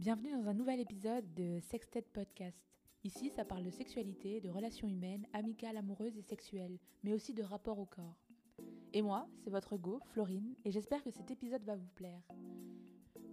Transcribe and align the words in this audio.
Bienvenue 0.00 0.32
dans 0.32 0.48
un 0.48 0.54
nouvel 0.54 0.80
épisode 0.80 1.26
de 1.34 1.60
Sextet 1.60 2.00
Podcast. 2.00 2.56
Ici, 3.04 3.28
ça 3.28 3.44
parle 3.44 3.64
de 3.64 3.70
sexualité, 3.70 4.40
de 4.40 4.48
relations 4.48 4.88
humaines, 4.88 5.26
amicales, 5.34 5.76
amoureuses 5.76 6.16
et 6.16 6.22
sexuelles, 6.22 6.78
mais 7.04 7.12
aussi 7.12 7.34
de 7.34 7.42
rapport 7.42 7.78
au 7.78 7.84
corps. 7.84 8.16
Et 8.94 9.02
moi, 9.02 9.28
c'est 9.36 9.50
votre 9.50 9.76
Go, 9.76 10.00
Florine, 10.06 10.54
et 10.64 10.70
j'espère 10.70 11.02
que 11.02 11.10
cet 11.10 11.30
épisode 11.30 11.64
va 11.64 11.76
vous 11.76 11.90
plaire. 11.96 12.22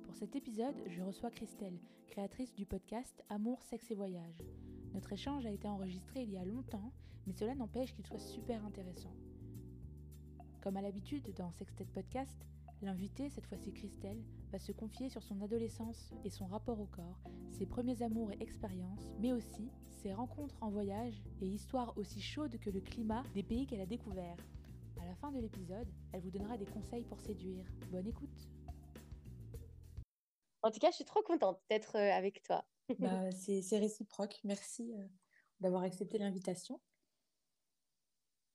Pour 0.03 0.13
cet 0.17 0.35
épisode, 0.35 0.75
je 0.87 1.01
reçois 1.01 1.31
Christelle, 1.31 1.79
créatrice 2.07 2.53
du 2.53 2.65
podcast 2.65 3.23
Amour, 3.29 3.63
sexe 3.63 3.89
et 3.91 3.95
voyage. 3.95 4.43
Notre 4.93 5.13
échange 5.13 5.45
a 5.45 5.51
été 5.51 5.69
enregistré 5.69 6.23
il 6.23 6.33
y 6.33 6.37
a 6.37 6.43
longtemps, 6.43 6.91
mais 7.27 7.33
cela 7.33 7.55
n'empêche 7.55 7.93
qu'il 7.93 8.05
soit 8.05 8.19
super 8.19 8.65
intéressant. 8.65 9.15
Comme 10.59 10.75
à 10.75 10.81
l'habitude 10.81 11.33
dans 11.33 11.53
Sextet 11.53 11.85
Podcast, 11.85 12.45
l'invité, 12.81 13.29
cette 13.29 13.47
fois-ci 13.47 13.71
Christelle, 13.73 14.21
va 14.51 14.59
se 14.59 14.71
confier 14.71 15.09
sur 15.09 15.23
son 15.23 15.41
adolescence 15.41 16.13
et 16.23 16.29
son 16.29 16.45
rapport 16.45 16.79
au 16.79 16.85
corps, 16.85 17.19
ses 17.49 17.65
premiers 17.65 18.01
amours 18.01 18.31
et 18.31 18.41
expériences, 18.41 19.07
mais 19.19 19.33
aussi 19.33 19.69
ses 19.89 20.13
rencontres 20.13 20.55
en 20.61 20.69
voyage 20.69 21.21
et 21.41 21.47
histoires 21.47 21.97
aussi 21.97 22.21
chaudes 22.21 22.59
que 22.59 22.69
le 22.69 22.79
climat 22.79 23.23
des 23.33 23.43
pays 23.43 23.65
qu'elle 23.65 23.81
a 23.81 23.85
découverts. 23.85 24.37
À 25.01 25.05
la 25.05 25.15
fin 25.15 25.31
de 25.31 25.39
l'épisode, 25.39 25.87
elle 26.13 26.21
vous 26.21 26.31
donnera 26.31 26.57
des 26.57 26.65
conseils 26.65 27.03
pour 27.03 27.19
séduire. 27.19 27.65
Bonne 27.91 28.07
écoute 28.07 28.47
En 30.61 30.71
tout 30.71 30.79
cas, 30.79 30.91
je 30.91 30.95
suis 30.95 31.05
trop 31.05 31.21
contente 31.21 31.61
d'être 31.69 31.95
euh, 31.95 32.11
avec 32.11 32.43
toi. 32.43 32.65
bah, 32.99 33.31
C'est 33.31 33.77
réciproque. 33.77 34.39
Merci 34.43 34.93
euh, 34.93 35.07
d'avoir 35.59 35.83
accepté 35.83 36.17
l'invitation. 36.17 36.79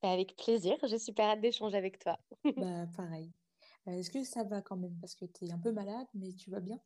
Bah, 0.03 0.11
avec 0.11 0.37
plaisir, 0.37 0.77
j'ai 0.85 0.99
super 0.99 1.27
hâte 1.27 1.41
d'échanger 1.41 1.77
avec 1.77 1.99
toi. 1.99 2.19
bah, 2.57 2.87
pareil. 2.97 3.33
Euh, 3.87 3.93
est-ce 3.93 4.11
que 4.11 4.25
ça 4.25 4.43
va 4.43 4.61
quand 4.61 4.77
même? 4.77 4.99
Parce 5.01 5.15
que 5.15 5.25
tu 5.25 5.45
es 5.47 5.53
un 5.53 5.59
peu 5.59 5.71
malade, 5.73 6.09
mais 6.15 6.33
tu 6.35 6.51
vas 6.51 6.59
bien? 6.61 6.81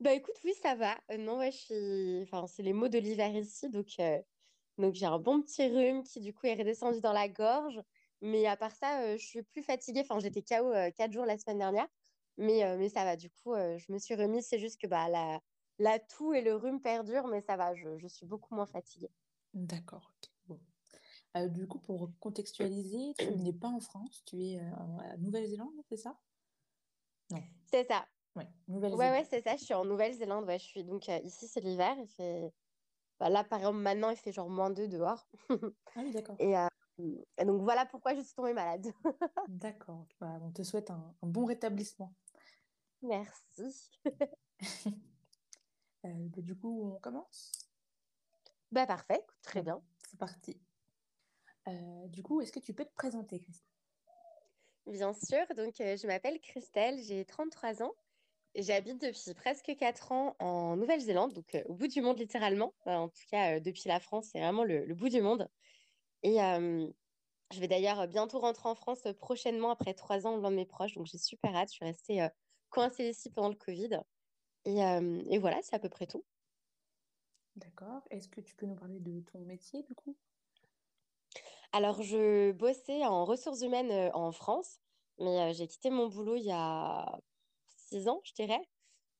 Bah 0.00 0.14
écoute, 0.14 0.34
oui, 0.44 0.54
ça 0.54 0.74
va. 0.74 0.98
Euh, 1.10 1.18
non, 1.18 1.38
ouais, 1.38 1.52
je 1.52 1.56
suis... 1.58 2.22
enfin, 2.22 2.46
c'est 2.46 2.62
les 2.62 2.72
mots 2.72 2.88
de 2.88 2.98
l'hiver 2.98 3.34
ici, 3.36 3.68
donc, 3.68 3.88
euh, 4.00 4.18
donc 4.78 4.94
j'ai 4.94 5.06
un 5.06 5.18
bon 5.18 5.42
petit 5.42 5.66
rhume 5.68 6.04
qui 6.04 6.20
du 6.20 6.34
coup 6.34 6.46
est 6.46 6.54
redescendu 6.54 7.00
dans 7.00 7.12
la 7.12 7.28
gorge. 7.28 7.82
Mais 8.22 8.46
à 8.46 8.56
part 8.56 8.72
ça, 8.76 9.16
je 9.18 9.24
suis 9.26 9.42
plus 9.42 9.62
fatiguée. 9.62 10.00
Enfin, 10.02 10.20
j'étais 10.20 10.42
KO 10.42 10.72
quatre 10.96 11.12
jours 11.12 11.26
la 11.26 11.38
semaine 11.38 11.58
dernière, 11.58 11.88
mais, 12.38 12.76
mais 12.78 12.88
ça 12.90 13.04
va. 13.04 13.16
Du 13.16 13.30
coup, 13.30 13.54
je 13.56 13.92
me 13.92 13.98
suis 13.98 14.14
remise. 14.14 14.46
C'est 14.48 14.58
juste 14.60 14.80
que 14.80 14.86
bah, 14.86 15.08
la, 15.10 15.40
la 15.78 15.98
toux 15.98 16.34
et 16.34 16.42
le 16.42 16.54
rhume 16.56 16.80
perdurent, 16.82 17.28
mais 17.28 17.40
ça 17.42 17.56
va. 17.56 17.74
Je, 17.74 17.98
je 17.98 18.06
suis 18.08 18.26
beaucoup 18.26 18.54
moins 18.54 18.66
fatiguée. 18.66 19.10
D'accord, 19.54 20.10
ok. 20.16 20.29
Euh, 21.36 21.46
du 21.46 21.66
coup, 21.68 21.78
pour 21.78 22.10
contextualiser, 22.18 23.14
tu 23.16 23.30
n'es 23.36 23.52
pas 23.52 23.68
en 23.68 23.78
France, 23.78 24.24
tu 24.26 24.42
es 24.42 24.58
euh, 24.58 24.74
en 24.74 24.98
Nouvelle-Zélande, 25.18 25.74
c'est 25.88 25.96
ça? 25.96 26.18
Non. 27.30 27.42
C'est 27.70 27.84
ça. 27.84 28.04
Ouais, 28.34 28.48
Nouvelle-Zélande. 28.66 29.12
Ouais, 29.12 29.18
ouais, 29.20 29.26
c'est 29.30 29.42
ça. 29.42 29.56
Je 29.56 29.64
suis 29.64 29.74
en 29.74 29.84
Nouvelle-Zélande. 29.84 30.44
Ouais, 30.46 30.58
je 30.58 30.64
suis 30.64 30.82
donc 30.82 31.08
euh, 31.08 31.18
ici, 31.18 31.46
c'est 31.46 31.60
l'hiver. 31.60 31.94
Il 31.98 32.08
fait... 32.08 32.52
Bah, 33.20 33.28
là, 33.28 33.44
par 33.44 33.60
exemple, 33.60 33.78
maintenant, 33.78 34.10
il 34.10 34.16
fait 34.16 34.32
genre 34.32 34.50
moins 34.50 34.70
2 34.70 34.88
dehors. 34.88 35.28
ah 35.50 35.54
oui, 35.98 36.10
d'accord. 36.10 36.36
Et, 37.38 37.44
donc, 37.44 37.62
voilà 37.62 37.86
pourquoi 37.86 38.14
je 38.14 38.20
suis 38.20 38.34
tombée 38.34 38.52
malade. 38.52 38.92
d'accord. 39.48 40.06
Bah, 40.20 40.38
on 40.42 40.50
te 40.50 40.62
souhaite 40.62 40.90
un, 40.90 41.14
bon 41.22 41.44
rétablissement. 41.44 42.12
Merci. 43.02 43.90
Bah, 46.02 46.08
du 46.14 46.56
coup, 46.56 46.94
on 46.94 46.98
commence? 46.98 47.52
Bah, 48.72 48.86
parfait. 48.86 49.22
Très 49.42 49.60
bien. 49.60 49.82
C'est 50.08 50.18
parti. 50.18 50.58
Euh, 51.70 52.08
du 52.08 52.22
coup, 52.22 52.40
est-ce 52.40 52.52
que 52.52 52.58
tu 52.58 52.74
peux 52.74 52.84
te 52.84 52.94
présenter, 52.94 53.38
Christelle? 53.38 53.66
Bien 54.86 55.12
sûr, 55.12 55.46
donc 55.56 55.80
euh, 55.80 55.96
je 55.96 56.06
m'appelle 56.06 56.40
Christelle, 56.40 57.00
j'ai 57.02 57.24
33 57.24 57.82
ans. 57.82 57.94
J'habite 58.56 59.00
depuis 59.00 59.32
presque 59.34 59.72
4 59.78 60.10
ans 60.10 60.34
en 60.40 60.76
Nouvelle-Zélande, 60.76 61.32
donc 61.32 61.54
euh, 61.54 61.62
au 61.66 61.74
bout 61.74 61.86
du 61.86 62.00
monde 62.00 62.18
littéralement. 62.18 62.74
en 62.86 63.08
tout 63.08 63.22
cas, 63.30 63.60
depuis 63.60 63.88
la 63.88 64.00
France, 64.00 64.30
c'est 64.32 64.40
vraiment 64.40 64.64
le, 64.64 64.92
bout 64.94 65.08
du 65.08 65.20
monde. 65.20 65.48
Et 66.22 66.36
je 66.38 67.60
vais 67.60 67.68
d'ailleurs 67.68 68.08
bientôt 68.08 68.40
rentrer 68.40 68.68
en 68.68 68.74
France 68.74 69.06
prochainement 69.18 69.70
après 69.70 69.94
3 69.94 70.26
ans 70.26 70.36
loin 70.36 70.50
de 70.50 70.56
mes 70.56 70.66
proches, 70.66 70.94
donc 70.94 71.06
j'ai 71.06 71.18
super 71.18 71.54
hâte. 71.54 71.68
Je 71.68 71.74
suis 71.74 71.84
restée 71.84 72.26
coincée 72.70 73.10
ici 73.10 73.30
pendant 73.30 73.48
le 73.48 73.54
Covid. 73.54 74.00
Et, 74.64 74.78
et 74.78 75.38
voilà, 75.38 75.60
c'est 75.62 75.76
à 75.76 75.78
peu 75.78 75.88
près 75.88 76.06
tout. 76.06 76.24
D'accord. 77.54 78.02
Est-ce 78.10 78.28
que 78.28 78.40
tu 78.40 78.56
peux 78.56 78.66
nous 78.66 78.76
parler 78.76 78.98
de 78.98 79.20
ton 79.20 79.40
métier 79.40 79.82
du 79.84 79.94
coup? 79.94 80.16
Alors, 81.72 82.02
je 82.02 82.50
bossais 82.52 83.04
en 83.06 83.24
ressources 83.24 83.62
humaines 83.62 84.10
en 84.14 84.32
France, 84.32 84.80
mais 85.18 85.54
j'ai 85.54 85.68
quitté 85.68 85.90
mon 85.90 86.08
boulot 86.08 86.36
il 86.36 86.44
y 86.44 86.52
a 86.52 87.20
six 87.68 88.08
ans, 88.08 88.20
je 88.24 88.32
dirais, 88.32 88.60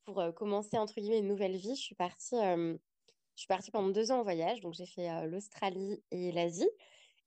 pour 0.04 0.22
commencer, 0.34 0.76
entre 0.78 0.94
guillemets, 1.00 1.18
une 1.18 1.28
nouvelle 1.28 1.56
vie. 1.56 1.76
Je 1.76 1.80
suis 1.80 1.94
partie, 1.94 2.36
je 2.36 2.78
suis 3.36 3.46
partie 3.46 3.70
pendant 3.70 3.90
deux 3.90 4.10
ans 4.10 4.20
en 4.20 4.22
voyage, 4.24 4.60
donc 4.60 4.74
j'ai 4.74 4.86
fait 4.86 5.26
l'Australie 5.28 6.02
et 6.10 6.32
l'Asie. 6.32 6.68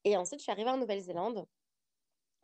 Et 0.04 0.18
ensuite, 0.18 0.40
je 0.40 0.44
suis 0.44 0.52
arrivée 0.52 0.70
en 0.70 0.78
Nouvelle-Zélande 0.78 1.46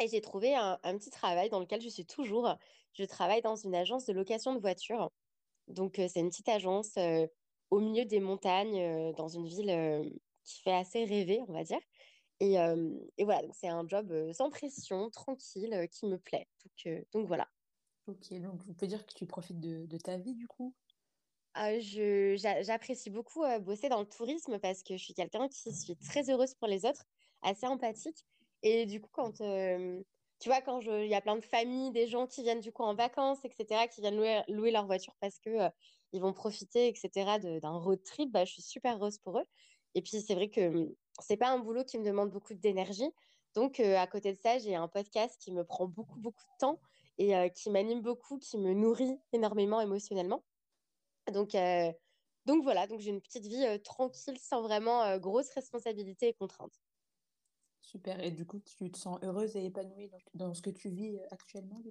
et 0.02 0.08
j'ai 0.08 0.22
trouvé 0.22 0.56
un, 0.56 0.78
petit 0.98 1.10
travail 1.10 1.50
dans 1.50 1.60
lequel 1.60 1.82
je 1.82 1.90
suis 1.90 2.06
toujours. 2.06 2.56
Je 2.94 3.04
travaille 3.04 3.42
dans 3.42 3.56
une 3.56 3.76
agence 3.76 4.06
de 4.06 4.14
location 4.14 4.54
de 4.56 4.60
voitures. 4.60 5.12
Donc, 5.68 5.96
c'est 5.98 6.22
une 6.22 6.30
petite 6.30 6.50
agence 6.50 6.98
au 7.70 7.80
milieu 7.80 8.06
des 8.06 8.22
montagnes, 8.22 9.14
dans 9.16 9.28
une 9.28 9.48
ville 9.48 10.14
qui 10.46 10.62
fait 10.62 10.74
assez 10.74 11.04
rêver, 11.04 11.42
on 11.48 11.54
va 11.54 11.64
dire. 11.64 11.82
Et, 12.40 12.56
et 13.18 13.24
voilà, 13.26 13.48
c'est 13.54 13.68
un 13.68 13.88
job 13.88 14.32
sans 14.34 14.50
pression, 14.50 15.10
tranquille, 15.10 15.88
qui 15.92 16.06
me 16.06 16.18
plaît. 16.18 16.48
Donc, 16.86 17.06
donc 17.12 17.28
voilà. 17.28 17.50
Ok, 18.08 18.34
donc 18.42 18.62
on 18.68 18.74
peut 18.74 18.88
dire 18.88 19.06
que 19.06 19.14
tu 19.14 19.26
profites 19.26 19.60
de, 19.62 19.86
de 19.86 19.98
ta 19.98 20.18
vie 20.18 20.34
du 20.34 20.48
coup? 20.48 20.76
Ah, 21.54 21.80
J'apprécie 21.80 23.10
beaucoup 23.10 23.44
bosser 23.62 23.90
dans 23.90 24.00
le 24.00 24.08
tourisme 24.08 24.60
parce 24.60 24.84
que 24.84 24.98
je 24.98 25.04
suis 25.04 25.14
quelqu'un 25.14 25.48
qui 25.50 25.74
suis 25.74 25.98
très 25.98 26.30
heureuse 26.30 26.54
pour 26.56 26.68
les 26.68 26.86
autres, 26.86 27.06
assez 27.42 27.66
empathique. 27.68 28.26
Et 28.62 28.86
du 28.86 29.02
coup, 29.02 29.10
quand 29.12 29.34
tu 30.40 30.48
vois, 30.48 30.62
quand 30.62 30.80
il 30.82 31.08
y 31.08 31.16
a 31.16 31.22
plein 31.22 31.36
de 31.36 31.44
familles, 31.44 31.92
des 31.92 32.08
gens 32.08 32.26
qui 32.28 32.44
viennent 32.44 32.62
du 32.62 32.72
coup 32.72 32.84
en 32.84 32.96
vacances, 32.96 33.44
etc., 33.44 33.88
qui 33.88 34.02
viennent 34.02 34.16
louer, 34.16 34.42
louer 34.48 34.72
leur 34.72 34.86
voiture 34.86 35.14
parce 35.20 35.38
que 35.40 35.70
ils 36.14 36.22
vont 36.22 36.34
profiter, 36.34 36.88
etc., 36.88 37.40
d'un 37.40 37.78
road 37.78 38.02
trip, 38.04 38.32
bah, 38.32 38.46
je 38.46 38.54
suis 38.54 38.62
super 38.62 38.96
heureuse 38.98 39.18
pour 39.20 39.40
eux. 39.40 39.46
Et 39.96 40.02
puis, 40.02 40.22
c'est 40.22 40.36
vrai 40.36 40.50
que 40.50 40.96
c'est 41.22 41.38
pas 41.38 41.50
un 41.50 41.60
boulot 41.60 41.84
qui 41.84 41.98
me 41.98 42.06
demande 42.06 42.30
beaucoup 42.32 42.54
d'énergie. 42.54 43.12
Donc, 43.56 43.80
euh, 43.80 43.98
à 43.98 44.08
côté 44.08 44.34
de 44.34 44.38
ça, 44.38 44.58
j'ai 44.60 44.76
un 44.76 44.88
podcast 44.88 45.36
qui 45.40 45.52
me 45.52 45.64
prend 45.64 45.88
beaucoup, 45.88 46.20
beaucoup 46.20 46.44
de 46.44 46.58
temps 46.60 46.80
et 47.18 47.36
euh, 47.36 47.50
qui 47.50 47.70
m'anime 47.70 48.02
beaucoup, 48.02 48.38
qui 48.38 48.58
me 48.58 48.74
nourrit 48.74 49.20
énormément 49.34 49.82
émotionnellement. 49.82 50.44
Donc, 51.32 51.56
euh, 51.56 51.92
donc 52.46 52.64
voilà, 52.64 52.88
donc 52.88 53.00
j'ai 53.00 53.10
une 53.10 53.22
petite 53.22 53.46
vie 53.46 53.82
tranquille 53.84 54.38
sans 54.40 54.62
vraiment 54.62 55.18
grosse 55.18 55.50
responsabilité 55.52 56.30
et 56.30 56.34
contraintes. 56.34 56.80
Super. 57.82 58.20
Et 58.24 58.32
du 58.32 58.46
coup, 58.46 58.60
tu 58.60 58.92
te 58.92 58.98
sens 58.98 59.20
heureuse 59.24 59.56
et 59.56 59.66
épanouie 59.66 60.10
dans, 60.10 60.48
dans 60.48 60.54
ce 60.54 60.62
que 60.62 60.70
tu 60.70 60.90
vis 60.90 61.20
actuellement 61.32 61.82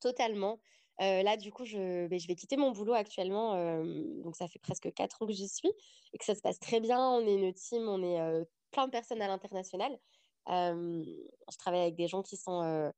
Totalement. 0.00 0.58
Euh, 1.00 1.22
là, 1.22 1.36
du 1.36 1.50
coup, 1.50 1.64
je, 1.64 2.06
ben, 2.08 2.18
je, 2.18 2.26
vais 2.28 2.34
quitter 2.34 2.56
mon 2.56 2.72
boulot 2.72 2.92
actuellement. 2.92 3.54
Euh, 3.54 4.22
donc, 4.22 4.36
ça 4.36 4.48
fait 4.48 4.58
presque 4.58 4.92
quatre 4.92 5.22
ans 5.22 5.26
que 5.26 5.32
j'y 5.32 5.48
suis 5.48 5.72
et 6.12 6.18
que 6.18 6.24
ça 6.24 6.34
se 6.34 6.42
passe 6.42 6.58
très 6.58 6.80
bien. 6.80 7.00
On 7.00 7.20
est 7.26 7.34
une 7.36 7.54
team, 7.54 7.88
on 7.88 8.02
est 8.02 8.20
euh, 8.20 8.44
plein 8.70 8.86
de 8.86 8.90
personnes 8.90 9.22
à 9.22 9.28
l'international. 9.28 9.98
je 10.46 11.56
travaille 11.58 11.80
avec 11.80 11.96
des 11.96 12.06
gens 12.06 12.22
qui 12.22 12.36
sont 12.36 12.92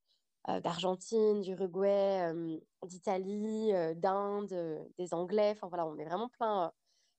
d'Argentine, 0.48 1.42
d'Uruguay, 1.42 2.32
d'Italie, 2.84 3.72
d'Inde, 3.96 4.88
des 4.98 5.14
Anglais. 5.14 5.52
Enfin, 5.52 5.68
voilà, 5.68 5.86
on 5.86 5.96
est 5.98 6.04
vraiment 6.04 6.28
plein, 6.28 6.72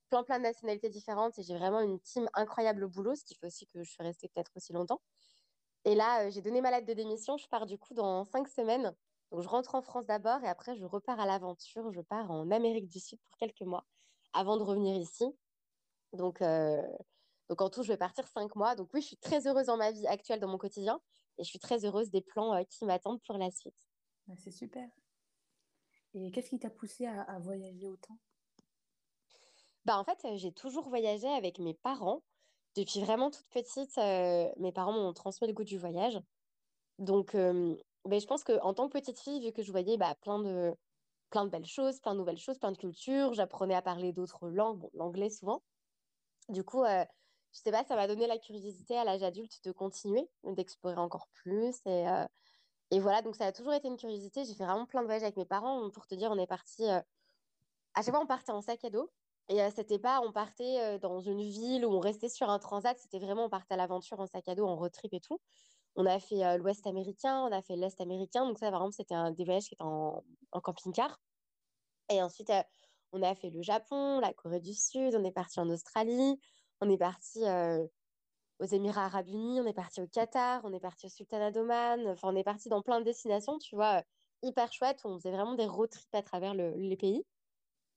plein, 0.10 0.24
plein 0.24 0.38
de 0.40 0.44
nationalités 0.44 0.90
différentes 0.90 1.40
et 1.40 1.44
j'ai 1.44 1.58
vraiment 1.58 1.80
une 1.80 2.00
team 2.02 2.30
incroyable 2.34 2.84
au 2.84 2.90
boulot, 2.90 3.16
ce 3.16 3.24
qui 3.24 3.36
fait 3.36 3.48
aussi 3.48 3.68
que 3.68 3.84
je 3.84 3.90
suis 3.90 4.04
restée 4.04 4.28
peut-être 4.28 4.52
aussi 4.58 4.74
longtemps. 4.74 5.02
Et 5.86 5.96
là, 5.96 6.30
j'ai 6.30 6.42
donné 6.42 6.62
ma 6.62 6.72
lettre 6.72 6.88
de 6.88 6.94
démission. 6.94 7.38
Je 7.38 7.48
pars 7.48 7.66
du 7.66 7.78
coup 7.78 7.94
dans 7.94 8.26
cinq 8.26 8.48
semaines 8.48 8.94
donc, 9.34 9.42
je 9.42 9.50
rentre 9.50 9.74
en 9.74 9.82
France 9.82 10.06
d'abord 10.06 10.44
et 10.44 10.48
après, 10.48 10.76
je 10.76 10.86
repars 10.86 11.20
à 11.20 11.26
l'aventure. 11.26 11.92
Je 11.92 12.02
pars 12.02 12.30
en 12.30 12.52
Amérique 12.52 12.88
du 12.88 13.00
Sud 13.00 13.20
pour 13.20 13.36
quelques 13.38 13.64
mois 13.64 13.84
avant 14.32 14.58
de 14.58 14.62
revenir 14.62 14.96
ici. 14.96 15.26
Donc, 16.14 16.44
euh, 16.44 16.84
donc 17.50 17.60
en 17.60 17.72
tout, 17.72 17.82
je 17.82 17.88
vais 17.88 17.98
partir 17.98 18.28
cinq 18.28 18.56
mois. 18.56 18.76
Donc, 18.76 18.94
oui, 18.94 19.02
je 19.02 19.08
suis 19.08 19.18
très 19.18 19.48
heureuse 19.48 19.66
dans 19.66 19.78
ma 19.78 19.92
vie 19.92 20.06
actuelle, 20.06 20.40
dans 20.40 20.48
mon 20.48 20.60
quotidien. 20.60 21.02
Et 21.40 21.44
je 21.44 21.50
suis 21.50 21.58
très 21.58 21.84
heureuse 21.84 22.12
des 22.12 22.22
plans 22.22 22.54
euh, 22.54 22.64
qui 22.70 22.86
m'attendent 22.86 23.24
pour 23.24 23.40
la 23.40 23.50
suite. 23.50 23.74
c'est 24.38 24.52
super. 24.52 24.88
Et 26.14 26.30
qu'est-ce 26.30 26.52
qui 26.52 26.60
t'a 26.60 26.70
poussé 26.70 27.08
à, 27.08 27.40
voyager 27.40 27.88
autant? 27.88 28.20
Bah, 29.84 29.98
En 29.98 30.04
fait, 30.04 30.24
euh, 30.26 30.38
j'ai 30.38 30.52
toujours 30.52 30.90
voyagé 30.90 31.28
avec 31.28 31.58
mes 31.58 31.74
parents. 31.74 32.22
Depuis 32.76 33.02
vraiment 33.02 33.32
toute 33.32 33.48
petite, 33.50 33.98
mes 33.98 34.72
parents 34.72 34.94
m'ont 34.94 35.14
transmis 35.14 35.48
le 35.48 35.54
goût 35.54 35.64
du 35.64 35.78
voyage. 35.78 36.20
Donc, 36.98 37.36
mais 38.06 38.20
je 38.20 38.28
pense 38.28 38.44
qu'en 38.44 38.74
tant 38.74 38.88
que 38.88 38.94
petite 38.94 39.20
fille, 39.20 39.40
vu 39.40 39.52
que 39.52 39.64
je 39.64 39.72
voyais 39.72 39.98
bah, 39.98 40.16
plein, 40.22 40.40
de, 40.40 40.76
belles 41.50 41.66
choses, 41.66 42.00
plein 42.00 42.14
de 42.14 42.20
nouvelles 42.20 42.38
choses, 42.38 42.60
plein 42.60 42.72
de 42.72 42.78
cultures, 42.78 43.34
j'apprenais 43.34 43.76
à 43.76 43.82
parler 43.82 44.12
d'autres 44.12 44.50
langues, 44.50 44.90
l'anglais 44.94 45.30
souvent. 45.30 45.64
Du 46.50 46.64
coup, 46.64 46.84
euh, 46.84 47.06
je 47.54 47.60
sais 47.60 47.72
pas, 47.72 47.84
ça 47.86 47.96
m'a 47.96 48.08
donné 48.08 48.28
la 48.28 48.38
curiosité 48.38 48.98
à 48.98 49.06
l'âge 49.06 49.24
adulte 49.24 49.64
de 49.64 49.72
continuer, 49.72 50.28
d'explorer 50.44 50.98
encore 50.98 51.28
plus. 51.34 51.78
Et, 51.86 52.08
euh, 52.08 52.26
et 52.92 53.00
voilà, 53.00 53.22
donc 53.22 53.36
ça 53.36 53.46
a 53.46 53.52
toujours 53.54 53.74
été 53.74 53.88
une 53.88 53.98
curiosité. 53.98 54.44
J'ai 54.44 54.54
fait 54.54 54.66
vraiment 54.66 54.86
plein 54.86 55.02
de 55.02 55.06
voyages 55.06 55.24
avec 55.24 55.38
mes 55.38 55.46
parents. 55.46 55.90
Pour 55.92 56.06
te 56.06 56.16
dire, 56.16 56.30
on 56.30 56.38
est 56.38 56.48
parti, 56.48 56.84
euh, 56.84 57.00
à 57.94 58.02
chaque 58.02 58.14
fois, 58.14 58.22
on 58.22 58.28
partait 58.28 58.52
en 58.52 58.62
sac 58.62 58.84
à 58.84 58.90
dos. 58.90 59.10
Et 59.50 59.60
c'était 59.72 60.00
pas, 60.00 60.22
on 60.22 60.32
partait 60.32 60.98
dans 61.00 61.20
une 61.20 61.42
ville 61.42 61.86
où 61.86 61.92
on 61.92 62.00
restait 62.00 62.30
sur 62.30 62.50
un 62.50 62.60
transat. 62.60 62.98
C'était 62.98 63.20
vraiment, 63.20 63.46
on 63.46 63.50
partait 63.50 63.74
à 63.74 63.78
l'aventure 63.78 64.20
en 64.22 64.26
sac 64.26 64.48
à 64.48 64.56
dos, 64.56 64.66
en 64.66 64.78
road 64.78 64.92
trip 64.94 65.14
et 65.14 65.20
tout. 65.20 65.40
On 65.96 66.06
a 66.06 66.20
fait 66.20 66.58
l'Ouest 66.58 66.88
américain, 66.88 67.40
on 67.42 67.52
a 67.52 67.62
fait 67.62 67.76
l'Est 67.76 68.00
américain. 68.02 68.46
Donc 68.46 68.58
ça, 68.58 68.70
vraiment, 68.72 68.92
c'était 68.92 69.16
un 69.16 69.32
des 69.32 69.46
qui 69.46 69.74
était 69.74 69.84
en, 69.84 70.24
camping-car. 70.52 71.20
Et 72.10 72.22
ensuite, 72.22 72.52
on 73.12 73.22
a 73.22 73.36
fait 73.36 73.50
le 73.50 73.62
Japon, 73.62 74.20
la 74.20 74.34
Corée 74.34 74.60
du 74.60 74.74
Sud, 74.74 75.16
on 75.16 75.24
est 75.24 75.32
parti 75.32 75.60
en 75.60 75.70
Australie, 75.70 76.40
on 76.82 76.90
est 76.90 76.98
parti 76.98 77.44
aux 78.60 78.66
Émirats 78.66 79.06
Arabes 79.06 79.28
Unis, 79.28 79.62
on 79.62 79.66
est 79.66 79.74
parti 79.74 80.02
au 80.02 80.08
Qatar, 80.08 80.62
on 80.64 80.74
est 80.74 80.80
parti 80.80 81.06
au 81.06 81.10
Sultanat 81.10 81.52
d'Oman. 81.52 82.08
Enfin, 82.08 82.30
on 82.32 82.36
est 82.36 82.44
parti 82.44 82.70
dans 82.70 82.82
plein 82.82 83.00
de 83.00 83.06
destinations, 83.06 83.58
tu 83.60 83.76
vois, 83.76 84.04
hyper 84.42 84.72
chouette. 84.72 85.02
On 85.06 85.18
faisait 85.18 85.32
vraiment 85.32 85.54
des 85.54 85.68
road 85.68 85.90
trips 85.90 86.16
à 86.16 86.24
travers 86.24 86.54
les 86.54 86.98
pays. 86.98 87.24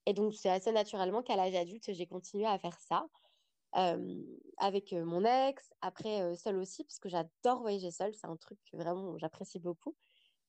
Et 0.05 0.13
donc, 0.13 0.33
c'est 0.35 0.49
assez 0.49 0.71
naturellement 0.71 1.21
qu'à 1.21 1.35
l'âge 1.35 1.55
adulte, 1.55 1.91
j'ai 1.91 2.07
continué 2.07 2.45
à 2.45 2.57
faire 2.57 2.79
ça. 2.79 3.05
Avec 3.73 4.93
mon 4.93 5.23
ex, 5.23 5.73
après 5.81 6.35
seul 6.35 6.57
aussi, 6.57 6.83
parce 6.83 6.99
que 6.99 7.09
j'adore 7.09 7.61
voyager 7.61 7.91
seul, 7.91 8.13
c'est 8.13 8.27
un 8.27 8.37
truc 8.37 8.59
que 8.71 8.77
vraiment 8.77 9.17
j'apprécie 9.17 9.59
beaucoup. 9.59 9.95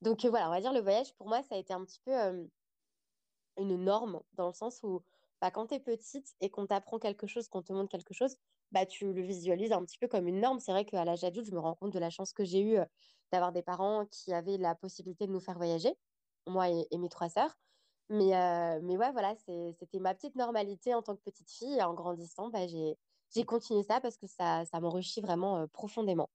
Donc 0.01 0.25
voilà, 0.25 0.47
on 0.47 0.51
va 0.51 0.61
dire 0.61 0.73
le 0.73 0.81
voyage, 0.81 1.13
pour 1.15 1.27
moi, 1.27 1.43
ça 1.43 1.55
a 1.55 1.57
été 1.57 1.73
un 1.73 1.83
petit 1.83 1.99
peu 2.05 2.13
une 3.57 3.83
norme, 3.83 4.21
dans 4.33 4.47
le 4.47 4.53
sens 4.53 4.81
où 4.83 5.03
bah, 5.41 5.51
quand 5.51 5.67
tu 5.67 5.75
es 5.75 5.79
petite 5.79 6.35
et 6.41 6.49
qu'on 6.49 6.65
t'apprend 6.65 6.99
quelque 6.99 7.27
chose, 7.27 7.47
qu'on 7.47 7.61
te 7.61 7.73
montre 7.73 7.89
quelque 7.89 8.13
chose, 8.13 8.37
bah, 8.71 8.85
tu 8.85 9.11
le 9.13 9.21
visualises 9.21 9.71
un 9.71 9.83
petit 9.83 9.97
peu 9.97 10.07
comme 10.07 10.27
une 10.27 10.39
norme. 10.39 10.59
C'est 10.59 10.71
vrai 10.71 10.85
qu'à 10.85 11.03
l'âge 11.05 11.23
adulte, 11.23 11.47
je 11.47 11.53
me 11.53 11.59
rends 11.59 11.75
compte 11.75 11.93
de 11.93 11.99
la 11.99 12.09
chance 12.09 12.33
que 12.33 12.43
j'ai 12.43 12.61
eue 12.61 12.77
d'avoir 13.31 13.51
des 13.51 13.61
parents 13.61 14.05
qui 14.05 14.33
avaient 14.33 14.57
la 14.57 14.75
possibilité 14.75 15.27
de 15.27 15.31
nous 15.31 15.39
faire 15.39 15.57
voyager, 15.57 15.93
moi 16.47 16.69
et 16.69 16.97
mes 16.97 17.09
trois 17.09 17.29
sœurs. 17.29 17.57
Mais, 18.09 18.31
mais 18.81 18.97
ouais, 18.97 19.11
voilà, 19.11 19.35
c'était 19.35 19.99
ma 19.99 20.15
petite 20.15 20.35
normalité 20.35 20.93
en 20.93 21.01
tant 21.01 21.15
que 21.15 21.21
petite 21.21 21.51
fille. 21.51 21.77
Et 21.77 21.83
en 21.83 21.93
grandissant, 21.93 22.49
bah, 22.49 22.67
j'ai 22.67 22.97
continué 23.45 23.83
ça 23.83 24.01
parce 24.01 24.17
que 24.17 24.27
ça, 24.27 24.65
ça 24.65 24.79
m'enrichit 24.79 25.21
vraiment 25.21 25.57
euh, 25.57 25.67
profondément. 25.67 26.29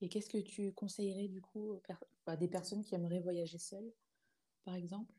Et 0.00 0.08
qu'est-ce 0.08 0.28
que 0.28 0.38
tu 0.38 0.72
conseillerais 0.72 1.28
du 1.28 1.40
coup 1.40 1.80
à 2.26 2.36
des 2.36 2.48
personnes 2.48 2.82
qui 2.82 2.94
aimeraient 2.94 3.20
voyager 3.20 3.58
seules, 3.58 3.92
par 4.64 4.74
exemple? 4.74 5.14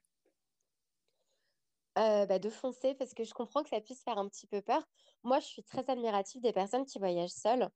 Euh, 1.98 2.26
bah, 2.28 2.40
De 2.40 2.50
foncer 2.50 2.94
parce 2.96 3.14
que 3.14 3.24
je 3.24 3.34
comprends 3.34 3.64
que 3.64 3.70
ça 3.70 3.82
puisse 3.82 4.04
faire 4.04 4.18
un 4.18 4.28
petit 4.30 4.48
peu 4.48 4.62
peur. 4.62 4.84
Moi, 5.24 5.40
je 5.40 5.46
suis 5.48 5.64
très 5.64 5.90
admirative 5.90 6.42
des 6.42 6.54
personnes 6.54 6.86
qui 6.86 7.00
voyagent 7.00 7.32
seules, 7.32 7.70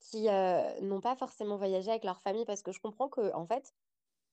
qui 0.00 0.24
n'ont 0.26 1.00
pas 1.00 1.16
forcément 1.16 1.56
voyagé 1.56 1.90
avec 1.90 2.04
leur 2.04 2.20
famille 2.22 2.44
parce 2.46 2.62
que 2.62 2.72
je 2.72 2.80
comprends 2.80 3.08
que, 3.08 3.32
en 3.34 3.46
fait, 3.46 3.72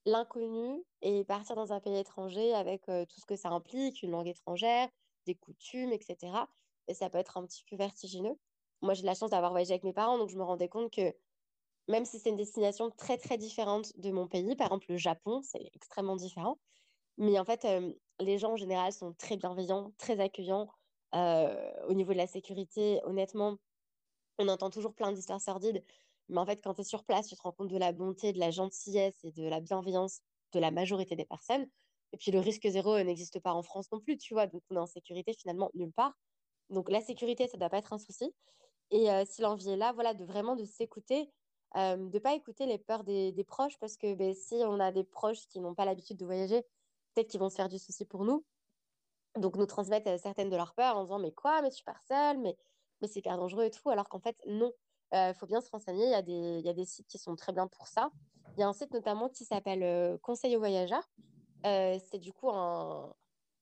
l'inconnu 0.06 0.84
et 1.02 1.26
partir 1.26 1.56
dans 1.56 1.74
un 1.74 1.82
pays 1.82 1.98
étranger 1.98 2.54
avec 2.54 2.84
tout 2.86 3.22
ce 3.22 3.26
que 3.26 3.36
ça 3.36 3.50
implique, 3.50 4.04
une 4.04 4.12
langue 4.12 4.28
étrangère, 4.28 4.90
des 5.26 5.36
coutumes, 5.36 5.94
etc. 5.94 6.50
Et 6.88 6.94
ça 6.94 7.10
peut 7.10 7.18
être 7.18 7.38
un 7.38 7.46
petit 7.46 7.64
peu 7.70 7.76
vertigineux. 7.76 8.36
Moi, 8.82 8.94
j'ai 8.94 9.04
la 9.04 9.16
chance 9.16 9.32
d'avoir 9.32 9.52
voyagé 9.52 9.72
avec 9.72 9.84
mes 9.84 9.94
parents, 9.94 10.18
donc 10.18 10.30
je 10.30 10.38
me 10.38 10.44
rendais 10.44 10.70
compte 10.70 10.92
que 10.92 11.14
même 11.88 12.06
si 12.06 12.20
c'est 12.20 12.30
une 12.30 12.38
destination 12.38 12.92
très, 12.92 13.18
très 13.18 13.38
différente 13.38 13.98
de 13.98 14.12
mon 14.12 14.28
pays, 14.28 14.56
par 14.56 14.68
exemple 14.68 14.88
le 14.90 14.98
Japon, 14.98 15.42
c'est 15.42 15.70
extrêmement 15.74 16.16
différent. 16.16 16.60
Mais 17.18 17.40
en 17.40 17.46
fait, 17.46 17.68
les 18.20 18.38
gens 18.38 18.54
en 18.54 18.58
général 18.58 18.92
sont 18.94 19.14
très 19.14 19.38
bienveillants, 19.38 19.94
très 19.98 20.20
accueillants. 20.20 20.70
au 21.14 21.94
niveau 21.94 22.14
de 22.14 22.18
la 22.18 22.28
sécurité, 22.28 23.00
honnêtement, 23.06 23.58
on 24.40 24.48
entend 24.50 24.70
toujours 24.70 24.94
plein 24.94 25.12
d'histoires 25.12 25.42
sordides, 25.42 25.84
mais 26.30 26.40
en 26.40 26.46
fait, 26.46 26.62
quand 26.64 26.74
tu 26.74 26.82
es 26.82 26.84
sur 26.84 27.06
place, 27.06 27.28
tu 27.28 27.36
te 27.36 27.42
rends 27.42 27.52
compte 27.52 27.70
de 27.70 27.78
la 27.78 27.92
bonté, 27.92 28.34
de 28.34 28.40
la 28.40 28.52
gentillesse 28.52 29.24
et 29.24 29.32
de 29.32 29.48
la 29.48 29.62
bienveillance 29.62 30.22
de 30.54 30.60
la 30.60 30.72
majorité 30.72 31.16
des 31.16 31.26
personnes. 31.26 31.68
Et 32.14 32.18
puis 32.18 32.32
le 32.32 32.40
risque 32.40 32.68
zéro 32.68 33.02
n'existe 33.04 33.40
pas 33.40 33.54
en 33.54 33.64
France 33.64 33.92
non 33.92 34.00
plus, 34.00 34.18
tu 34.18 34.34
vois. 34.34 34.48
Donc 34.48 34.64
on 34.70 34.76
est 34.76 34.80
en 34.80 34.86
sécurité 34.86 35.34
finalement 35.34 35.72
nulle 35.74 35.94
part. 35.94 36.14
Donc 36.70 36.90
la 36.90 37.02
sécurité, 37.02 37.48
ça 37.48 37.58
ne 37.58 37.60
doit 37.60 37.70
pas 37.70 37.78
être 37.78 37.94
un 37.94 37.98
souci. 37.98 38.34
Et 38.92 39.12
euh, 39.12 39.24
si 39.26 39.42
l'envie 39.42 39.70
est 39.70 39.78
là, 39.78 39.92
voilà, 39.94 40.14
de 40.14 40.24
vraiment 40.26 40.56
de 40.56 40.66
s'écouter, 40.66 41.30
euh, 41.76 41.98
de 41.98 42.20
pas 42.20 42.34
écouter 42.34 42.66
les 42.66 42.78
peurs 42.78 43.04
des, 43.04 43.46
proches, 43.46 43.78
parce 43.80 43.98
que 43.98 44.14
ben, 44.16 44.34
si 44.34 44.56
on 44.66 44.80
a 44.80 44.92
des 44.92 45.04
proches 45.04 45.48
qui 45.48 45.60
n'ont 45.60 45.76
pas 45.76 45.86
l'habitude 45.86 46.18
de 46.18 46.26
voyager, 46.26 46.62
peut-être 47.14 47.28
qu'ils 47.28 47.40
vont 47.40 47.50
se 47.50 47.56
faire 47.56 47.70
du 47.70 47.80
souci 47.80 48.06
pour 48.06 48.24
nous. 48.24 48.46
Donc 49.36 49.56
nous 49.56 49.66
transmettre 49.66 50.10
euh, 50.10 50.18
certaines 50.18 50.50
de 50.50 50.56
leurs 50.56 50.74
peurs 50.74 50.98
en 50.98 51.04
disant 51.04 51.20
mais 51.20 51.32
quoi, 51.32 51.62
mais 51.62 51.70
tu 51.70 51.84
pars 51.84 52.02
seule, 52.08 52.38
mais, 52.40 52.58
mais 53.02 53.08
c'est 53.08 53.20
hyper 53.20 53.38
dangereux 53.38 53.66
et 53.66 53.72
tout, 53.72 53.90
alors 53.90 54.10
qu'en 54.10 54.20
fait 54.20 54.38
non. 54.46 54.72
Il 55.14 55.34
faut 55.40 55.46
bien 55.46 55.62
se 55.62 55.70
renseigner. 55.70 56.04
Il 56.04 56.12
y, 56.12 56.16
a 56.16 56.22
des, 56.22 56.60
y 56.60 56.68
a 56.68 56.74
des 56.74 56.84
sites 56.84 57.08
qui 57.08 57.18
sont 57.18 57.38
très 57.38 57.54
bien 57.54 57.68
pour 57.68 57.88
ça. 57.88 58.12
Il 58.58 58.60
y 58.60 58.64
a 58.64 58.68
un 58.68 58.74
site 58.74 58.92
notamment 58.92 59.30
qui 59.30 59.46
s'appelle 59.46 60.20
Conseil 60.20 60.54
aux 60.58 60.60
voyageurs. 60.60 61.10
C'est 61.64 62.20
du 62.20 62.34
coup 62.34 62.50
un, 62.50 63.16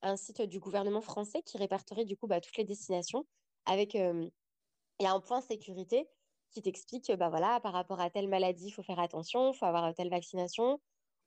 un, 0.05 0.15
site 0.17 0.41
du 0.41 0.59
gouvernement 0.59 1.01
français 1.01 1.41
qui 1.43 1.57
répertorie 1.57 2.05
du 2.05 2.15
coup 2.15 2.27
bah, 2.27 2.41
toutes 2.41 2.57
les 2.57 2.63
destinations 2.63 3.25
avec 3.65 3.93
y 3.93 5.05
a 5.05 5.11
un 5.11 5.19
point 5.19 5.41
sécurité 5.41 6.07
qui 6.51 6.61
t'explique 6.61 7.11
bah 7.17 7.29
voilà 7.29 7.59
par 7.59 7.73
rapport 7.73 7.99
à 7.99 8.09
telle 8.09 8.29
maladie 8.29 8.67
il 8.67 8.71
faut 8.71 8.83
faire 8.83 8.99
attention, 8.99 9.51
il 9.51 9.57
faut 9.57 9.65
avoir 9.65 9.93
telle 9.93 10.09
vaccination 10.09 10.79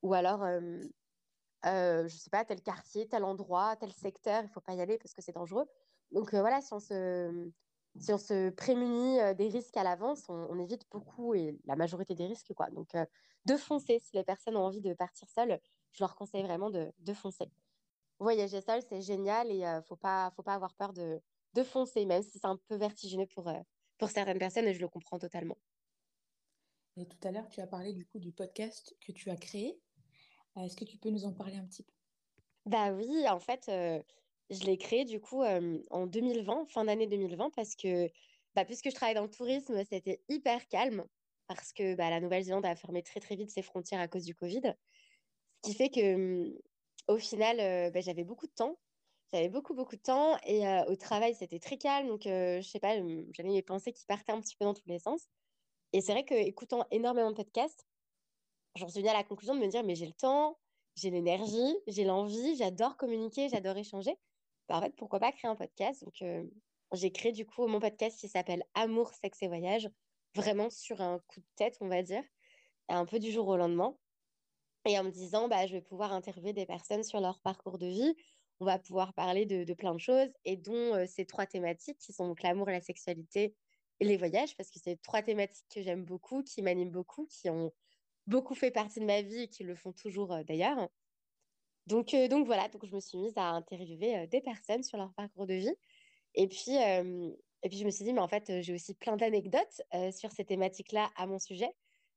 ou 0.03 0.15
alors 0.15 0.43
euh, 0.45 2.09
je 2.09 2.17
sais 2.17 2.31
pas 2.31 2.45
tel 2.45 2.63
quartier, 2.63 3.09
tel 3.09 3.25
endroit, 3.25 3.77
tel 3.77 3.93
secteur 3.93 4.43
il 4.45 4.49
faut 4.49 4.61
pas 4.61 4.75
y 4.75 4.81
aller 4.81 4.99
parce 4.99 5.13
que 5.13 5.23
c'est 5.23 5.33
dangereux. 5.33 5.67
Donc 6.13 6.35
voilà 6.35 6.61
si 6.61 6.73
on 6.73 6.81
se 6.81 7.51
si 8.01 8.13
on 8.13 8.19
se 8.19 8.51
prémunit 8.51 9.21
euh, 9.21 9.35
des 9.35 9.49
risques 9.49 9.77
à 9.77 9.83
l'avance, 9.83 10.29
on, 10.29 10.59
évite 10.59 10.87
beaucoup 10.91 11.35
et 11.35 11.59
la 11.65 11.77
majorité 11.77 12.15
des 12.15 12.27
risques. 12.27 12.53
Quoi. 12.55 12.71
Donc, 12.71 12.95
euh, 12.95 13.05
de 13.47 13.57
foncer. 13.57 13.99
Si 14.01 14.15
les 14.15 14.25
personnes 14.25 14.57
ont 14.57 14.65
envie 14.65 14.81
de 14.81 14.95
partir 14.95 15.29
seules, 15.29 15.59
je 15.93 16.03
leur 16.03 16.15
conseille 16.15 16.43
vraiment 16.43 16.71
de, 16.71 16.93
de 16.99 17.13
foncer. 17.13 17.51
Voyager 18.19 18.61
seul, 18.61 18.83
c'est 18.89 19.01
génial 19.01 19.51
et 19.51 19.57
il 19.57 19.65
euh, 19.65 19.77
ne 19.77 19.83
faut 19.83 19.97
pas, 19.97 20.33
faut 20.37 20.43
pas 20.43 20.55
avoir 20.55 20.75
peur 20.75 20.93
de, 20.93 21.21
de 21.55 21.63
foncer, 21.63 22.05
même 22.05 22.23
si 22.23 22.33
c'est 22.33 22.47
un 22.47 22.59
peu 22.69 22.77
vertigineux 22.77 23.27
pour, 23.27 23.51
pour 23.99 24.11
certaines 24.11 24.39
personnes 24.39 24.67
et 24.67 24.75
je 24.75 24.81
le 24.81 24.89
comprends 24.89 25.19
totalement. 25.19 25.57
Et 26.97 27.07
tout 27.07 27.29
à 27.29 27.31
l'heure, 27.31 27.49
tu 27.49 27.61
as 27.61 27.67
parlé 27.67 27.93
du 27.93 28.05
coup 28.07 28.19
du 28.19 28.33
podcast 28.33 28.97
que 29.01 29.13
tu 29.13 29.31
as 29.31 29.37
créé. 29.37 29.81
Est-ce 30.57 30.77
que 30.77 30.85
tu 30.85 30.99
peux 30.99 31.11
nous 31.11 31.25
en 31.25 31.33
parler 31.33 31.57
un 31.57 31.67
petit 31.67 31.85
peu? 31.85 31.93
Bah 32.67 32.93
oui, 32.93 33.25
en 33.29 33.39
fait, 33.39 33.65
je 33.69 34.65
l'ai 34.65 34.77
créé 34.79 35.05
du 35.05 35.21
coup 35.21 35.45
en 35.45 36.07
2020, 36.07 36.67
fin 36.67 36.85
d'année 36.85 37.07
2020, 37.07 37.51
parce 37.51 37.77
que 37.77 38.09
bah, 38.55 38.65
puisque 38.65 38.91
je 38.91 38.95
travaille 38.95 39.15
dans 39.15 39.23
le 39.23 39.31
tourisme, 39.31 39.81
c'était 39.89 40.21
hyper 40.29 40.67
calme 40.67 41.07
parce 41.47 41.73
que 41.73 41.95
bah, 41.95 42.11
la 42.11 42.21
Nouvelle-Zélande 42.21 42.67
a 42.67 42.75
fermé 42.75 43.03
très 43.03 43.21
très 43.21 43.37
vite 43.37 43.51
ses 43.51 43.63
frontières 43.63 44.01
à 44.01 44.09
cause 44.09 44.25
du 44.25 44.35
Covid. 44.35 44.75
Ce 45.65 45.71
qui 45.71 45.77
fait 45.77 45.91
que 45.91 46.59
au 47.09 47.19
final, 47.19 47.93
bah, 47.93 48.01
j'avais 48.01 48.25
beaucoup 48.25 48.47
de 48.47 48.53
temps. 48.53 48.79
J'avais 49.33 49.49
beaucoup 49.51 49.75
beaucoup 49.75 49.97
de 49.97 50.01
temps 50.01 50.39
et 50.47 50.63
au 50.89 50.97
travail, 50.97 51.35
c'était 51.35 51.59
très 51.59 51.77
calme. 51.77 52.09
Donc, 52.09 52.23
je 52.25 52.63
sais 52.63 52.81
pas, 52.81 52.95
j'avais 52.97 53.51
mes 53.51 53.63
pensées 53.63 53.93
qui 53.93 54.07
partaient 54.07 54.33
un 54.33 54.41
petit 54.41 54.57
peu 54.57 54.65
dans 54.65 54.75
tous 54.75 54.89
les 54.89 54.99
sens. 54.99 55.29
Et 55.93 56.01
c'est 56.01 56.13
vrai 56.13 56.25
qu'écoutant 56.25 56.87
énormément 56.91 57.31
de 57.31 57.37
podcasts, 57.37 57.87
j'en 58.75 58.89
suis 58.89 59.01
venue 59.01 59.11
à 59.11 59.15
la 59.15 59.25
conclusion 59.25 59.55
de 59.55 59.61
me 59.61 59.67
dire, 59.67 59.85
mais 59.85 59.95
j'ai 59.95 60.07
le 60.07 60.13
temps, 60.13 60.59
j'ai 60.97 61.11
l'énergie, 61.11 61.77
j'ai 61.87 62.05
l'envie, 62.05 62.57
j'adore 62.57 62.97
communiquer, 62.97 63.49
j'adore 63.49 63.77
échanger. 63.77 64.17
Bah, 64.69 64.79
en 64.79 64.83
fait, 64.83 64.95
pourquoi 64.97 65.21
pas 65.21 65.33
créer 65.33 65.51
un 65.51 65.57
podcast? 65.57 66.05
Donc, 66.05 66.23
euh, 66.23 66.45
j'ai 66.93 67.13
créé 67.13 67.33
du 67.33 67.47
coup 67.47 67.67
mon 67.67 67.81
podcast 67.81 68.19
qui 68.19 68.29
s'appelle 68.29 68.65
Amour, 68.75 69.13
sexe 69.15 69.43
et 69.43 69.49
voyage, 69.49 69.91
vraiment 70.35 70.71
sur 70.71 71.01
un 71.01 71.19
coup 71.21 71.41
de 71.41 71.47
tête, 71.57 71.79
on 71.81 71.89
va 71.89 72.03
dire, 72.03 72.23
un 72.89 73.05
peu 73.07 73.19
du 73.19 73.31
jour 73.31 73.49
au 73.49 73.57
lendemain. 73.57 73.97
Et 74.87 74.99
en 74.99 75.05
me 75.05 75.11
disant, 75.11 75.49
bah, 75.49 75.67
je 75.67 75.73
vais 75.73 75.83
pouvoir 75.83 76.13
interviewer 76.13 76.53
des 76.53 76.67
personnes 76.67 77.03
sur 77.03 77.21
leur 77.21 77.41
parcours 77.41 77.79
de 77.79 77.87
vie. 77.87 78.15
On 78.61 78.65
va 78.65 78.79
pouvoir 78.79 79.13
parler 79.13 79.47
de, 79.47 79.73
plein 79.75 79.95
de 79.95 80.01
choses 80.01 80.31
et 80.45 80.57
dont 80.57 80.95
euh, 80.95 81.07
ces 81.07 81.27
trois 81.27 81.47
thématiques 81.47 81.99
qui 81.99 82.13
sont 82.13 82.35
l'amour, 82.43 82.69
la 82.69 82.81
sexualité 82.81 83.55
et 84.01 84.05
les 84.05 84.17
voyages, 84.17 84.57
parce 84.57 84.71
que 84.71 84.79
c'est 84.83 85.01
trois 85.03 85.23
thématiques 85.23 85.67
que 85.73 85.83
j'aime 85.83 86.05
beaucoup, 86.05 86.43
qui 86.43 86.63
m'animent 86.63 86.91
beaucoup, 86.91 87.27
qui 87.27 87.51
ont 87.51 87.73
beaucoup 88.27 88.55
fait 88.55 88.71
partie 88.71 89.01
de 89.01 89.05
ma 89.05 89.23
vie 89.23 89.43
et 89.43 89.49
qui 89.49 89.63
le 89.63 89.77
font 89.77 89.93
toujours 89.93 90.33
euh, 90.33 90.43
d'ailleurs. 90.43 90.89
Donc, 91.87 92.15
euh, 92.15 92.29
donc 92.29 92.47
voilà, 92.47 92.69
donc 92.69 92.85
je 92.85 92.95
me 92.95 93.01
suis 93.01 93.19
mise 93.19 93.37
à 93.37 93.51
interviewer 93.51 94.27
des 94.27 94.41
personnes 94.41 94.83
sur 94.83 94.99
leur 94.99 95.13
parcours 95.15 95.47
de 95.47 95.55
vie. 95.55 95.75
Et 96.35 96.47
puis, 96.47 96.77
et 96.77 97.69
puis 97.69 97.79
je 97.79 97.85
me 97.85 97.91
suis 97.91 98.05
dit, 98.05 98.13
mais 98.13 98.21
en 98.21 98.29
fait, 98.29 98.61
j'ai 98.61 98.75
aussi 98.75 98.95
plein 98.95 99.17
d'anecdotes 99.17 99.83
sur 100.13 100.31
ces 100.31 100.45
thématiques-là 100.45 101.11
à 101.17 101.27
mon 101.27 101.39
sujet. 101.39 101.71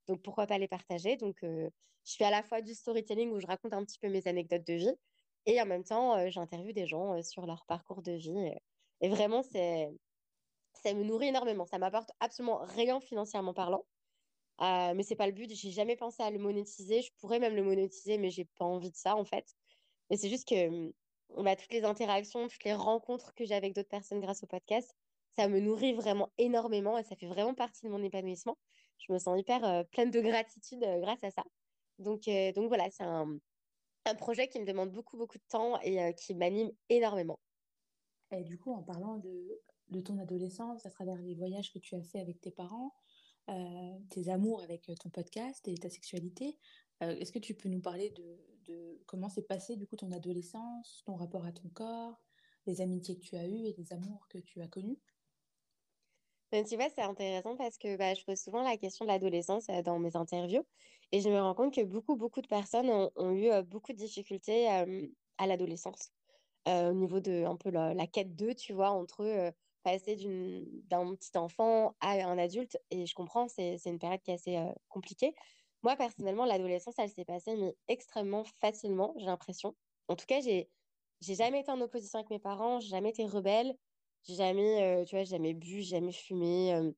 Donc 0.08 0.22
pourquoi 0.22 0.46
pas 0.46 0.58
les 0.58 0.68
partager? 0.68 1.16
Donc 1.16 1.38
je 1.42 2.16
fais 2.16 2.24
à 2.24 2.30
la 2.30 2.42
fois 2.42 2.60
du 2.62 2.74
storytelling 2.74 3.30
où 3.30 3.40
je 3.40 3.46
raconte 3.46 3.72
un 3.72 3.84
petit 3.84 3.98
peu 3.98 4.08
mes 4.08 4.26
anecdotes 4.26 4.66
de 4.66 4.74
vie 4.74 4.94
et 5.46 5.60
en 5.60 5.66
même 5.66 5.84
temps, 5.84 6.28
j'interviewe 6.30 6.72
des 6.72 6.86
gens 6.86 7.20
sur 7.22 7.46
leur 7.46 7.64
parcours 7.66 8.02
de 8.02 8.12
vie. 8.12 8.52
Et 9.00 9.08
vraiment, 9.08 9.42
c'est 9.42 9.90
ça 10.74 10.94
me 10.94 11.04
nourrit 11.04 11.28
énormément. 11.28 11.66
Ça 11.66 11.78
m'apporte 11.78 12.10
absolument 12.20 12.58
rien 12.58 13.00
financièrement 13.00 13.54
parlant. 13.54 13.84
Euh, 14.60 14.94
mais 14.94 15.02
c'est 15.02 15.16
pas 15.16 15.26
le 15.26 15.32
but. 15.32 15.50
J'ai 15.54 15.70
jamais 15.70 15.96
pensé 15.96 16.22
à 16.22 16.30
le 16.30 16.38
monétiser. 16.38 17.02
Je 17.02 17.10
pourrais 17.18 17.38
même 17.38 17.54
le 17.56 17.62
monétiser, 17.62 18.18
mais 18.18 18.30
j'ai 18.30 18.44
pas 18.44 18.64
envie 18.64 18.90
de 18.90 18.96
ça 18.96 19.16
en 19.16 19.24
fait. 19.24 19.46
Mais 20.10 20.16
c'est 20.16 20.28
juste 20.28 20.48
que 20.48 20.92
toutes 21.28 21.72
les 21.72 21.84
interactions, 21.84 22.48
toutes 22.48 22.64
les 22.64 22.74
rencontres 22.74 23.34
que 23.34 23.44
j'ai 23.44 23.54
avec 23.54 23.74
d'autres 23.74 23.88
personnes 23.88 24.20
grâce 24.20 24.42
au 24.42 24.46
podcast, 24.46 24.94
ça 25.36 25.48
me 25.48 25.60
nourrit 25.60 25.94
vraiment 25.94 26.30
énormément 26.36 26.98
et 26.98 27.04
ça 27.04 27.16
fait 27.16 27.26
vraiment 27.26 27.54
partie 27.54 27.86
de 27.86 27.90
mon 27.90 28.02
épanouissement. 28.02 28.58
Je 29.06 29.12
me 29.12 29.18
sens 29.18 29.38
hyper 29.38 29.64
euh, 29.64 29.82
pleine 29.84 30.10
de 30.10 30.20
gratitude 30.20 30.82
euh, 30.84 31.00
grâce 31.00 31.22
à 31.24 31.30
ça. 31.30 31.42
Donc, 31.98 32.28
euh, 32.28 32.52
voilà, 32.68 32.90
c'est 32.90 33.04
un, 33.04 33.38
projet 34.18 34.48
qui 34.48 34.60
me 34.60 34.66
demande 34.66 34.90
beaucoup, 34.90 35.16
beaucoup 35.16 35.38
de 35.38 35.44
temps 35.48 35.80
et 35.80 36.12
qui 36.16 36.34
m'anime 36.34 36.72
énormément. 36.88 37.38
Et 38.32 38.42
du 38.42 38.58
coup, 38.58 38.72
en 38.72 38.82
parlant 38.82 39.18
de, 39.18 40.00
ton 40.00 40.18
adolescence 40.18 40.84
à 40.86 40.90
travers 40.90 41.20
les 41.22 41.34
voyages 41.34 41.72
que 41.72 41.78
tu 41.78 41.94
as 41.94 42.02
fait 42.02 42.18
avec 42.18 42.40
tes 42.40 42.50
parents, 42.50 42.92
tes 44.10 44.28
amours 44.28 44.60
avec 44.62 44.90
ton 45.00 45.08
podcast 45.10 45.68
et 45.68 45.74
ta 45.76 45.88
sexualité, 45.88 46.58
est-ce 47.00 47.30
que 47.30 47.38
tu 47.38 47.54
peux 47.54 47.68
nous 47.68 47.80
parler 47.80 48.10
de, 48.10 48.40
de 48.64 49.00
comment 49.06 49.28
s'est 49.28 49.42
passé 49.42 49.76
du 49.76 49.86
coup 49.86 49.94
ton 49.94 50.10
adolescence, 50.10 51.04
ton 51.06 51.14
rapport 51.14 51.44
à 51.44 51.52
ton 51.52 51.68
corps, 51.68 52.20
les 52.66 52.80
amitiés 52.80 53.16
que 53.16 53.24
tu 53.24 53.36
as 53.36 53.46
eues 53.46 53.66
et 53.66 53.74
les 53.78 53.92
amours 53.92 54.26
que 54.28 54.38
tu 54.38 54.60
as 54.60 54.68
connus? 54.68 54.98
Tu 56.52 56.76
vois, 56.76 56.88
c'est 56.94 57.02
intéressant 57.02 57.56
parce 57.56 57.78
que 57.78 57.96
bah, 57.96 58.14
je 58.14 58.24
pose 58.24 58.38
souvent 58.38 58.62
la 58.62 58.76
question 58.76 59.04
de 59.04 59.10
l'adolescence 59.10 59.66
dans 59.84 59.98
mes 59.98 60.16
interviews 60.16 60.64
et 61.10 61.20
je 61.20 61.28
me 61.28 61.40
rends 61.40 61.54
compte 61.54 61.74
que 61.74 61.82
beaucoup, 61.82 62.16
beaucoup 62.16 62.42
de 62.42 62.46
personnes 62.46 62.90
ont, 62.90 63.32
eu 63.32 63.50
beaucoup 63.64 63.92
de 63.92 63.98
difficultés 63.98 64.68
à 64.68 65.46
l'adolescence 65.46 66.12
au 66.66 66.92
niveau 66.92 67.20
de 67.20 67.44
un 67.44 67.56
peu 67.56 67.70
la, 67.70 68.06
quête 68.06 68.36
d'eux, 68.36 68.54
tu 68.54 68.72
vois, 68.72 68.90
entre 68.90 69.52
passer 69.82 70.16
d'un 70.84 71.14
petit 71.14 71.36
enfant 71.36 71.94
à 72.00 72.12
un 72.12 72.38
adulte. 72.38 72.78
Et 72.90 73.06
je 73.06 73.14
comprends, 73.14 73.48
c'est 73.48 73.78
une 73.86 73.98
période 73.98 74.20
qui 74.22 74.30
est 74.30 74.34
assez 74.34 74.58
compliquée. 74.88 75.34
Moi, 75.82 75.96
personnellement, 75.96 76.44
l'adolescence, 76.44 76.94
elle 76.98 77.10
s'est 77.10 77.24
passée 77.24 77.56
mais 77.56 77.74
extrêmement 77.88 78.44
facilement, 78.60 79.14
j'ai 79.18 79.26
l'impression. 79.26 79.74
En 80.08 80.16
tout 80.16 80.26
cas, 80.26 80.40
j'ai 80.40 80.68
j'ai 81.22 81.36
jamais 81.36 81.60
été 81.60 81.70
en 81.70 81.80
opposition 81.80 82.18
avec 82.18 82.30
mes 82.30 82.40
parents, 82.40 82.80
j'ai 82.80 82.88
jamais 82.88 83.10
été 83.10 83.24
rebelle. 83.24 83.76
J'ai 84.24 84.34
jamais, 84.36 84.82
euh, 85.02 85.04
tu 85.04 85.16
vois, 85.16 85.24
jamais 85.24 85.54
bu, 85.54 85.82
jamais 85.82 86.12
fumé, 86.12 86.74
euh, 86.74 86.92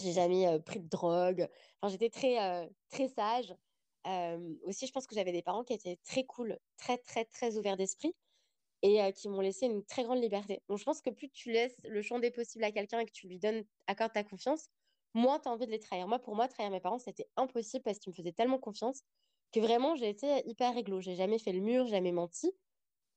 j'ai 0.00 0.12
jamais 0.12 0.48
euh, 0.48 0.58
pris 0.60 0.80
de 0.80 0.88
drogue. 0.88 1.48
Enfin, 1.82 1.90
j'étais 1.92 2.10
très, 2.10 2.70
très 2.90 3.08
sage. 3.08 3.54
aussi, 4.64 4.86
je 4.86 4.92
pense 4.92 5.06
que 5.06 5.14
j'avais 5.14 5.32
des 5.32 5.42
parents 5.42 5.64
qui 5.64 5.74
étaient 5.74 5.98
très 6.04 6.24
cool, 6.24 6.58
très, 6.76 6.98
très, 6.98 7.24
très 7.24 7.58
ouverts 7.58 7.76
d'esprit 7.76 8.14
et 8.82 9.12
qui 9.14 9.28
m'ont 9.28 9.40
laissé 9.40 9.66
une 9.66 9.84
très 9.84 10.04
grande 10.04 10.22
liberté. 10.22 10.62
Donc, 10.68 10.78
je 10.78 10.84
pense 10.84 11.02
que 11.02 11.10
plus 11.10 11.30
tu 11.30 11.50
laisses 11.52 11.76
le 11.84 12.02
champ 12.02 12.18
des 12.20 12.30
possibles 12.30 12.64
à 12.64 12.72
quelqu'un 12.72 13.00
et 13.00 13.06
que 13.06 13.12
tu 13.12 13.28
lui 13.28 13.38
donnes, 13.40 13.64
accordes 13.88 14.12
ta 14.12 14.24
confiance, 14.24 14.68
moins 15.14 15.40
tu 15.40 15.48
as 15.48 15.52
envie 15.52 15.66
de 15.66 15.72
les 15.72 15.80
trahir. 15.80 16.08
Moi, 16.08 16.20
pour 16.20 16.36
moi, 16.36 16.48
trahir 16.48 16.70
mes 16.72 16.80
parents, 16.80 16.98
c'était 16.98 17.28
impossible 17.36 17.82
parce 17.84 17.98
qu'ils 17.98 18.12
me 18.12 18.16
faisaient 18.16 18.32
tellement 18.32 18.58
confiance 18.58 19.02
que 19.52 19.60
vraiment, 19.60 19.96
j'ai 19.96 20.08
été 20.08 20.42
hyper 20.46 20.74
réglo. 20.74 21.00
J'ai 21.00 21.16
jamais 21.16 21.38
fait 21.38 21.52
le 21.52 21.60
mur, 21.60 21.86
jamais 21.86 22.12
menti. 22.12 22.52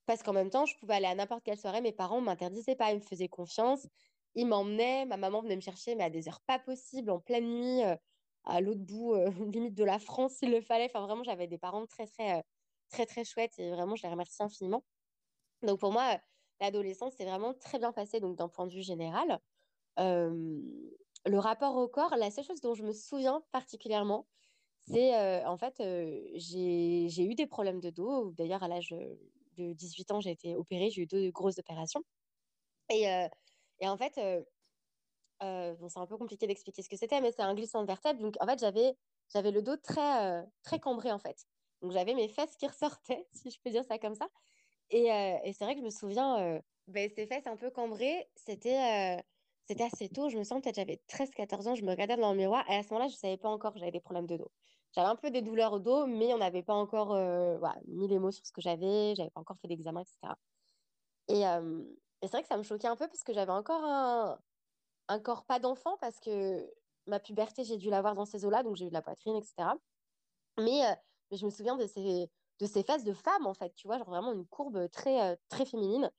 Parce 0.05 0.23
qu'en 0.23 0.33
même 0.33 0.49
temps, 0.49 0.65
je 0.65 0.77
pouvais 0.77 0.95
aller 0.95 1.05
à 1.05 1.15
n'importe 1.15 1.43
quelle 1.43 1.57
soirée, 1.57 1.81
mes 1.81 1.91
parents 1.91 2.21
ne 2.21 2.25
m'interdisaient 2.25 2.75
pas, 2.75 2.91
ils 2.91 2.97
me 2.97 3.01
faisaient 3.01 3.27
confiance, 3.27 3.87
ils 4.35 4.47
m'emmenaient, 4.47 5.05
ma 5.05 5.17
maman 5.17 5.41
venait 5.41 5.55
me 5.55 5.61
chercher, 5.61 5.95
mais 5.95 6.03
à 6.03 6.09
des 6.09 6.27
heures 6.27 6.41
pas 6.41 6.59
possibles, 6.59 7.11
en 7.11 7.19
pleine 7.19 7.47
nuit, 7.47 7.83
euh, 7.83 7.95
à 8.43 8.61
l'autre 8.61 8.81
bout, 8.81 9.13
euh, 9.13 9.29
limite 9.53 9.75
de 9.75 9.83
la 9.83 9.99
France, 9.99 10.33
s'il 10.35 10.51
le 10.51 10.61
fallait. 10.61 10.85
Enfin, 10.85 11.05
vraiment, 11.05 11.23
j'avais 11.23 11.47
des 11.47 11.57
parents 11.57 11.85
très, 11.85 12.07
très, 12.07 12.39
euh, 12.39 12.41
très, 12.89 13.05
très 13.05 13.23
chouettes 13.23 13.57
et 13.59 13.69
vraiment, 13.71 13.95
je 13.95 14.03
les 14.03 14.09
remercie 14.09 14.41
infiniment. 14.43 14.83
Donc, 15.63 15.79
pour 15.79 15.91
moi, 15.91 16.19
l'adolescence, 16.61 17.15
c'est 17.17 17.25
vraiment 17.25 17.53
très 17.53 17.79
bien 17.79 17.91
passé, 17.93 18.19
donc 18.19 18.37
d'un 18.37 18.49
point 18.49 18.67
de 18.67 18.73
vue 18.73 18.83
général. 18.83 19.39
le 19.97 21.37
rapport 21.37 21.75
au 21.77 21.87
corps, 21.87 22.15
la 22.17 22.31
seule 22.31 22.45
chose 22.45 22.61
dont 22.61 22.73
je 22.73 22.83
me 22.83 22.93
souviens 22.93 23.43
particulièrement, 23.51 24.27
c'est 24.79 25.45
en 25.45 25.57
fait, 25.57 25.75
j'ai 26.35 27.25
eu 27.25 27.35
des 27.35 27.47
problèmes 27.47 27.79
de 27.79 27.89
dos. 27.91 28.31
D'ailleurs, 28.31 28.63
à 28.63 28.67
l'âge 28.67 28.95
de 29.69 29.73
18 29.73 30.11
ans, 30.11 30.21
j'ai 30.21 30.31
été 30.31 30.55
opérée, 30.55 30.89
j'ai 30.89 31.03
eu 31.03 31.07
deux 31.07 31.31
grosses 31.31 31.59
opérations. 31.59 32.03
Et, 32.89 33.09
euh, 33.09 33.27
et 33.79 33.87
en 33.87 33.97
fait, 33.97 34.17
euh, 34.17 34.43
euh, 35.43 35.75
bon, 35.75 35.89
c'est 35.89 35.99
un 35.99 36.07
peu 36.07 36.17
compliqué 36.17 36.47
d'expliquer 36.47 36.81
ce 36.81 36.89
que 36.89 36.97
c'était, 36.97 37.21
mais 37.21 37.31
c'est 37.31 37.41
un 37.41 37.55
glissement 37.55 37.81
de 37.81 37.87
vertèbre. 37.87 38.19
Donc, 38.21 38.35
en 38.39 38.47
fait, 38.47 38.59
j'avais, 38.59 38.95
le 39.35 39.61
dos 39.61 39.77
très, 39.77 40.43
très 40.63 40.79
cambré, 40.79 41.11
en 41.11 41.19
fait. 41.19 41.45
Donc, 41.81 41.91
j'avais 41.91 42.13
mes 42.13 42.27
fesses 42.27 42.55
qui 42.57 42.67
ressortaient, 42.67 43.27
si 43.31 43.51
je 43.51 43.59
peux 43.63 43.71
dire 43.71 43.85
ça 43.85 43.97
comme 43.97 44.15
ça. 44.15 44.27
Et, 44.89 45.05
et 45.05 45.53
c'est 45.53 45.63
vrai 45.63 45.75
que 45.75 45.79
je 45.79 45.85
me 45.85 45.89
souviens, 45.89 46.61
ben, 46.87 47.09
ces 47.15 47.25
fesses 47.25 47.47
un 47.47 47.55
peu 47.57 47.71
cambrées, 47.71 48.29
c'était 48.35 49.23
c'était 49.67 49.83
assez 49.83 50.09
tôt. 50.09 50.29
Je 50.29 50.37
me 50.37 50.43
sens 50.43 50.61
peut-être 50.61 50.75
j'avais 50.75 51.01
13-14 51.07 51.67
ans, 51.69 51.75
je 51.75 51.83
me 51.83 51.91
regardais 51.91 52.17
dans 52.17 52.31
le 52.31 52.37
miroir. 52.37 52.69
Et 52.69 52.75
à 52.75 52.83
ce 52.83 52.89
moment-là, 52.89 53.07
je 53.07 53.15
ne 53.15 53.19
savais 53.19 53.37
pas 53.37 53.49
encore 53.49 53.73
que 53.73 53.79
j'avais 53.79 53.91
des 53.91 54.01
problèmes 54.01 54.27
de 54.27 54.37
dos. 54.37 54.51
J'avais 54.93 55.07
un 55.07 55.15
peu 55.15 55.31
des 55.31 55.41
douleurs 55.41 55.73
au 55.73 55.79
dos, 55.79 56.05
mais 56.05 56.33
on 56.33 56.37
n'avait 56.39 56.63
pas 56.63 56.73
encore 56.73 57.13
euh, 57.13 57.57
mis 57.87 58.07
les 58.07 58.19
mots 58.19 58.31
sur 58.31 58.45
ce 58.45 58.51
que 58.51 58.61
j'avais, 58.61 59.15
j'avais 59.15 59.29
pas 59.29 59.39
encore 59.39 59.57
fait 59.59 59.69
d'examen, 59.69 60.01
etc. 60.01 60.35
Et, 61.29 61.43
c'est 62.23 62.31
vrai 62.31 62.41
que 62.41 62.47
ça 62.47 62.57
me 62.57 62.63
choquait 62.63 62.87
un 62.87 62.95
peu 62.95 63.07
parce 63.07 63.23
que 63.23 63.33
j'avais 63.33 63.51
encore 63.51 63.83
un, 63.83 65.19
corps 65.23 65.45
pas 65.45 65.59
d'enfant 65.59 65.97
parce 65.99 66.19
que 66.19 66.69
ma 67.07 67.19
puberté, 67.19 67.63
j'ai 67.63 67.77
dû 67.77 67.89
l'avoir 67.89 68.15
dans 68.15 68.25
ces 68.25 68.45
eaux-là, 68.45 68.63
donc 68.63 68.75
j'ai 68.75 68.85
eu 68.85 68.89
de 68.89 68.93
la 68.93 69.01
poitrine, 69.01 69.35
etc. 69.35 69.69
Mais, 70.59 70.81
je 71.31 71.45
me 71.45 71.49
souviens 71.49 71.77
de 71.77 71.87
ces, 71.87 72.29
de 72.59 72.67
fesses 72.67 73.05
de 73.05 73.13
femme, 73.13 73.47
en 73.47 73.53
fait, 73.53 73.73
tu 73.75 73.87
vois, 73.87 73.97
genre 73.97 74.09
vraiment 74.09 74.33
une 74.33 74.45
courbe 74.45 74.89
très, 74.91 75.39
féminine. 75.65 76.11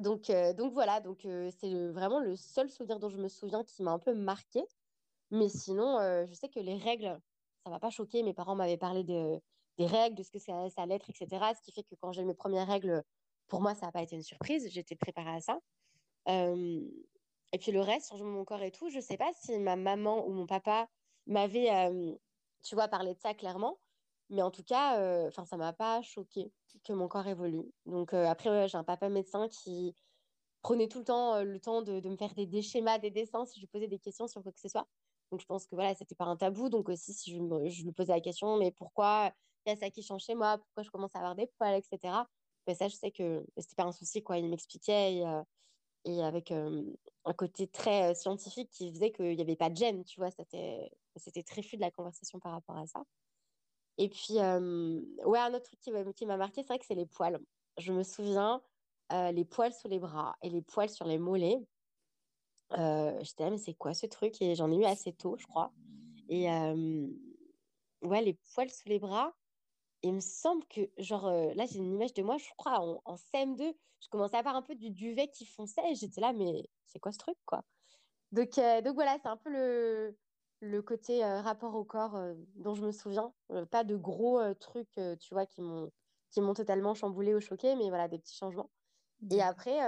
donc, 0.00 0.30
donc 0.30 0.72
voilà, 0.74 1.00
donc 1.00 1.26
c'est 1.58 1.90
vraiment 1.90 2.20
le 2.20 2.36
seul 2.36 2.68
souvenir 2.68 2.98
dont 2.98 3.08
je 3.08 3.18
me 3.18 3.28
souviens 3.28 3.64
qui 3.64 3.82
m'a 3.82 3.92
un 3.92 3.98
peu 3.98 4.14
marqué. 4.14 4.62
Mais 5.30 5.48
sinon, 5.48 5.98
euh, 5.98 6.24
je 6.26 6.34
sais 6.34 6.48
que 6.48 6.60
les 6.60 6.76
règles, 6.76 7.18
ça 7.64 7.70
m'a 7.70 7.80
pas 7.80 7.90
choqué. 7.90 8.22
Mes 8.22 8.34
parents 8.34 8.54
m'avaient 8.54 8.76
parlé 8.76 9.02
de, 9.04 9.40
des 9.78 9.86
règles, 9.86 10.16
de 10.16 10.22
ce 10.22 10.30
que 10.30 10.38
ça, 10.38 10.66
allait 10.76 10.94
être, 10.94 11.10
etc. 11.10 11.28
Ce 11.54 11.62
qui 11.62 11.72
fait 11.72 11.82
que 11.82 11.94
quand 12.00 12.12
j'ai 12.12 12.24
mes 12.24 12.34
premières 12.34 12.66
règles, 12.66 13.02
pour 13.48 13.60
moi, 13.60 13.74
ça 13.74 13.86
n'a 13.86 13.92
pas 13.92 14.02
été 14.02 14.16
une 14.16 14.22
surprise. 14.22 14.68
J'étais 14.70 14.96
préparée 14.96 15.36
à 15.36 15.40
ça. 15.40 15.58
Euh, 16.28 16.80
et 17.52 17.58
puis 17.58 17.72
le 17.72 17.80
reste, 17.80 18.06
sur 18.06 18.22
mon 18.24 18.44
corps 18.44 18.62
et 18.62 18.70
tout, 18.70 18.88
je 18.90 19.00
sais 19.00 19.16
pas 19.16 19.30
si 19.40 19.58
ma 19.58 19.76
maman 19.76 20.26
ou 20.26 20.32
mon 20.32 20.46
papa 20.46 20.88
m'avait, 21.26 21.70
euh, 21.70 22.14
tu 22.62 22.74
vois, 22.74 22.88
parlé 22.88 23.14
de 23.14 23.20
ça 23.20 23.34
clairement. 23.34 23.78
Mais 24.28 24.42
en 24.42 24.50
tout 24.50 24.64
cas, 24.64 25.26
enfin 25.28 25.44
ça 25.44 25.56
m'a 25.56 25.72
pas 25.72 26.02
choqué 26.02 26.52
que 26.84 26.92
mon 26.92 27.06
corps 27.06 27.28
évolue. 27.28 27.62
Donc 27.86 28.12
après, 28.12 28.66
j'ai 28.66 28.76
un 28.76 28.82
papa 28.82 29.08
médecin 29.08 29.48
qui 29.48 29.94
prenait 30.62 30.88
tout 30.88 30.98
le 30.98 31.04
temps 31.04 31.44
le 31.44 31.60
temps 31.60 31.82
de, 31.82 32.00
me 32.08 32.16
faire 32.16 32.34
des, 32.34 32.44
des, 32.44 32.60
schémas, 32.60 32.98
des 32.98 33.12
dessins 33.12 33.46
si 33.46 33.60
je 33.60 33.66
posais 33.66 33.86
des 33.86 34.00
questions 34.00 34.26
sur 34.26 34.42
quoi 34.42 34.50
que 34.50 34.58
ce 34.58 34.68
soit. 34.68 34.88
Donc, 35.30 35.40
je 35.40 35.46
pense 35.46 35.66
que 35.66 35.74
voilà, 35.74 35.94
c'était 35.94 36.14
pas 36.14 36.24
un 36.24 36.36
tabou. 36.36 36.68
Donc, 36.68 36.88
aussi, 36.88 37.12
si 37.12 37.32
je, 37.34 37.40
me, 37.40 37.92
posais 37.92 38.12
la 38.12 38.20
question, 38.20 38.56
mais 38.58 38.70
pourquoi 38.70 39.32
il 39.64 39.70
y 39.70 39.72
a 39.72 39.76
ça 39.76 39.90
qui 39.90 40.02
change 40.02 40.22
chez 40.24 40.34
moi? 40.34 40.58
Pourquoi 40.58 40.82
je 40.82 40.90
commence 40.90 41.14
à 41.14 41.18
avoir 41.18 41.34
des 41.34 41.48
poils, 41.58 41.74
etc. 41.74 42.26
Mais 42.66 42.74
ça, 42.74 42.88
je 42.88 42.96
sais 42.96 43.10
que 43.10 43.44
c'était 43.56 43.74
pas 43.76 43.84
un 43.84 43.92
souci, 43.92 44.22
quoi. 44.22 44.38
Il 44.38 44.48
m'expliquait 44.48 45.16
et, 45.16 45.26
euh, 45.26 46.22
avec 46.22 46.52
euh, 46.52 46.84
un 47.24 47.32
côté 47.32 47.66
très 47.66 48.10
euh, 48.12 48.14
scientifique 48.14 48.70
qui 48.70 48.92
faisait 48.92 49.12
qu'il 49.12 49.36
n'y 49.36 49.42
avait 49.42 49.56
pas 49.56 49.70
de 49.70 49.76
gêne, 49.76 50.04
tu 50.04 50.20
vois? 50.20 50.30
C'était, 50.30 50.90
c'était 51.16 51.42
très 51.42 51.62
fluide 51.62 51.80
la 51.80 51.90
conversation 51.90 52.38
par 52.38 52.52
rapport 52.52 52.76
à 52.76 52.86
ça. 52.86 53.02
Et 53.98 54.08
puis, 54.08 54.34
ouais, 54.34 55.38
un 55.38 55.54
autre 55.54 55.64
truc 55.64 55.80
qui 56.14 56.26
m'a 56.26 56.36
marqué, 56.36 56.60
c'est 56.62 56.68
vrai 56.68 56.78
que 56.78 56.84
c'est 56.86 56.94
les 56.94 57.06
poils. 57.06 57.40
Je 57.78 57.92
me 57.92 58.02
souviens, 58.02 58.62
les 59.10 59.44
poils 59.46 59.72
sous 59.72 59.88
les 59.88 59.98
bras 59.98 60.36
et 60.42 60.50
les 60.50 60.60
poils 60.60 60.90
sur 60.90 61.06
les 61.06 61.18
mollets. 61.18 61.58
Euh, 62.72 63.16
j'étais 63.22 63.44
là, 63.44 63.50
mais 63.50 63.58
c'est 63.58 63.74
quoi 63.74 63.94
ce 63.94 64.06
truc? 64.06 64.40
Et 64.42 64.54
j'en 64.54 64.70
ai 64.70 64.76
eu 64.76 64.84
assez 64.84 65.12
tôt, 65.12 65.36
je 65.38 65.46
crois. 65.46 65.72
Et 66.28 66.46
ouais, 68.02 68.22
les 68.22 68.34
poils 68.54 68.70
sous 68.70 68.88
les 68.88 68.98
bras. 68.98 69.34
il 70.02 70.14
me 70.14 70.20
semble 70.20 70.64
que, 70.66 70.80
genre, 70.98 71.30
là, 71.30 71.66
j'ai 71.66 71.78
une 71.78 71.94
image 71.94 72.14
de 72.14 72.22
moi, 72.22 72.36
je 72.38 72.48
crois, 72.56 72.80
en, 72.80 73.16
CM2, 73.16 73.74
je 74.00 74.08
commençais 74.08 74.36
à 74.36 74.40
avoir 74.40 74.56
un 74.56 74.62
peu 74.62 74.74
du 74.74 74.90
duvet 74.90 75.28
qui 75.28 75.46
fonçait 75.46 75.82
et 75.90 75.94
j'étais 75.94 76.20
là, 76.20 76.32
mais 76.32 76.68
c'est 76.86 76.98
quoi 76.98 77.12
ce 77.12 77.18
truc, 77.18 77.36
quoi? 77.46 77.62
Donc, 78.32 78.56
donc 78.84 78.94
voilà, 78.94 79.16
c'est 79.22 79.28
un 79.28 79.36
peu 79.36 79.50
le, 79.50 80.16
le 80.60 80.82
côté 80.82 81.24
rapport 81.24 81.74
au 81.74 81.84
corps 81.84 82.18
dont 82.56 82.74
je 82.74 82.84
me 82.84 82.92
souviens. 82.92 83.32
pas 83.70 83.84
de 83.84 83.96
gros 83.96 84.40
trucs, 84.54 85.00
tu 85.20 85.34
vois, 85.34 85.46
qui 85.46 85.62
m'ont 85.62 85.90
qui 86.30 86.40
m'ont 86.40 86.54
totalement 86.54 86.94
chamboulé 86.94 87.34
ou 87.34 87.40
choqué, 87.40 87.74
mais 87.76 87.88
voilà, 87.88 88.08
des 88.08 88.18
petits 88.18 88.36
changements. 88.36 88.70
Et 89.30 89.40
après, 89.40 89.78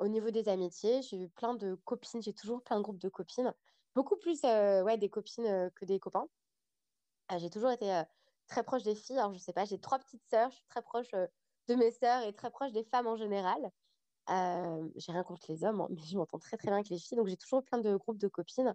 au 0.00 0.08
niveau 0.08 0.30
des 0.30 0.48
amitiés, 0.48 1.02
j'ai 1.02 1.18
eu 1.18 1.28
plein 1.28 1.54
de 1.54 1.74
copines, 1.84 2.22
j'ai 2.22 2.32
toujours 2.32 2.62
plein 2.62 2.78
de 2.78 2.82
groupes 2.82 2.98
de 2.98 3.08
copines, 3.10 3.54
beaucoup 3.94 4.16
plus 4.16 4.42
euh, 4.44 4.82
ouais, 4.82 4.96
des 4.98 5.10
copines 5.10 5.46
euh, 5.46 5.70
que 5.76 5.84
des 5.84 6.00
copains. 6.00 6.26
Ah, 7.28 7.38
j'ai 7.38 7.50
toujours 7.50 7.70
été 7.70 7.94
euh, 7.94 8.02
très 8.48 8.64
proche 8.64 8.82
des 8.82 8.94
filles. 8.94 9.18
Alors, 9.18 9.34
je 9.34 9.38
sais 9.38 9.52
pas, 9.52 9.66
j'ai 9.66 9.78
trois 9.78 9.98
petites 9.98 10.24
sœurs, 10.30 10.50
je 10.50 10.56
suis 10.56 10.66
très 10.68 10.82
proche 10.82 11.10
de 11.12 11.74
mes 11.74 11.90
sœurs 11.92 12.22
et 12.22 12.32
très 12.32 12.50
proche 12.50 12.72
des 12.72 12.84
femmes 12.84 13.06
en 13.06 13.16
général. 13.16 13.70
j'ai 14.96 15.12
rien 15.12 15.22
contre 15.22 15.44
les 15.48 15.64
hommes, 15.64 15.82
hein, 15.82 15.88
mais 15.90 16.02
je 16.02 16.16
m'entends 16.16 16.38
très 16.38 16.56
très 16.56 16.68
bien 16.68 16.76
avec 16.76 16.88
les 16.88 16.98
filles, 16.98 17.18
donc 17.18 17.28
j'ai 17.28 17.36
toujours 17.36 17.62
plein 17.62 17.78
de 17.78 17.94
groupes 17.96 18.18
de 18.18 18.28
copines. 18.28 18.74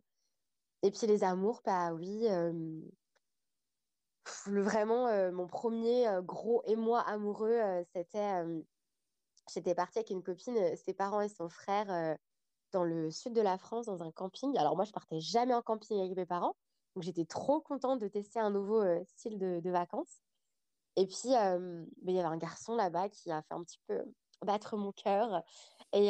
Et 0.83 0.91
puis 0.91 1.07
les 1.07 1.23
amours, 1.23 1.61
bah 1.65 1.91
oui, 1.93 2.27
vraiment, 4.45 5.31
mon 5.31 5.47
premier 5.47 6.07
gros 6.21 6.61
émoi 6.65 7.01
amoureux, 7.01 7.59
c'était 7.93 8.43
J'étais 9.53 9.75
partie 9.75 9.99
avec 9.99 10.09
une 10.09 10.23
copine, 10.23 10.57
euh, 10.57 10.75
ses 10.75 10.93
parents 10.93 11.21
et 11.21 11.29
son 11.29 11.49
frère 11.49 11.91
euh, 11.91 12.15
dans 12.71 12.83
le 12.83 13.11
sud 13.11 13.33
de 13.33 13.41
la 13.41 13.57
France, 13.57 13.85
dans 13.85 14.03
un 14.03 14.11
camping. 14.11 14.57
Alors 14.57 14.75
moi, 14.75 14.85
je 14.85 14.91
partais 14.91 15.19
jamais 15.19 15.53
en 15.53 15.61
camping 15.61 15.99
avec 15.99 16.15
mes 16.15 16.25
parents. 16.25 16.55
Donc 16.95 17.03
j'étais 17.03 17.25
trop 17.25 17.61
contente 17.61 17.99
de 17.99 18.07
tester 18.07 18.39
un 18.39 18.49
nouveau 18.49 18.81
euh, 18.81 19.03
style 19.05 19.37
de, 19.37 19.69
vacances. 19.69 20.21
Et 20.95 21.05
puis, 21.05 21.29
ben, 21.29 21.85
il 22.07 22.15
y 22.15 22.19
avait 22.19 22.27
un 22.27 22.37
garçon 22.37 22.75
là-bas 22.75 23.09
qui 23.09 23.29
a 23.29 23.41
fait 23.41 23.53
un 23.53 23.63
petit 23.63 23.79
peu 23.85 24.01
battre 24.41 24.77
mon 24.77 24.93
cœur. 24.93 25.43
Et, 25.91 26.07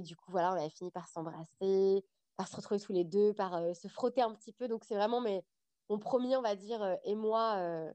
du 0.00 0.16
coup, 0.16 0.30
voilà, 0.30 0.54
on 0.54 0.56
a 0.56 0.70
fini 0.70 0.90
par 0.90 1.06
s'embrasser, 1.08 2.02
par 2.36 2.48
se 2.48 2.56
retrouver 2.56 2.80
tous 2.80 2.94
les 2.94 3.04
deux, 3.04 3.34
par 3.34 3.60
se 3.76 3.88
frotter 3.88 4.22
un 4.22 4.32
petit 4.32 4.52
peu. 4.52 4.68
Donc 4.68 4.84
c'est 4.84 4.94
vraiment 4.94 5.20
mes, 5.20 5.44
mon 5.90 5.98
premier, 5.98 6.36
on 6.38 6.42
va 6.42 6.56
dire, 6.56 6.96
et 7.04 7.14
moi 7.14 7.92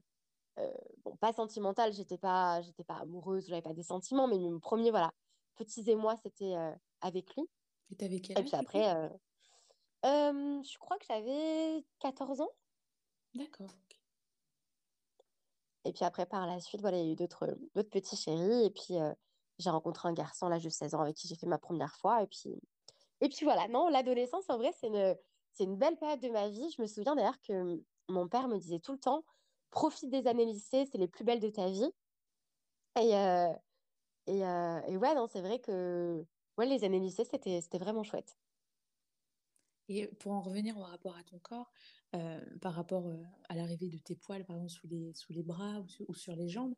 bon, 1.04 1.16
pas 1.16 1.32
sentimentale, 1.32 1.92
j'étais 1.92 2.18
pas, 2.18 2.60
j'étais 2.62 2.84
pas 2.84 2.96
amoureuse, 2.96 3.46
j'avais 3.48 3.62
pas 3.62 3.74
des 3.74 3.82
sentiments, 3.82 4.26
mais 4.26 4.38
mon 4.38 4.60
premier, 4.60 4.90
voilà, 4.90 5.12
petits 5.56 5.88
émois, 5.90 6.16
c'était 6.16 6.54
avec 7.00 7.34
lui. 7.34 7.44
Et 7.90 7.96
t'avais 7.96 8.20
quel 8.20 8.38
âge 8.38 8.44
Et 8.44 8.46
puis 8.46 8.56
après, 8.56 9.10
je 10.02 10.78
crois 10.78 10.98
que 10.98 11.06
j'avais 11.08 11.84
14 12.00 12.40
ans. 12.40 12.50
D'accord. 13.34 13.70
Et 15.84 15.92
puis 15.92 16.04
après, 16.04 16.26
par 16.26 16.46
la 16.46 16.60
suite, 16.60 16.80
voilà, 16.80 16.98
il 16.98 17.06
y 17.06 17.08
a 17.08 17.12
eu 17.12 17.16
d'autres 17.16 17.56
petits 17.90 18.16
chéris. 18.16 18.64
Et 18.64 18.70
puis, 18.70 18.94
j'ai 19.58 19.70
rencontré 19.70 20.08
un 20.08 20.12
garçon, 20.12 20.48
là, 20.48 20.58
de 20.58 20.68
16 20.68 20.94
ans, 20.94 21.00
avec 21.00 21.16
qui 21.16 21.28
j'ai 21.28 21.36
fait 21.36 21.46
ma 21.46 21.58
première 21.58 21.94
fois. 21.96 22.22
Et 22.22 22.26
puis, 22.26 22.58
et 23.20 23.28
puis 23.28 23.44
voilà, 23.44 23.68
non, 23.68 23.88
l'adolescence, 23.88 24.48
en 24.48 24.58
vrai, 24.58 24.72
c'est 24.78 24.88
une, 24.88 25.16
c'est 25.52 25.64
une 25.64 25.76
belle 25.76 25.96
période 25.96 26.20
de 26.20 26.28
ma 26.28 26.48
vie. 26.48 26.70
Je 26.76 26.82
me 26.82 26.86
souviens 26.86 27.14
d'ailleurs 27.14 27.40
que 27.40 27.82
mon 28.08 28.28
père 28.28 28.48
me 28.48 28.58
disait 28.58 28.80
tout 28.80 28.92
le 28.92 28.98
temps, 28.98 29.24
profite 29.74 30.10
des 30.10 30.26
années 30.28 30.46
lycée, 30.46 30.86
c'est 30.90 30.98
les 30.98 31.08
plus 31.08 31.24
belles 31.24 31.40
de 31.40 31.50
ta 31.50 31.68
vie. 31.68 31.90
Et, 33.00 33.10
et, 34.26 34.38
et, 34.38 34.96
ouais, 34.96 35.14
non, 35.14 35.26
c'est 35.26 35.40
vrai 35.40 35.58
que 35.58 36.24
ouais, 36.56 36.66
les 36.66 36.84
années 36.84 37.00
lycée, 37.00 37.24
c'était, 37.24 37.60
c'était 37.60 37.78
vraiment 37.78 38.04
chouette. 38.04 38.38
Et 39.88 40.06
pour 40.06 40.32
en 40.32 40.40
revenir 40.40 40.78
au 40.78 40.82
rapport 40.82 41.16
à 41.16 41.22
ton 41.24 41.38
corps, 41.38 41.70
euh, 42.14 42.40
par 42.60 42.74
rapport 42.74 43.06
euh, 43.08 43.22
à 43.48 43.54
l'arrivée 43.54 43.88
de 43.88 43.98
tes 43.98 44.14
poils, 44.14 44.44
par 44.44 44.56
exemple, 44.56 44.72
sous 44.72 44.86
les, 44.86 45.12
sous 45.14 45.32
les 45.32 45.42
bras 45.42 45.84
ou, 46.08 46.14
sur 46.14 46.34
les 46.34 46.48
jambes, 46.48 46.74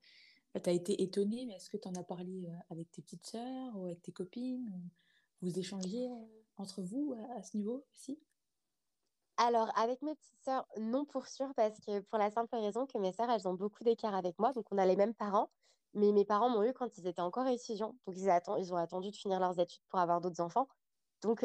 euh, 0.57 0.61
tu 0.61 0.71
as 0.71 0.73
été 0.73 1.03
étonnée, 1.03 1.47
mais 1.47 1.55
est-ce 1.55 1.71
que 1.71 1.77
tu 1.77 1.87
en 1.87 1.95
as 1.95 2.03
parlé 2.03 2.49
avec 2.71 2.91
tes 2.91 3.03
petites 3.03 3.27
sœurs 3.27 3.77
ou 3.77 3.85
avec 3.85 4.03
tes 4.03 4.13
copines 4.13 4.73
Vous 5.41 5.59
échangez 5.59 6.09
entre 6.57 6.83
vous 6.83 7.15
à, 7.37 7.43
ce 7.43 7.57
niveau 7.57 7.85
aussi 7.93 8.19
alors, 9.37 9.71
avec 9.79 10.03
mes 10.03 10.15
petites 10.15 10.43
sœurs, 10.45 10.67
non 10.79 11.05
pour 11.05 11.27
sûr, 11.27 11.53
parce 11.57 11.79
que 11.81 12.01
pour 12.01 12.19
la 12.19 12.31
simple 12.31 12.57
raison 12.57 12.87
que 12.87 12.99
mes 12.99 13.13
sœurs, 13.13 13.31
elles 13.31 13.47
ont 13.49 13.55
beaucoup 13.55 13.85
d'écart 13.85 14.15
avec 14.15 14.39
moi, 14.39 14.53
donc 14.53 14.67
on 14.71 14.79
a 14.79 14.87
les 14.87 14.97
mêmes 14.97 15.15
parents, 15.15 15.51
mais 15.95 16.13
mes 16.13 16.25
parents 16.25 16.49
m'ont 16.49 16.63
eu 16.63 16.73
quand 16.73 16.97
ils 16.99 17.07
étaient 17.07 17.21
encore 17.21 17.47
étudiants, 17.47 17.97
donc 18.07 18.17
ils, 18.17 18.31
ils 18.59 18.73
ont 18.73 18.77
attendu 18.77 19.11
de 19.11 19.17
finir 19.17 19.41
leurs 19.41 19.59
études 19.59 19.83
pour 19.89 19.99
avoir 19.99 20.21
d'autres 20.21 20.41
enfants. 20.41 20.69
Donc, 21.23 21.45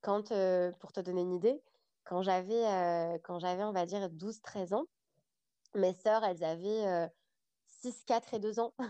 quand, 0.00 0.32
pour 0.80 0.92
te 0.92 1.00
donner 1.00 1.22
une 1.22 1.34
idée, 1.34 1.62
quand 2.04 2.22
j'avais, 2.22 2.66
euh, 2.66 3.18
quand 3.22 3.38
j'avais, 3.38 3.62
on 3.62 3.72
va 3.72 3.86
dire, 3.86 4.08
12-13 4.10 4.74
ans, 4.74 4.86
mes 5.74 5.92
sœurs, 5.92 6.24
elles 6.24 6.42
avaient 6.42 7.08
6, 7.66 8.04
4 8.04 8.34
et 8.34 8.38
2 8.38 8.60
ans. 8.60 8.74
ah 8.78 8.84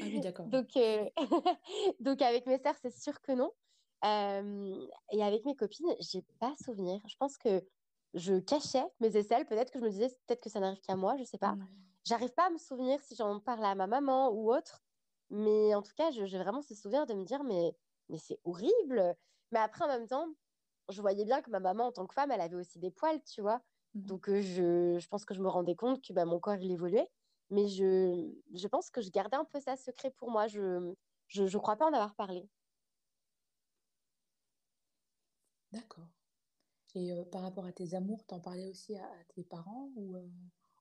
oui, 0.00 0.20
d'accord. 0.20 0.46
donc, 0.48 0.76
euh, 0.76 1.08
donc, 2.00 2.20
avec 2.22 2.46
mes 2.46 2.58
sœurs, 2.58 2.74
c'est 2.82 2.94
sûr 2.94 3.20
que 3.20 3.32
non. 3.32 3.52
Et 4.04 5.22
avec 5.22 5.44
mes 5.44 5.54
copines, 5.54 5.94
j'ai 6.00 6.22
pas 6.40 6.54
souvenir. 6.64 7.00
Je 7.06 7.16
pense 7.16 7.36
que 7.36 7.62
je 8.14 8.38
cachais 8.40 8.84
mes 9.00 9.16
aisselles. 9.16 9.46
Peut-être 9.46 9.70
que 9.70 9.78
je 9.78 9.84
me 9.84 9.90
disais, 9.90 10.08
peut-être 10.26 10.42
que 10.42 10.50
ça 10.50 10.60
n'arrive 10.60 10.80
qu'à 10.80 10.96
moi, 10.96 11.16
je 11.18 11.24
sais 11.24 11.38
pas. 11.38 11.56
J'arrive 12.04 12.32
pas 12.32 12.46
à 12.46 12.50
me 12.50 12.58
souvenir 12.58 13.00
si 13.02 13.14
j'en 13.14 13.38
parle 13.40 13.64
à 13.64 13.74
ma 13.74 13.86
maman 13.86 14.30
ou 14.30 14.52
autre. 14.52 14.82
Mais 15.30 15.74
en 15.74 15.82
tout 15.82 15.92
cas, 15.96 16.10
j'ai 16.10 16.38
vraiment 16.38 16.62
ce 16.62 16.74
souvenir 16.74 17.06
de 17.06 17.14
me 17.14 17.24
dire, 17.24 17.42
mais, 17.44 17.74
mais 18.08 18.18
c'est 18.18 18.38
horrible. 18.44 19.14
Mais 19.50 19.60
après, 19.60 19.84
en 19.84 19.88
même 19.88 20.06
temps, 20.06 20.26
je 20.88 21.00
voyais 21.00 21.24
bien 21.24 21.40
que 21.40 21.50
ma 21.50 21.60
maman, 21.60 21.86
en 21.86 21.92
tant 21.92 22.06
que 22.06 22.14
femme, 22.14 22.30
elle 22.30 22.40
avait 22.40 22.56
aussi 22.56 22.78
des 22.78 22.90
poils, 22.90 23.22
tu 23.24 23.40
vois. 23.40 23.62
Mmh 23.94 24.00
Donc, 24.02 24.28
euh, 24.28 24.42
je, 24.42 24.98
je, 24.98 25.08
pense 25.08 25.24
que 25.24 25.34
je 25.34 25.40
me 25.40 25.48
rendais 25.48 25.76
compte 25.76 26.02
que 26.02 26.12
bah, 26.12 26.24
mon 26.24 26.40
corps, 26.40 26.56
il 26.56 26.72
évoluait. 26.72 27.08
Mais 27.50 27.68
je, 27.68 28.30
je 28.52 28.68
pense 28.68 28.90
que 28.90 29.00
je 29.00 29.10
gardais 29.10 29.36
un 29.36 29.44
peu 29.44 29.60
ça 29.60 29.76
secret 29.76 30.10
pour 30.10 30.30
moi. 30.30 30.48
Je 30.48 30.60
ne 30.60 30.94
je, 31.28 31.46
je 31.46 31.58
crois 31.58 31.76
pas 31.76 31.86
en 31.86 31.92
avoir 31.92 32.14
parlé. 32.14 32.48
D'accord. 35.72 36.08
Et 36.94 37.12
euh, 37.12 37.24
par 37.24 37.42
rapport 37.42 37.64
à 37.64 37.72
tes 37.72 37.94
amours, 37.94 38.24
t'en 38.26 38.40
parlais 38.40 38.68
aussi 38.68 38.96
à, 38.96 39.08
tes 39.34 39.44
parents 39.44 39.88
ou, 39.96 40.16
euh, 40.16 40.28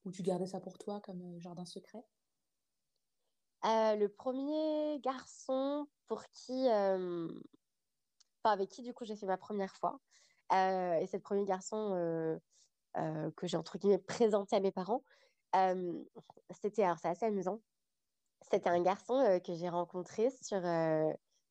ou, 0.05 0.11
tu 0.11 0.23
gardais 0.23 0.47
ça 0.47 0.59
pour 0.59 0.77
toi 0.77 0.99
comme 1.01 1.39
jardin 1.39 1.65
secret? 1.65 2.03
Le 3.63 4.07
premier 4.07 4.99
garçon 5.01 5.87
pour 6.07 6.23
qui 6.31 6.67
avec 8.49 8.69
qui 8.69 8.81
du 8.81 8.93
coup 8.93 9.05
j'ai 9.05 9.15
fait 9.15 9.25
ma 9.25 9.37
première 9.37 9.75
fois. 9.75 9.99
Euh, 10.51 10.95
et 10.95 11.07
c'est 11.07 11.17
le 11.17 11.23
premier 11.23 11.45
garçon 11.45 11.93
euh, 11.95 12.37
euh, 12.97 13.31
que 13.37 13.47
j'ai 13.47 13.57
entre 13.57 13.77
guillemets 13.77 13.97
présenté 13.99 14.55
à 14.55 14.59
mes 14.59 14.71
parents. 14.71 15.03
c'était 16.61 16.83
alors 16.83 16.97
c'est 16.99 17.09
assez 17.09 17.25
amusant. 17.25 17.61
C'était 18.51 18.69
un 18.69 18.81
garçon 18.81 19.39
que 19.45 19.53
j'ai 19.53 19.69
rencontré 19.69 20.29
sur 20.41 20.59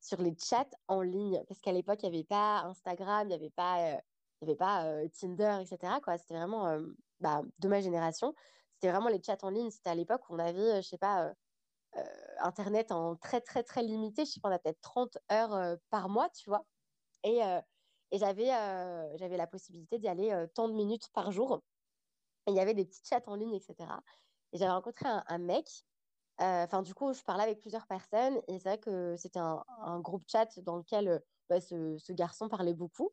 sur 0.01 0.21
les 0.21 0.35
chats 0.37 0.69
en 0.87 1.01
ligne 1.01 1.43
parce 1.47 1.61
qu'à 1.61 1.71
l'époque 1.71 1.99
il 2.03 2.09
n'y 2.09 2.17
avait 2.17 2.25
pas 2.25 2.61
Instagram, 2.63 3.27
il 3.27 3.29
n'y 3.29 3.35
avait 3.35 3.49
pas 3.51 4.01
y 4.41 4.45
avait 4.45 4.55
pas 4.55 4.85
Tinder, 5.19 5.59
etc. 5.61 5.93
Quoi. 6.03 6.17
C'était 6.17 6.33
vraiment 6.33 6.77
bah, 7.19 7.43
de 7.59 7.67
ma 7.67 7.79
génération. 7.81 8.33
C'était 8.73 8.91
vraiment 8.91 9.09
les 9.09 9.21
chats 9.21 9.37
en 9.43 9.49
ligne. 9.49 9.69
C'était 9.69 9.91
à 9.91 9.95
l'époque 9.95 10.27
où 10.29 10.35
on 10.35 10.39
avait, 10.39 10.81
je 10.81 10.87
sais 10.87 10.97
pas, 10.97 11.31
Internet 12.39 12.91
en 12.91 13.15
très, 13.15 13.41
très, 13.41 13.63
très 13.63 13.83
limité. 13.83 14.25
Je 14.25 14.31
sais 14.31 14.39
pas, 14.39 14.49
on 14.49 14.53
a 14.53 14.59
peut-être 14.59 14.81
30 14.81 15.17
heures 15.31 15.77
par 15.91 16.09
mois, 16.09 16.29
tu 16.29 16.49
vois. 16.49 16.65
Et, 17.23 17.43
euh, 17.43 17.61
et 18.11 18.17
j'avais, 18.17 18.53
euh, 18.53 19.17
la 19.19 19.47
possibilité 19.47 19.99
d'y 19.99 20.07
aller 20.07 20.31
euh, 20.31 20.47
tant 20.47 20.67
de 20.67 20.73
minutes 20.73 21.09
par 21.13 21.31
jour. 21.31 21.61
il 22.47 22.55
y 22.55 22.59
avait 22.59 22.73
des 22.73 22.85
petits 22.85 23.01
chats 23.05 23.21
en 23.27 23.35
ligne, 23.35 23.53
etc. 23.55 23.75
Et 24.53 24.57
j'avais 24.57 24.71
rencontré 24.71 25.07
un, 25.07 25.37
mec. 25.37 25.67
Enfin, 26.41 26.81
du 26.81 26.93
coup, 26.93 27.13
je 27.13 27.21
parlais 27.23 27.43
avec 27.43 27.59
plusieurs 27.59 27.87
personnes. 27.87 28.41
Et 28.47 28.59
c'est 28.59 28.69
vrai 28.69 28.77
que 28.79 29.15
c'était 29.17 29.39
un, 29.39 29.99
groupe 29.99 30.23
chat 30.27 30.59
dans 30.61 30.77
lequel 30.77 31.21
bah, 31.49 31.61
ce, 31.61 32.11
garçon 32.13 32.49
parlait 32.49 32.73
beaucoup. 32.73 33.11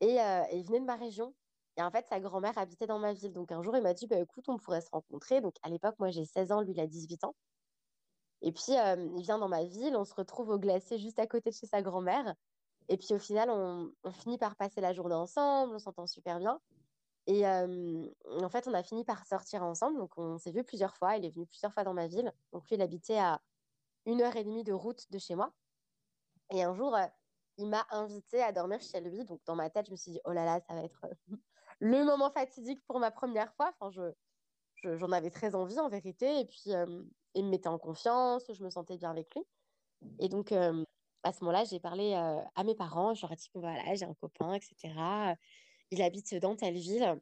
Et, 0.00 0.18
il 0.52 0.64
venait 0.66 0.80
de 0.80 0.84
ma 0.84 0.96
région. 0.96 1.34
Et 1.76 1.82
en 1.82 1.90
fait, 1.90 2.06
sa 2.08 2.20
grand-mère 2.20 2.56
habitait 2.58 2.86
dans 2.86 2.98
ma 2.98 3.12
ville. 3.12 3.32
Donc 3.32 3.52
un 3.52 3.62
jour, 3.62 3.76
il 3.76 3.82
m'a 3.82 3.94
dit 3.94 4.06
bah, 4.06 4.18
écoute, 4.18 4.48
on 4.48 4.56
pourrait 4.58 4.80
se 4.80 4.90
rencontrer. 4.92 5.40
Donc 5.40 5.54
à 5.62 5.68
l'époque, 5.68 5.96
moi, 5.98 6.10
j'ai 6.10 6.24
16 6.24 6.52
ans, 6.52 6.60
lui, 6.62 6.72
il 6.72 6.80
a 6.80 6.86
18 6.86 7.24
ans. 7.24 7.34
Et 8.42 8.52
puis, 8.52 8.72
il 8.72 9.22
vient 9.22 9.38
dans 9.38 9.48
ma 9.48 9.64
ville. 9.64 9.96
On 9.96 10.04
se 10.04 10.14
retrouve 10.14 10.50
au 10.50 10.58
glacier 10.58 10.98
juste 10.98 11.18
à 11.18 11.26
côté 11.26 11.50
de 11.50 11.54
chez 11.54 11.66
sa 11.66 11.82
grand-mère. 11.82 12.34
Et 12.90 12.96
puis 12.96 13.14
au 13.14 13.18
final, 13.18 13.48
on, 13.50 13.92
finit 14.10 14.36
par 14.36 14.56
passer 14.56 14.80
la 14.80 14.92
journée 14.92 15.14
ensemble, 15.14 15.76
on 15.76 15.78
s'entend 15.78 16.08
super 16.08 16.40
bien. 16.40 16.60
Et 17.26 17.46
en 17.46 18.48
fait, 18.48 18.66
on 18.66 18.74
a 18.74 18.82
fini 18.82 19.04
par 19.04 19.24
sortir 19.26 19.62
ensemble. 19.62 19.98
Donc 19.98 20.16
on 20.16 20.38
s'est 20.38 20.52
vu 20.52 20.64
plusieurs 20.64 20.96
fois. 20.96 21.16
Il 21.16 21.24
est 21.24 21.30
venu 21.30 21.46
plusieurs 21.46 21.72
fois 21.72 21.84
dans 21.84 21.94
ma 21.94 22.06
ville. 22.06 22.32
Donc 22.52 22.68
lui, 22.68 22.76
il 22.76 22.82
habitait 22.82 23.18
à 23.18 23.40
une 24.06 24.22
heure 24.22 24.36
et 24.36 24.44
demie 24.44 24.64
de 24.64 24.72
route 24.72 25.10
de 25.10 25.18
chez 25.18 25.34
moi. 25.34 25.52
Et 26.50 26.62
un 26.62 26.74
jour, 26.74 26.96
il 27.58 27.68
m'a 27.68 27.86
invité 27.90 28.42
à 28.42 28.52
dormir 28.52 28.80
chez 28.80 29.00
lui. 29.00 29.24
Donc 29.24 29.40
dans 29.46 29.54
ma 29.54 29.70
tête, 29.70 29.86
je 29.86 29.92
me 29.92 29.96
suis 29.96 30.12
dit, 30.12 30.20
oh 30.24 30.32
là 30.32 30.44
là, 30.44 30.60
ça 30.60 30.74
va 30.74 30.82
être 30.82 31.06
le 31.80 32.04
moment 32.04 32.30
fatidique 32.30 32.84
pour 32.86 32.98
ma 32.98 33.10
première 33.10 33.52
fois. 33.54 33.72
Enfin, 33.78 33.90
je, 33.90 34.96
j'en 34.96 35.12
avais 35.12 35.30
très 35.30 35.54
envie 35.54 35.78
en 35.78 35.88
vérité. 35.88 36.40
Et 36.40 36.46
puis, 36.46 36.70
il 37.34 37.44
me 37.44 37.50
mettait 37.50 37.68
en 37.68 37.78
confiance, 37.78 38.50
je 38.52 38.64
me 38.64 38.70
sentais 38.70 38.96
bien 38.96 39.10
avec 39.10 39.34
lui. 39.34 39.44
Et 40.18 40.28
donc, 40.28 40.52
à 40.52 41.32
ce 41.32 41.44
moment-là, 41.44 41.64
j'ai 41.64 41.78
parlé 41.78 42.14
à 42.14 42.64
mes 42.64 42.74
parents. 42.74 43.14
Je 43.14 43.22
leur 43.22 43.32
ai 43.32 43.36
dit 43.36 43.50
voilà, 43.54 43.94
j'ai 43.94 44.06
un 44.06 44.14
copain, 44.14 44.54
etc. 44.54 45.36
Il 45.90 46.02
habite 46.02 46.34
dans 46.36 46.56
telle 46.56 46.78
ville. 46.78 47.20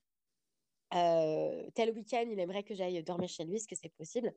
tel 0.90 1.90
week-end, 1.94 2.26
il 2.30 2.38
aimerait 2.38 2.64
que 2.64 2.74
j'aille 2.74 3.02
dormir 3.02 3.28
chez 3.28 3.44
lui. 3.44 3.56
Est-ce 3.56 3.68
que 3.68 3.76
c'est 3.76 3.92
possible? 3.94 4.32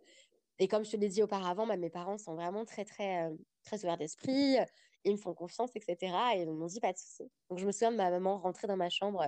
Et 0.60 0.68
comme 0.68 0.86
je 0.86 0.92
te 0.92 0.98
l'ai 0.98 1.10
dit 1.10 1.24
auparavant, 1.24 1.66
bah, 1.66 1.78
mes 1.78 1.90
parents 1.90 2.18
sont 2.18 2.36
vraiment 2.36 2.66
très, 2.66 2.86
très, 2.86 3.30
très 3.64 3.84
ouverts 3.84 3.98
d'esprit. 3.98 4.58
Ils 5.04 5.14
me 5.14 5.18
font 5.18 5.34
confiance, 5.34 5.72
etc. 5.76 6.14
Et 6.36 6.42
ils 6.42 6.52
m'ont 6.52 6.68
dit 6.68 6.80
pas 6.80 6.94
de 6.94 6.98
souci. 6.98 7.24
Donc, 7.50 7.60
je 7.60 7.66
me 7.66 7.72
souviens 7.72 7.92
de 7.92 7.98
ma 7.98 8.12
maman 8.12 8.38
rentrer 8.38 8.68
dans 8.68 8.78
ma 8.78 8.90
chambre. 8.90 9.26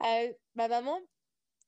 ma 0.00 0.68
maman, 0.68 0.98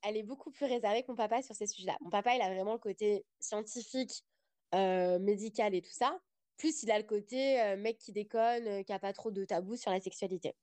elle 0.02 0.16
est 0.16 0.22
beaucoup 0.22 0.50
plus 0.50 0.66
réservée 0.66 1.02
que 1.02 1.10
mon 1.10 1.16
papa 1.16 1.42
sur 1.42 1.54
ces 1.54 1.66
sujets-là. 1.66 1.96
Mon 2.00 2.10
papa, 2.10 2.34
il 2.34 2.42
a 2.42 2.52
vraiment 2.52 2.72
le 2.72 2.78
côté 2.78 3.24
scientifique, 3.40 4.24
médical 4.72 5.74
et 5.74 5.82
tout 5.82 5.92
ça. 5.92 6.18
Plus 6.56 6.82
il 6.82 6.90
a 6.90 6.98
le 6.98 7.04
côté 7.04 7.60
euh, 7.60 7.76
mec 7.76 7.98
qui 7.98 8.12
déconne, 8.12 8.66
euh, 8.66 8.82
qui 8.82 8.92
a 8.92 8.98
pas 8.98 9.12
trop 9.12 9.30
de 9.30 9.44
tabou 9.44 9.76
sur 9.76 9.90
la 9.90 10.00
sexualité. 10.00 10.54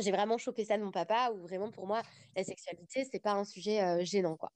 J'ai 0.00 0.10
vraiment 0.10 0.38
chopé 0.38 0.64
ça 0.64 0.78
de 0.78 0.82
mon 0.82 0.90
papa, 0.90 1.32
où 1.32 1.42
vraiment 1.42 1.70
pour 1.70 1.86
moi, 1.86 2.02
la 2.36 2.44
sexualité, 2.44 3.04
c'est 3.10 3.20
pas 3.20 3.32
un 3.32 3.44
sujet 3.44 3.82
euh, 3.82 4.04
gênant, 4.04 4.36
quoi. 4.36 4.52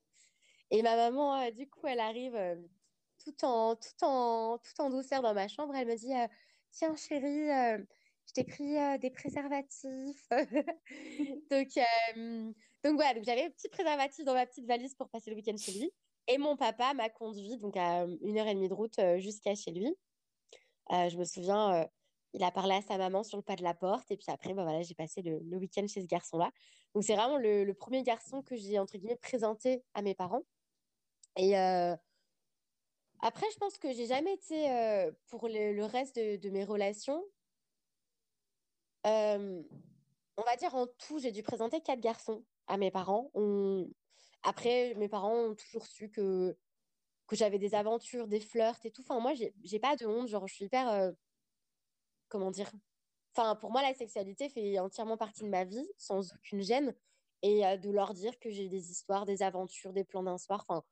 Et 0.71 0.83
ma 0.83 0.97
maman, 0.97 1.51
du 1.51 1.69
coup, 1.69 1.87
elle 1.87 2.01
arrive 2.01 2.37
tout, 3.25 3.45
en, 3.45 3.77
tout, 3.77 4.05
en, 4.05 4.59
tout 4.59 4.81
en 4.81 4.91
douceur 4.91 5.23
dans 5.23 5.35
ma 5.35 5.47
chambre. 5.47 5.75
Elle 5.77 5.87
me 5.87 5.97
dit 5.97 6.13
Tiens, 6.73 6.97
chérie, 6.97 7.49
je 8.27 8.33
t'ai 8.33 8.45
pris 8.45 8.75
des 8.99 9.11
préservatifs. 9.11 10.27
donc, 11.51 11.69
donc 12.83 12.95
voilà, 12.95 13.15
donc 13.15 13.25
j'avais 13.25 13.45
un 13.45 13.51
petit 13.51 13.69
préservatif 13.69 14.25
dans 14.25 14.35
ma 14.35 14.47
petite 14.47 14.67
valise 14.67 14.95
pour 14.95 15.11
passer 15.11 15.31
le 15.31 15.37
week-end 15.37 15.57
chez 15.57 15.73
lui. 15.73 15.93
Et 16.27 16.39
mon 16.39 16.57
papa 16.57 16.95
m'a 16.95 17.11
conduit 17.11 17.59
donc 17.59 17.77
à 17.77 18.07
une 18.23 18.39
heure 18.39 18.47
et 18.47 18.55
demie 18.55 18.69
de 18.69 18.75
route 18.75 18.99
jusqu'à 19.19 19.55
chez 19.55 19.71
lui. 19.71 19.95
Je 20.91 21.17
me 21.17 21.25
souviens, 21.25 21.89
il 22.35 22.43
a 22.43 22.51
parlé 22.51 22.75
à 22.75 22.83
sa 22.83 22.99
maman 22.99 23.23
sur 23.23 23.39
le 23.39 23.43
pas 23.43 23.55
de 23.55 23.63
la 23.63 23.75
porte. 23.75 24.11
Et 24.11 24.17
puis 24.17 24.31
après, 24.31 24.53
bah, 24.55 24.65
voilà, 24.65 24.83
j'ai 24.83 24.95
passé 24.95 25.23
le, 25.23 25.57
week-end 25.57 25.87
chez 25.87 26.03
ce 26.03 26.07
garçon-là. 26.07 26.51
Donc, 26.95 27.05
c'est 27.05 27.15
vraiment 27.15 27.39
le, 27.39 27.73
premier 27.73 28.03
garçon 28.03 28.43
que 28.43 28.57
j'ai, 28.57 28.79
entre 28.79 28.99
guillemets, 28.99 29.17
présenté 29.17 29.85
à 29.95 30.03
mes 30.03 30.15
parents. 30.15 30.43
Et 31.37 31.57
euh, 31.57 31.95
après, 33.21 33.47
je 33.53 33.57
pense 33.57 33.79
que 33.79 33.93
j'ai 33.93 34.07
jamais 34.07 34.35
été, 34.35 34.69
pour 35.29 35.49
le, 35.49 35.85
reste 35.85 36.17
de, 36.17 36.51
mes 36.51 36.65
relations, 36.65 37.25
on 39.05 40.43
va 40.45 40.57
dire 40.59 40.75
en 40.75 40.87
tout, 40.87 41.21
j'ai 41.21 41.31
dû 41.31 41.43
présenter 41.43 41.81
quatre 41.81 42.01
garçons 42.01 42.45
à 42.67 42.77
mes 42.77 42.91
parents. 42.91 43.31
après, 44.43 44.95
mes 44.97 45.09
parents 45.09 45.37
ont 45.37 45.55
toujours 45.55 45.87
su 45.87 46.11
que, 46.11 46.57
que 47.29 47.37
j'avais 47.37 47.59
des 47.59 47.77
aventures, 47.77 48.27
des 48.27 48.41
flirts 48.41 48.85
et 48.85 48.91
tout. 48.91 49.03
Enfin, 49.03 49.21
moi, 49.21 49.35
j'ai 49.35 49.79
pas 49.79 49.95
de 49.95 50.07
honte. 50.07 50.27
Genre, 50.27 50.49
je 50.49 50.55
suis 50.55 50.65
hyper. 50.65 51.15
Comment 52.35 52.51
dire 52.51 52.73
Enfin, 53.37 53.55
pour 53.55 53.71
moi, 53.71 53.81
la 53.81 53.95
sexualité 53.95 54.49
fait 54.49 54.79
entièrement 54.81 55.17
partie 55.17 55.45
de 55.45 55.49
ma 55.49 55.65
vie, 55.65 55.87
sans 55.99 56.35
aucune 56.35 56.63
gêne. 56.63 56.95
Et 57.43 57.61
de 57.79 57.91
leur 57.91 58.15
dire 58.15 58.39
que 58.39 58.51
j'ai 58.51 58.69
des 58.69 58.91
histoires, 58.91 59.27
des 59.27 59.43
aventures, 59.43 59.93
des 59.93 60.03
plans 60.03 60.23
d'un 60.23 60.39
soir. 60.39 60.65
Enfin, 60.67 60.83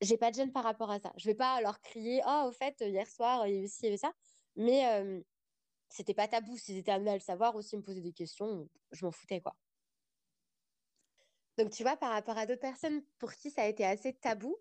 j'ai 0.00 0.16
pas 0.18 0.30
de 0.30 0.36
gêne 0.36 0.52
par 0.52 0.64
rapport 0.64 0.90
à 0.90 0.98
ça. 0.98 1.12
Je 1.16 1.26
vais 1.26 1.34
pas 1.34 1.60
leur 1.60 1.80
crier, 1.80 2.20
oh, 2.26 2.46
au 2.48 2.52
fait, 2.52 2.74
hier 2.80 3.06
soir, 3.06 3.46
il 3.46 3.54
y 3.54 3.58
avait 3.58 3.68
ci, 3.68 3.80
il 3.82 3.84
y 3.84 3.88
avait 3.88 3.96
ça. 3.96 4.12
Mais 4.56 5.24
c'était 5.88 6.14
pas 6.14 6.28
tabou. 6.28 6.56
S'ils 6.58 6.76
étaient 6.76 6.90
amenés 6.92 7.12
à 7.12 7.14
le 7.14 7.20
savoir 7.20 7.54
aussi, 7.54 7.76
me 7.76 7.82
poser 7.82 8.00
des 8.00 8.12
questions, 8.12 8.68
je 8.90 9.04
m'en 9.04 9.12
foutais, 9.12 9.40
quoi. 9.40 9.56
Donc, 11.56 11.70
tu 11.70 11.84
vois, 11.84 11.96
par 11.96 12.10
rapport 12.10 12.36
à 12.36 12.46
d'autres 12.46 12.60
personnes 12.60 13.02
pour 13.18 13.32
qui 13.32 13.50
ça 13.50 13.62
a 13.62 13.66
été 13.66 13.84
assez 13.84 14.12
tabou, 14.12 14.56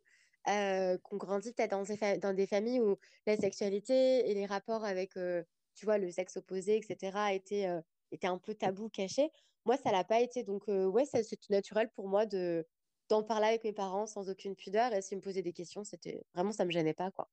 euh, 0.47 0.97
qu'on 0.99 1.17
grandit 1.17 1.53
peut-être 1.53 1.71
dans, 1.71 1.83
des 1.83 2.17
dans 2.19 2.33
des 2.33 2.45
familles 2.45 2.79
où 2.79 2.97
la 3.25 3.35
sexualité 3.35 4.29
et 4.29 4.33
les 4.35 4.45
rapports 4.45 4.85
avec, 4.85 5.17
euh, 5.17 5.43
tu 5.75 5.85
vois, 5.85 5.97
le 5.97 6.11
sexe 6.11 6.37
opposé, 6.37 6.77
etc., 6.77 7.17
étaient, 7.33 7.67
euh, 7.67 7.81
étaient 8.11 8.27
un 8.27 8.37
peu 8.37 8.55
tabou, 8.55 8.89
cachés. 8.89 9.31
Moi, 9.65 9.77
ça 9.77 9.91
l'a 9.91 10.03
pas 10.03 10.21
été. 10.21 10.43
Donc, 10.43 10.67
ouais, 10.67 11.05
c'est 11.05 11.49
naturel 11.49 11.89
pour 11.91 12.07
moi 12.07 12.25
de 12.25 12.65
d'en 13.07 13.21
parler 13.21 13.45
avec 13.45 13.63
mes 13.63 13.73
parents 13.73 14.07
sans 14.07 14.29
aucune 14.29 14.55
pudeur. 14.55 14.91
Et 14.93 15.01
s'ils 15.01 15.17
me 15.17 15.21
posaient 15.21 15.43
des 15.43 15.53
questions, 15.53 15.83
c'était 15.83 16.23
vraiment, 16.33 16.51
ça 16.51 16.65
me 16.65 16.71
gênait 16.71 16.93
pas, 16.93 17.11
quoi. 17.11 17.29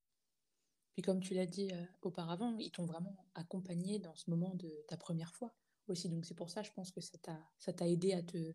Puis 0.93 1.01
comme 1.01 1.19
tu 1.19 1.33
l'as 1.33 1.47
dit 1.47 1.71
auparavant, 2.03 2.55
ils 2.59 2.71
t'ont 2.71 2.85
vraiment 2.85 3.15
accompagné 3.33 3.97
dans 3.97 4.15
ce 4.15 4.29
moment 4.29 4.53
de 4.53 4.69
ta 4.87 4.97
première 4.97 5.33
fois 5.33 5.51
aussi. 5.87 6.09
Donc 6.09 6.25
c'est 6.25 6.35
pour 6.35 6.49
ça, 6.49 6.61
je 6.61 6.71
pense 6.71 6.91
que 6.91 7.01
ça 7.01 7.17
t'a, 7.17 7.87
aidé 7.87 8.13
à 8.13 8.21
te, 8.21 8.53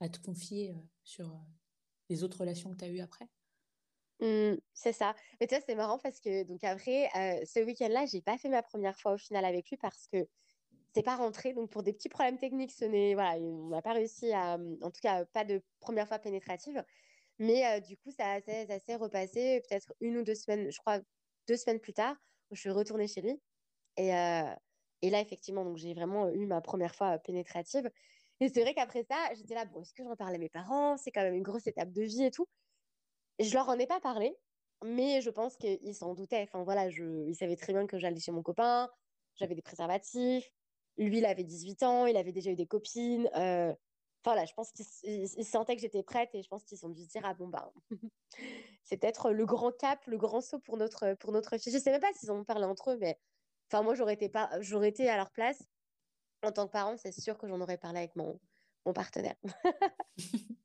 à 0.00 0.08
te 0.08 0.18
confier 0.18 0.74
sur 1.04 1.38
les 2.08 2.24
autres 2.24 2.40
relations 2.40 2.70
que 2.70 2.76
tu 2.76 2.84
as 2.84 2.88
eues 2.88 3.00
après. 3.00 3.28
Mmh, 4.20 4.56
c'est 4.72 4.92
ça. 4.92 5.14
Mais 5.40 5.46
tu 5.46 5.54
vois, 5.54 5.62
c'est 5.66 5.74
marrant 5.74 5.98
parce 5.98 6.20
que 6.20 6.44
donc 6.44 6.64
après, 6.64 7.08
ce 7.44 7.60
week-end-là, 7.64 8.06
j'ai 8.06 8.22
pas 8.22 8.38
fait 8.38 8.48
ma 8.48 8.62
première 8.62 8.98
fois 8.98 9.12
au 9.14 9.18
final 9.18 9.44
avec 9.44 9.68
lui 9.68 9.76
parce 9.76 10.06
que 10.08 10.26
c'est 10.94 11.02
pas 11.04 11.16
rentré. 11.16 11.54
Donc 11.54 11.70
pour 11.70 11.82
des 11.84 11.92
petits 11.94 12.08
problèmes 12.10 12.38
techniques, 12.38 12.72
ce 12.72 12.84
n'est 12.86 13.14
voilà, 13.14 13.38
on 13.40 13.68
n'a 13.70 13.82
pas 13.82 13.92
réussi 13.94 14.32
à, 14.32 14.58
mmh, 14.58 14.78
en 14.82 14.90
tout 14.90 15.00
cas, 15.02 15.26
pas 15.26 15.44
de 15.44 15.62
première 15.80 16.08
fois 16.08 16.18
pénétrative. 16.20 16.84
Mais 17.38 17.80
du 17.82 17.96
coup, 17.98 18.10
ça, 18.12 18.40
ça 18.42 18.80
s'est 18.80 18.96
repassé 18.96 19.62
peut-être 19.68 19.94
une 20.00 20.18
ou 20.18 20.24
deux 20.24 20.34
semaines, 20.36 20.70
je 20.72 20.78
crois, 20.80 21.00
deux 21.48 21.56
semaines 21.56 21.80
plus 21.80 21.94
tard, 21.94 22.16
je 22.52 22.60
suis 22.60 22.70
retournée 22.70 23.08
chez 23.08 23.22
lui. 23.22 23.42
Et, 23.98 24.08
et 25.02 25.10
là, 25.10 25.20
effectivement, 25.20 25.64
donc 25.64 25.76
j'ai 25.78 25.94
vraiment 25.94 26.28
eu 26.30 26.46
ma 26.46 26.60
première 26.62 26.94
fois 26.94 27.18
pénétrative. 27.18 27.90
Et 28.40 28.48
c'est 28.48 28.62
vrai 28.62 28.74
qu'après 28.74 29.04
ça, 29.10 29.16
j'étais 29.34 29.54
là, 29.54 29.64
bon, 29.66 29.82
est-ce 29.82 29.94
que 29.94 30.04
j'en 30.04 30.16
parle 30.16 30.34
à 30.34 30.38
mes 30.38 30.50
parents? 30.50 30.96
C'est 30.96 31.10
quand 31.12 31.22
même 31.22 31.34
une 31.34 31.42
grosse 31.42 31.66
étape 31.66 31.92
de 31.92 32.02
vie 32.02 32.24
et 32.24 32.30
tout. 32.30 32.46
Je 33.38 33.52
leur 33.54 33.68
en 33.68 33.78
ai 33.78 33.86
pas 33.86 34.00
parlé, 34.00 34.36
mais 34.84 35.20
je 35.20 35.30
pense 35.30 35.56
qu'ils 35.56 35.94
s'en 35.94 36.14
doutaient. 36.14 36.42
Enfin 36.42 36.62
voilà, 36.64 36.88
ils 36.88 37.34
savaient 37.34 37.56
très 37.56 37.72
bien 37.72 37.86
que 37.86 37.98
j'allais 37.98 38.20
chez 38.20 38.32
mon 38.32 38.42
copain, 38.42 38.90
j'avais 39.36 39.54
des 39.54 39.62
préservatifs. 39.62 40.50
Lui, 40.98 41.18
il 41.18 41.26
avait 41.26 41.44
18 41.44 41.82
ans, 41.82 42.06
il 42.06 42.16
avait 42.16 42.32
déjà 42.32 42.50
eu 42.50 42.56
des 42.56 42.66
copines. 42.66 43.28
Euh... 43.36 43.74
Enfin 44.24 44.32
voilà, 44.34 44.44
je 44.46 44.54
pense 44.54 44.72
qu'ils 44.72 45.44
sentaient 45.44 45.76
que 45.76 45.82
j'étais 45.82 46.02
prête 46.02 46.34
et 46.34 46.42
je 46.42 46.48
pense 46.48 46.64
qu'ils 46.64 46.84
ont 46.84 46.88
dû 46.88 47.04
se 47.04 47.08
dire, 47.08 47.22
ah 47.24 47.34
bon, 47.34 47.48
bah, 47.48 47.72
c'est 48.84 48.96
peut-être 48.96 49.30
le 49.30 49.46
grand 49.46 49.70
cap, 49.72 50.04
le 50.06 50.16
grand 50.18 50.40
saut 50.40 50.58
pour 50.58 50.76
notre, 50.76 51.14
pour 51.14 51.32
notre 51.32 51.58
fille. 51.58 51.72
Je 51.72 51.78
sais 51.78 51.92
même 51.92 52.00
pas 52.00 52.12
s'ils 52.14 52.30
en 52.30 52.38
ont 52.38 52.44
parlé 52.44 52.64
entre 52.64 52.92
eux, 52.92 52.96
mais 52.98 53.18
enfin 53.70 53.82
moi, 53.82 53.94
j'aurais 53.94 54.14
été, 54.14 54.28
pas... 54.28 54.50
j'aurais 54.60 54.88
été 54.88 55.08
à 55.08 55.16
leur 55.16 55.30
place 55.30 55.62
en 56.42 56.52
tant 56.52 56.66
que 56.66 56.72
parent, 56.72 56.96
c'est 56.96 57.12
sûr 57.12 57.38
que 57.38 57.48
j'en 57.48 57.60
aurais 57.60 57.78
parlé 57.78 57.98
avec 57.98 58.16
mon, 58.16 58.40
mon 58.84 58.92
partenaire. 58.92 59.36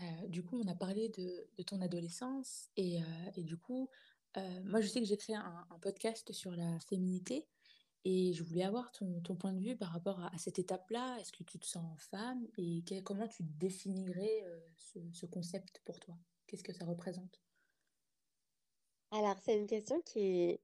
Euh, 0.00 0.26
du 0.28 0.44
coup, 0.44 0.60
on 0.62 0.68
a 0.68 0.74
parlé 0.74 1.08
de, 1.08 1.62
ton 1.64 1.80
adolescence 1.80 2.68
et, 2.76 3.00
euh, 3.00 3.42
du 3.42 3.56
coup, 3.56 3.88
euh, 4.36 4.62
moi, 4.64 4.80
je 4.80 4.86
sais 4.86 5.00
que 5.00 5.06
j'ai 5.06 5.16
créé 5.16 5.36
un, 5.36 5.66
podcast 5.80 6.32
sur 6.32 6.52
la 6.52 6.78
féminité 6.80 7.46
et 8.04 8.32
je 8.32 8.44
voulais 8.44 8.62
avoir 8.62 8.92
ton, 8.92 9.20
point 9.36 9.52
de 9.52 9.60
vue 9.60 9.76
par 9.76 9.90
rapport 9.90 10.20
à, 10.20 10.38
cette 10.38 10.58
étape-là. 10.58 11.18
Est-ce 11.20 11.32
que 11.32 11.42
tu 11.42 11.58
te 11.58 11.66
sens 11.66 12.00
femme 12.10 12.46
et 12.56 12.82
comment 13.02 13.26
tu 13.26 13.42
définirais 13.42 14.44
ce, 14.76 15.00
ce 15.12 15.26
concept 15.26 15.80
pour 15.84 15.98
toi? 15.98 16.16
Qu'est-ce 16.46 16.64
que 16.64 16.72
ça 16.72 16.84
représente? 16.84 17.40
Alors, 19.10 19.36
c'est 19.42 19.58
une 19.58 19.66
question 19.66 20.00
qui 20.02 20.20
est, 20.20 20.60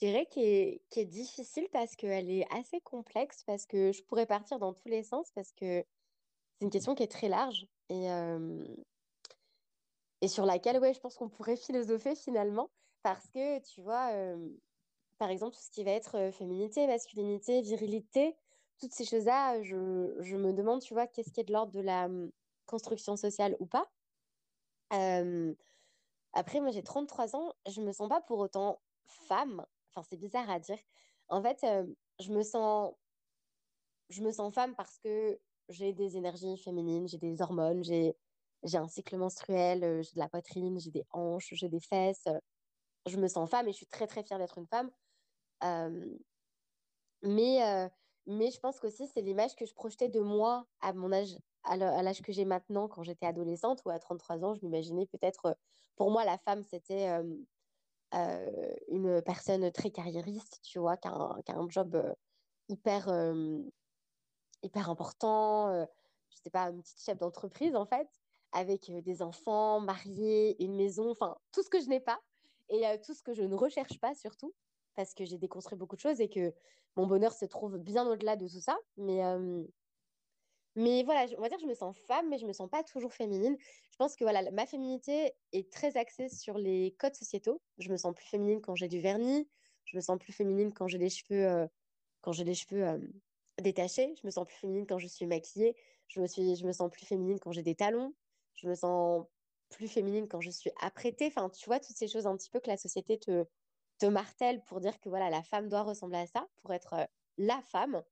je 0.00 0.06
dirais, 0.06 0.26
qui 0.30 0.40
est, 0.40 0.82
qui 0.90 1.00
est 1.00 1.06
difficile 1.06 1.66
parce 1.72 1.96
qu'elle 1.96 2.30
est 2.30 2.46
assez 2.52 2.80
complexe, 2.82 3.42
parce 3.44 3.66
que 3.66 3.92
je 3.92 4.02
pourrais 4.02 4.26
partir 4.26 4.58
dans 4.58 4.74
tous 4.74 4.88
les 4.88 5.02
sens, 5.02 5.30
parce 5.34 5.52
que 5.52 5.84
c'est 6.58 6.64
une 6.64 6.70
question 6.70 6.94
qui 6.96 7.04
est 7.04 7.10
très 7.10 7.28
large 7.28 7.66
et, 7.88 8.10
euh, 8.10 8.64
et 10.20 10.28
sur 10.28 10.44
laquelle, 10.44 10.80
ouais, 10.80 10.92
je 10.92 10.98
pense 10.98 11.14
qu'on 11.14 11.28
pourrait 11.28 11.56
philosopher 11.56 12.16
finalement, 12.16 12.70
parce 13.04 13.28
que, 13.28 13.60
tu 13.60 13.80
vois, 13.80 14.10
euh, 14.12 14.48
par 15.18 15.30
exemple, 15.30 15.54
tout 15.54 15.62
ce 15.62 15.70
qui 15.70 15.84
va 15.84 15.92
être 15.92 16.16
euh, 16.16 16.32
féminité, 16.32 16.88
masculinité, 16.88 17.62
virilité, 17.62 18.36
toutes 18.80 18.92
ces 18.92 19.04
choses-là, 19.04 19.62
je, 19.62 20.16
je, 20.18 20.36
me 20.36 20.52
demande, 20.52 20.80
tu 20.82 20.94
vois, 20.94 21.06
qu'est-ce 21.06 21.30
qui 21.32 21.40
est 21.40 21.44
de 21.44 21.52
l'ordre 21.52 21.72
de 21.72 21.80
la 21.80 22.06
hum, 22.06 22.30
construction 22.66 23.16
sociale 23.16 23.56
ou 23.60 23.66
pas. 23.66 23.88
après, 26.32 26.60
moi, 26.60 26.70
j'ai 26.72 26.82
33 26.82 27.36
ans, 27.36 27.52
je 27.68 27.80
me 27.80 27.92
sens 27.92 28.08
pas 28.08 28.20
pour 28.20 28.38
autant 28.40 28.80
femme, 29.06 29.64
Enfin, 29.94 30.06
c'est 30.10 30.18
bizarre 30.18 30.50
à 30.50 30.58
dire. 30.60 30.78
En 31.28 31.42
fait, 31.42 31.64
je 32.20 32.30
me 32.30 32.42
sens 32.42 32.94
je 34.10 34.22
me 34.22 34.32
sens 34.32 34.54
femme 34.54 34.74
parce 34.74 34.98
que 34.98 35.38
j'ai 35.68 35.92
des 35.92 36.16
énergies 36.16 36.56
féminines, 36.58 37.08
j'ai 37.08 37.18
des 37.18 37.40
hormones, 37.42 37.82
j'ai 37.84 38.14
un 38.74 38.88
cycle 38.88 39.16
menstruel, 39.16 39.84
euh, 39.84 40.02
j'ai 40.02 40.12
de 40.14 40.18
la 40.18 40.28
poitrine, 40.28 40.78
j'ai 40.78 40.90
des 40.90 41.04
hanches, 41.12 41.48
j'ai 41.52 41.68
des 41.68 41.80
fesses. 41.80 42.28
Je 43.06 43.16
me 43.16 43.28
sens 43.28 43.48
femme 43.50 43.68
et 43.68 43.72
je 43.72 43.76
suis 43.76 43.86
très 43.86 44.06
très 44.06 44.22
fière 44.22 44.38
d'être 44.38 44.58
une 44.58 44.66
femme. 44.66 44.90
Euh, 45.64 46.16
mais 47.22 47.88
mais 48.26 48.50
je 48.50 48.60
pense 48.60 48.78
qu'aussi 48.78 49.08
c'est 49.08 49.22
l'image 49.22 49.56
que 49.56 49.66
je 49.66 49.74
projetais 49.74 50.08
de 50.08 50.20
moi 50.20 50.66
à 50.80 50.92
mon 50.92 51.12
âge 51.12 51.36
à 51.64 51.76
l'âge 51.76 52.22
que 52.22 52.32
j'ai 52.32 52.44
maintenant 52.44 52.86
quand 52.88 53.02
j'étais 53.02 53.26
adolescente 53.26 53.82
ou 53.84 53.90
à 53.90 53.98
33 53.98 54.44
ans, 54.44 54.54
je 54.54 54.64
m'imaginais 54.64 55.06
peut-être 55.06 55.56
pour 55.96 56.10
moi 56.10 56.24
la 56.24 56.38
femme 56.38 56.62
c'était 56.62 57.20
euh, 58.14 58.74
une 58.88 59.20
personne 59.22 59.70
très 59.70 59.90
carriériste, 59.90 60.60
tu 60.62 60.78
vois, 60.78 60.96
qui 60.96 61.08
a 61.08 61.12
un, 61.12 61.68
job 61.68 61.94
euh, 61.94 62.14
hyper, 62.70 63.08
euh, 63.08 63.60
hyper 64.62 64.90
important, 64.90 65.86
je 66.30 66.36
sais 66.36 66.50
pas, 66.50 66.70
une 66.70 66.82
petite 66.82 67.00
chef 67.00 67.18
d'entreprise 67.18 67.76
en 67.76 67.86
fait, 67.86 68.08
avec 68.52 68.90
des 69.02 69.22
enfants, 69.22 69.80
mariés, 69.80 70.62
une 70.62 70.74
maison, 70.76 71.10
enfin 71.10 71.36
tout 71.52 71.62
ce 71.62 71.70
que 71.70 71.80
je 71.80 71.88
n'ai 71.88 72.00
pas 72.00 72.20
et 72.68 72.82
tout 73.04 73.14
ce 73.14 73.22
que 73.22 73.34
je 73.34 73.42
ne 73.42 73.54
recherche 73.54 73.98
pas 74.00 74.14
surtout 74.14 74.54
parce 74.94 75.14
que 75.14 75.24
j'ai 75.24 75.38
déconstruit 75.38 75.78
beaucoup 75.78 75.94
de 75.94 76.00
choses 76.00 76.20
et 76.20 76.28
que 76.28 76.52
mon 76.96 77.06
bonheur 77.06 77.32
se 77.32 77.44
trouve 77.44 77.78
bien 77.78 78.04
au-delà 78.08 78.34
de 78.34 78.48
tout 78.48 78.60
ça. 78.60 78.76
Mais, 78.96 79.22
mais 80.74 81.02
voilà, 81.02 81.26
on 81.36 81.40
va 81.40 81.48
dire 81.48 81.58
que 81.58 81.62
je 81.62 81.68
me 81.68 81.74
sens 81.74 81.96
femme, 82.06 82.28
mais 82.28 82.38
je 82.38 82.46
me 82.46 82.52
sens 82.52 82.68
pas 82.68 82.82
toujours 82.82 83.12
féminine. 83.12 83.56
Je 83.90 83.96
pense 83.96 84.16
que 84.16 84.24
voilà, 84.24 84.48
ma 84.50 84.66
féminité 84.66 85.32
est 85.52 85.72
très 85.72 85.96
axée 85.96 86.28
sur 86.28 86.58
les 86.58 86.96
codes 86.98 87.14
sociétaux. 87.14 87.60
Je 87.78 87.90
me 87.90 87.96
sens 87.96 88.14
plus 88.14 88.26
féminine 88.26 88.60
quand 88.60 88.74
j'ai 88.74 88.88
du 88.88 89.00
vernis. 89.00 89.48
Je 89.84 89.96
me 89.96 90.00
sens 90.00 90.18
plus 90.18 90.32
féminine 90.32 90.72
quand 90.72 90.86
j'ai 90.86 90.98
les 90.98 91.10
cheveux, 91.10 91.46
euh, 91.46 91.66
quand 92.20 92.32
j'ai 92.32 92.44
les 92.44 92.54
cheveux 92.54 92.86
euh, 92.86 92.98
détachés. 93.60 94.14
Je 94.20 94.26
me 94.26 94.30
sens 94.30 94.46
plus 94.46 94.56
féminine 94.56 94.86
quand 94.86 94.98
je 94.98 95.06
suis 95.06 95.26
maquillée. 95.26 95.76
Je 96.08 96.20
me, 96.20 96.26
suis, 96.26 96.56
je 96.56 96.66
me 96.66 96.72
sens 96.72 96.90
plus 96.90 97.06
féminine 97.06 97.38
quand 97.38 97.52
j'ai 97.52 97.62
des 97.62 97.74
talons. 97.74 98.14
Je 98.54 98.68
me 98.68 98.74
sens 98.74 99.26
plus 99.70 99.88
féminine 99.88 100.28
quand 100.28 100.40
je 100.40 100.50
suis 100.50 100.70
apprêtée. 100.80 101.26
Enfin, 101.26 101.50
tu 101.50 101.66
vois, 101.66 101.80
toutes 101.80 101.96
ces 101.96 102.08
choses 102.08 102.26
un 102.26 102.36
petit 102.36 102.50
peu 102.50 102.60
que 102.60 102.68
la 102.68 102.76
société 102.76 103.18
te, 103.18 103.44
te 103.98 104.06
martèle 104.06 104.62
pour 104.64 104.80
dire 104.80 104.98
que 105.00 105.08
voilà, 105.08 105.30
la 105.30 105.42
femme 105.42 105.68
doit 105.68 105.82
ressembler 105.82 106.18
à 106.18 106.26
ça, 106.26 106.46
pour 106.62 106.72
être 106.72 106.94
euh, 106.94 107.04
la 107.36 107.60
femme. 107.62 108.02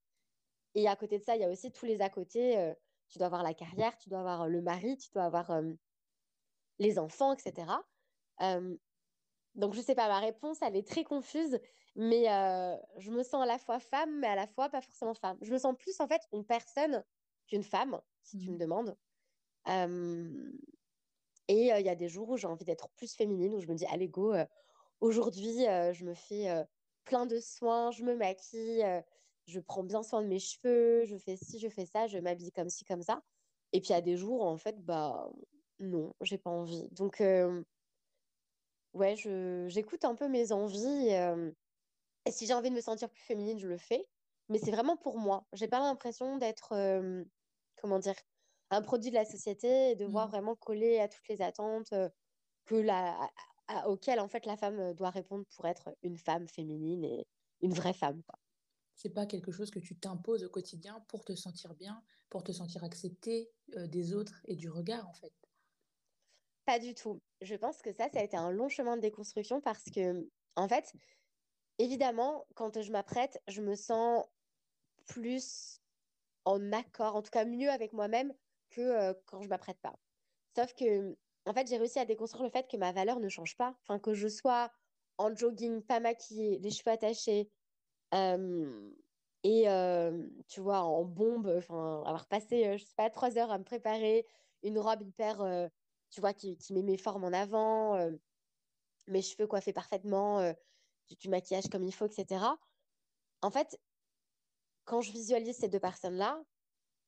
Et 0.74 0.88
à 0.88 0.96
côté 0.96 1.18
de 1.18 1.24
ça, 1.24 1.36
il 1.36 1.42
y 1.42 1.44
a 1.44 1.50
aussi 1.50 1.72
tous 1.72 1.86
les 1.86 2.00
à 2.02 2.10
côté. 2.10 2.58
Euh, 2.58 2.74
tu 3.08 3.18
dois 3.18 3.26
avoir 3.26 3.42
la 3.42 3.54
carrière, 3.54 3.96
tu 3.96 4.08
dois 4.08 4.20
avoir 4.20 4.42
euh, 4.42 4.48
le 4.48 4.60
mari, 4.60 4.96
tu 4.98 5.10
dois 5.12 5.24
avoir 5.24 5.60
les 6.78 6.98
enfants, 6.98 7.32
etc. 7.32 7.66
donc, 9.54 9.72
je 9.72 9.78
ne 9.78 9.84
sais 9.84 9.94
pas, 9.94 10.08
ma 10.08 10.18
réponse, 10.18 10.58
elle 10.60 10.76
est 10.76 10.86
très 10.86 11.04
confuse, 11.04 11.58
mais 11.96 12.24
je 12.98 13.10
me 13.10 13.22
sens 13.22 13.42
à 13.42 13.46
la 13.46 13.58
fois 13.58 13.80
femme, 13.80 14.20
mais 14.20 14.28
à 14.28 14.36
la 14.36 14.46
fois 14.46 14.68
pas 14.68 14.80
forcément 14.80 15.14
femme. 15.14 15.38
Je 15.42 15.52
me 15.52 15.58
sens 15.58 15.74
plus, 15.78 15.98
en 16.00 16.06
fait, 16.06 16.22
une 16.32 16.44
personne 16.44 17.04
qu'une 17.48 17.62
femme, 17.62 18.00
si 18.22 18.38
tu 18.38 18.50
me 18.50 18.54
mmh. 18.54 18.58
demandes. 18.58 18.96
et 21.48 21.68
il 21.78 21.86
y 21.86 21.88
a 21.88 21.94
des 21.94 22.08
jours 22.08 22.28
où 22.30 22.36
j'ai 22.36 22.46
envie 22.46 22.64
d'être 22.64 22.88
plus 22.90 23.14
féminine, 23.14 23.54
où 23.54 23.60
je 23.60 23.66
me 23.66 23.74
dis, 23.74 23.86
allez, 23.86 24.08
go, 24.08 24.34
aujourd'hui, 25.00 25.64
je 25.92 26.04
me 26.04 26.14
fais 26.14 26.64
plein 27.04 27.26
de 27.26 27.40
soins, 27.40 27.90
je 27.90 28.02
me 28.04 28.14
maquille 28.14 28.84
je 29.46 29.60
prends 29.60 29.84
bien 29.84 30.02
soin 30.02 30.22
de 30.22 30.26
mes 30.26 30.38
cheveux, 30.38 31.04
je 31.04 31.16
fais 31.16 31.36
ci, 31.36 31.58
je 31.58 31.68
fais 31.68 31.86
ça, 31.86 32.06
je 32.06 32.18
m'habille 32.18 32.52
comme 32.52 32.68
ci, 32.68 32.84
comme 32.84 33.02
ça. 33.02 33.22
Et 33.72 33.80
puis, 33.80 33.90
il 33.90 33.92
y 33.92 33.96
a 33.96 34.00
des 34.00 34.16
jours, 34.16 34.44
en 34.44 34.56
fait, 34.56 34.84
bah 34.84 35.30
non, 35.78 36.14
j'ai 36.20 36.38
pas 36.38 36.50
envie. 36.50 36.88
Donc, 36.90 37.22
ouais, 38.92 39.14
j'écoute 39.68 40.04
un 40.04 40.14
peu 40.14 40.28
mes 40.28 40.52
envies. 40.52 41.10
Euh, 42.26 42.30
et 42.30 42.32
si 42.32 42.46
j'ai 42.46 42.54
envie 42.54 42.70
de 42.70 42.74
me 42.74 42.80
sentir 42.80 43.10
plus 43.10 43.22
féminine, 43.22 43.58
je 43.58 43.68
le 43.68 43.78
fais. 43.78 44.06
Mais 44.48 44.58
c'est 44.58 44.70
vraiment 44.70 44.96
pour 44.96 45.18
moi. 45.18 45.46
J'ai 45.52 45.68
pas 45.68 45.80
l'impression 45.80 46.36
d'être, 46.38 46.72
euh, 46.72 47.24
comment 47.76 47.98
dire, 47.98 48.14
un 48.70 48.82
produit 48.82 49.10
de 49.10 49.16
la 49.16 49.24
société 49.24 49.90
et 49.90 49.96
devoir 49.96 50.28
Mmh. 50.28 50.30
vraiment 50.30 50.56
coller 50.56 50.98
à 51.00 51.08
toutes 51.08 51.28
les 51.28 51.42
attentes 51.42 51.92
que 52.66 52.74
la, 52.74 53.30
auxquelles 53.86 54.20
en 54.20 54.28
fait 54.28 54.46
la 54.46 54.56
femme 54.56 54.94
doit 54.94 55.10
répondre 55.10 55.44
pour 55.56 55.66
être 55.66 55.96
une 56.02 56.18
femme 56.18 56.48
féminine 56.48 57.04
et 57.04 57.26
une 57.60 57.74
vraie 57.74 57.94
femme. 57.94 58.22
Quoi. 58.24 58.38
C'est 58.96 59.10
pas 59.14 59.26
quelque 59.26 59.52
chose 59.52 59.70
que 59.70 59.78
tu 59.78 59.96
t'imposes 59.96 60.42
au 60.42 60.50
quotidien 60.50 61.00
pour 61.08 61.24
te 61.24 61.36
sentir 61.36 61.74
bien, 61.74 62.02
pour 62.30 62.42
te 62.42 62.50
sentir 62.50 62.82
acceptée 62.82 63.52
des 63.68 64.12
autres 64.12 64.40
et 64.46 64.56
du 64.56 64.68
regard 64.68 65.08
en 65.08 65.14
fait? 65.14 65.32
Pas 66.64 66.78
du 66.78 66.94
tout. 66.94 67.20
Je 67.40 67.54
pense 67.54 67.80
que 67.82 67.92
ça, 67.92 68.08
ça 68.12 68.20
a 68.20 68.22
été 68.24 68.36
un 68.36 68.50
long 68.50 68.68
chemin 68.68 68.96
de 68.96 69.02
déconstruction 69.02 69.60
parce 69.60 69.84
que, 69.84 70.28
en 70.56 70.68
fait, 70.68 70.92
évidemment, 71.78 72.46
quand 72.54 72.80
je 72.80 72.90
m'apprête, 72.90 73.40
je 73.48 73.62
me 73.62 73.74
sens 73.74 74.24
plus 75.06 75.80
en 76.44 76.72
accord, 76.72 77.16
en 77.16 77.22
tout 77.22 77.30
cas 77.30 77.44
mieux 77.44 77.70
avec 77.70 77.92
moi-même 77.92 78.32
que 78.70 78.80
euh, 78.80 79.14
quand 79.26 79.42
je 79.42 79.48
m'apprête 79.48 79.78
pas. 79.80 79.98
Sauf 80.54 80.74
que, 80.74 81.16
en 81.44 81.52
fait, 81.52 81.68
j'ai 81.68 81.76
réussi 81.76 81.98
à 81.98 82.04
déconstruire 82.04 82.44
le 82.44 82.50
fait 82.50 82.68
que 82.68 82.76
ma 82.76 82.92
valeur 82.92 83.20
ne 83.20 83.28
change 83.28 83.56
pas. 83.56 83.76
Enfin, 83.82 83.98
que 83.98 84.14
je 84.14 84.28
sois 84.28 84.70
en 85.18 85.34
jogging, 85.34 85.82
pas 85.82 86.00
maquillée, 86.00 86.58
les 86.58 86.70
cheveux 86.70 86.92
attachés, 86.92 87.50
euh, 88.14 88.90
et 89.42 89.68
euh, 89.68 90.28
tu 90.48 90.60
vois, 90.60 90.80
en 90.80 91.04
bombe, 91.04 91.52
enfin, 91.56 92.02
avoir 92.04 92.26
passé, 92.26 92.78
je 92.78 92.84
sais 92.84 92.94
pas, 92.96 93.10
trois 93.10 93.38
heures 93.38 93.50
à 93.50 93.58
me 93.58 93.64
préparer, 93.64 94.26
une 94.62 94.78
robe 94.78 95.02
hyper 95.02 95.70
tu 96.10 96.20
vois, 96.20 96.32
qui, 96.34 96.58
met 96.70 96.82
mes 96.82 96.96
formes 96.96 97.24
en 97.24 97.32
avant, 97.32 97.98
mes 99.06 99.22
cheveux 99.22 99.46
coiffés 99.46 99.72
parfaitement, 99.72 100.52
euh, 101.10 101.14
du, 101.20 101.28
maquillage 101.28 101.68
comme 101.70 101.84
il 101.84 101.92
faut, 101.92 102.06
etc. 102.06 102.44
En 103.42 103.50
fait, 103.50 103.78
quand 104.84 105.00
je 105.00 105.12
visualise 105.12 105.56
ces 105.56 105.68
deux 105.68 105.80
personnes-là, 105.80 106.42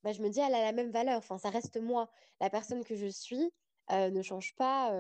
bah, 0.03 0.13
je 0.13 0.23
me 0.23 0.29
dis, 0.29 0.41
elle 0.41 0.55
a 0.55 0.63
la 0.63 0.73
même 0.73 0.91
valeur. 0.91 1.19
Enfin, 1.19 1.39
ça 1.39 1.51
reste 1.51 1.77
moi. 1.77 2.11
La 2.41 2.51
personne 2.51 2.85
que 2.85 2.97
je 2.97 3.07
suis 3.07 3.53
euh, 3.91 4.11
ne 4.11 4.23
change 4.23 4.55
pas 4.57 4.93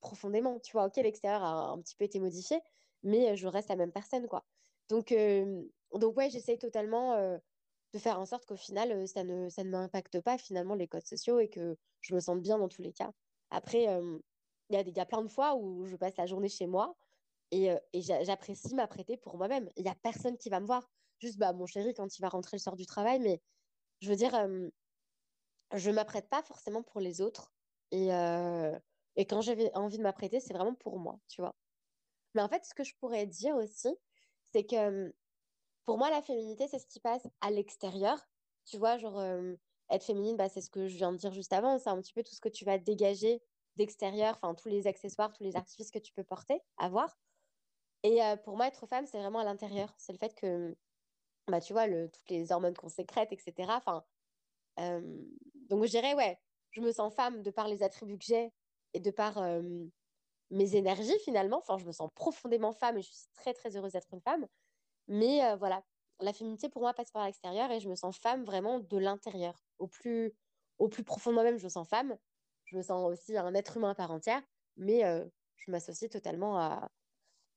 profondément. 0.00 0.60
Tu 0.60 0.72
vois, 0.72 0.86
ok, 0.86 0.96
l'extérieur 0.96 1.42
a 1.42 1.70
un 1.70 1.80
petit 1.80 1.96
peu 1.96 2.04
été 2.04 2.20
modifié, 2.20 2.60
mais 3.02 3.36
je 3.36 3.48
reste 3.48 3.68
la 3.68 3.76
même 3.76 3.92
personne, 3.92 4.26
quoi. 4.28 4.44
Donc, 4.88 5.14
donc 5.94 6.16
ouais, 6.16 6.30
j'essaye 6.30 6.58
totalement 6.58 7.16
de 7.92 7.98
faire 7.98 8.18
en 8.20 8.26
sorte 8.26 8.46
qu'au 8.46 8.56
final, 8.56 9.06
ça 9.08 9.24
ne, 9.24 9.48
ça 9.48 9.64
ne 9.64 9.70
m'impacte 9.70 10.20
pas 10.20 10.38
finalement 10.38 10.74
les 10.74 10.88
codes 10.88 11.06
sociaux 11.06 11.40
et 11.40 11.48
que 11.48 11.76
je 12.00 12.14
me 12.14 12.20
sente 12.20 12.40
bien 12.40 12.58
dans 12.58 12.68
tous 12.68 12.82
les 12.82 12.92
cas. 12.92 13.12
Après, 13.50 13.84
il 14.70 14.74
y, 14.74 14.76
a, 14.76 14.82
y 14.82 15.00
a 15.00 15.06
plein 15.06 15.22
de 15.22 15.28
fois 15.28 15.54
où 15.56 15.86
je 15.86 15.96
passe 15.96 16.16
la 16.16 16.26
journée 16.26 16.48
chez 16.48 16.66
moi 16.66 16.96
et, 17.50 17.70
et 17.92 18.00
j'apprécie 18.02 18.74
m'apprêter 18.74 19.16
pour 19.16 19.36
moi-même. 19.36 19.70
Il 19.76 19.82
n'y 19.84 19.90
a 19.90 19.94
personne 19.94 20.36
qui 20.38 20.50
va 20.50 20.60
me 20.60 20.66
voir. 20.66 20.90
Juste 21.20 21.38
bah, 21.38 21.52
mon 21.52 21.66
chéri 21.66 21.94
quand 21.94 22.16
il 22.16 22.20
va 22.22 22.28
rentrer 22.28 22.56
le 22.56 22.62
soir 22.62 22.76
du 22.76 22.86
travail. 22.86 23.20
Mais 23.20 23.40
je 24.00 24.08
veux 24.08 24.16
dire, 24.16 24.32
je 25.74 25.90
ne 25.90 25.94
m'apprête 25.94 26.28
pas 26.28 26.42
forcément 26.42 26.82
pour 26.82 27.00
les 27.00 27.20
autres. 27.20 27.52
Et, 27.90 28.08
et 29.16 29.26
quand 29.26 29.40
j'ai 29.40 29.74
envie 29.74 29.98
de 29.98 30.02
m'apprêter, 30.02 30.40
c'est 30.40 30.54
vraiment 30.54 30.74
pour 30.74 30.98
moi, 30.98 31.20
tu 31.28 31.40
vois. 31.40 31.56
Mais 32.34 32.42
en 32.42 32.48
fait, 32.48 32.64
ce 32.64 32.74
que 32.74 32.84
je 32.84 32.94
pourrais 33.00 33.26
dire 33.26 33.56
aussi, 33.56 33.88
c'est 34.52 34.64
que 34.64 35.14
pour 35.84 35.98
moi, 35.98 36.10
la 36.10 36.22
féminité, 36.22 36.68
c'est 36.68 36.78
ce 36.78 36.86
qui 36.86 37.00
passe 37.00 37.26
à 37.40 37.50
l'extérieur. 37.50 38.18
Tu 38.66 38.76
vois, 38.76 38.98
genre, 38.98 39.20
être 39.90 40.04
féminine, 40.04 40.36
bah, 40.36 40.48
c'est 40.48 40.60
ce 40.60 40.70
que 40.70 40.86
je 40.86 40.96
viens 40.96 41.12
de 41.12 41.16
dire 41.16 41.32
juste 41.32 41.52
avant. 41.52 41.78
C'est 41.78 41.90
un 41.90 42.00
petit 42.00 42.12
peu 42.12 42.22
tout 42.22 42.34
ce 42.34 42.40
que 42.40 42.48
tu 42.48 42.64
vas 42.64 42.78
dégager 42.78 43.42
d'extérieur, 43.76 44.36
enfin, 44.36 44.54
tous 44.54 44.68
les 44.68 44.86
accessoires, 44.86 45.32
tous 45.32 45.44
les 45.44 45.56
artifices 45.56 45.90
que 45.90 45.98
tu 45.98 46.12
peux 46.12 46.24
porter, 46.24 46.60
avoir. 46.76 47.16
Et 48.02 48.20
pour 48.44 48.56
moi, 48.56 48.68
être 48.68 48.86
femme, 48.86 49.06
c'est 49.06 49.18
vraiment 49.18 49.40
à 49.40 49.44
l'intérieur. 49.44 49.94
C'est 49.98 50.12
le 50.12 50.18
fait 50.18 50.34
que, 50.34 50.76
bah, 51.48 51.60
tu 51.60 51.72
vois, 51.72 51.88
toutes 51.88 52.30
les 52.30 52.52
hormones 52.52 52.74
qu'on 52.74 52.88
sécrète, 52.88 53.32
etc. 53.32 53.72
Enfin, 53.76 54.04
donc, 55.68 55.84
je 55.84 55.90
dirais, 55.90 56.14
ouais, 56.14 56.38
je 56.70 56.80
me 56.80 56.92
sens 56.92 57.14
femme 57.14 57.42
de 57.42 57.50
par 57.50 57.68
les 57.68 57.82
attributs 57.82 58.18
que 58.18 58.24
j'ai 58.24 58.52
et 58.94 59.00
de 59.00 59.10
par 59.10 59.42
mes 60.50 60.76
énergies, 60.76 61.18
finalement. 61.24 61.58
Enfin, 61.58 61.78
je 61.78 61.86
me 61.86 61.92
sens 61.92 62.10
profondément 62.14 62.72
femme 62.72 62.98
et 62.98 63.02
je 63.02 63.08
suis 63.10 63.26
très, 63.34 63.52
très 63.52 63.76
heureuse 63.76 63.92
d'être 63.92 64.12
une 64.12 64.20
femme. 64.20 64.46
Mais 65.08 65.56
voilà, 65.56 65.82
la 66.20 66.32
féminité 66.32 66.68
pour 66.68 66.82
moi 66.82 66.94
passe 66.94 67.10
par 67.10 67.24
l'extérieur 67.26 67.70
et 67.70 67.80
je 67.80 67.88
me 67.88 67.94
sens 67.96 68.18
femme 68.18 68.44
vraiment 68.44 68.78
de 68.78 68.96
l'intérieur. 68.96 69.66
Au 69.78 69.88
plus, 69.88 70.34
au 70.78 70.88
plus 70.88 71.04
profond 71.04 71.30
de 71.30 71.34
moi-même, 71.34 71.58
je 71.58 71.64
me 71.64 71.68
sens 71.70 71.88
femme. 71.88 72.16
Je 72.64 72.76
me 72.76 72.82
sens 72.82 73.10
aussi 73.10 73.36
un 73.36 73.54
être 73.54 73.76
humain 73.78 73.90
à 73.90 73.94
part 73.94 74.10
entière, 74.10 74.42
mais 74.76 75.00
je 75.56 75.70
m'associe 75.70 76.10
totalement 76.10 76.58
à, 76.58 76.90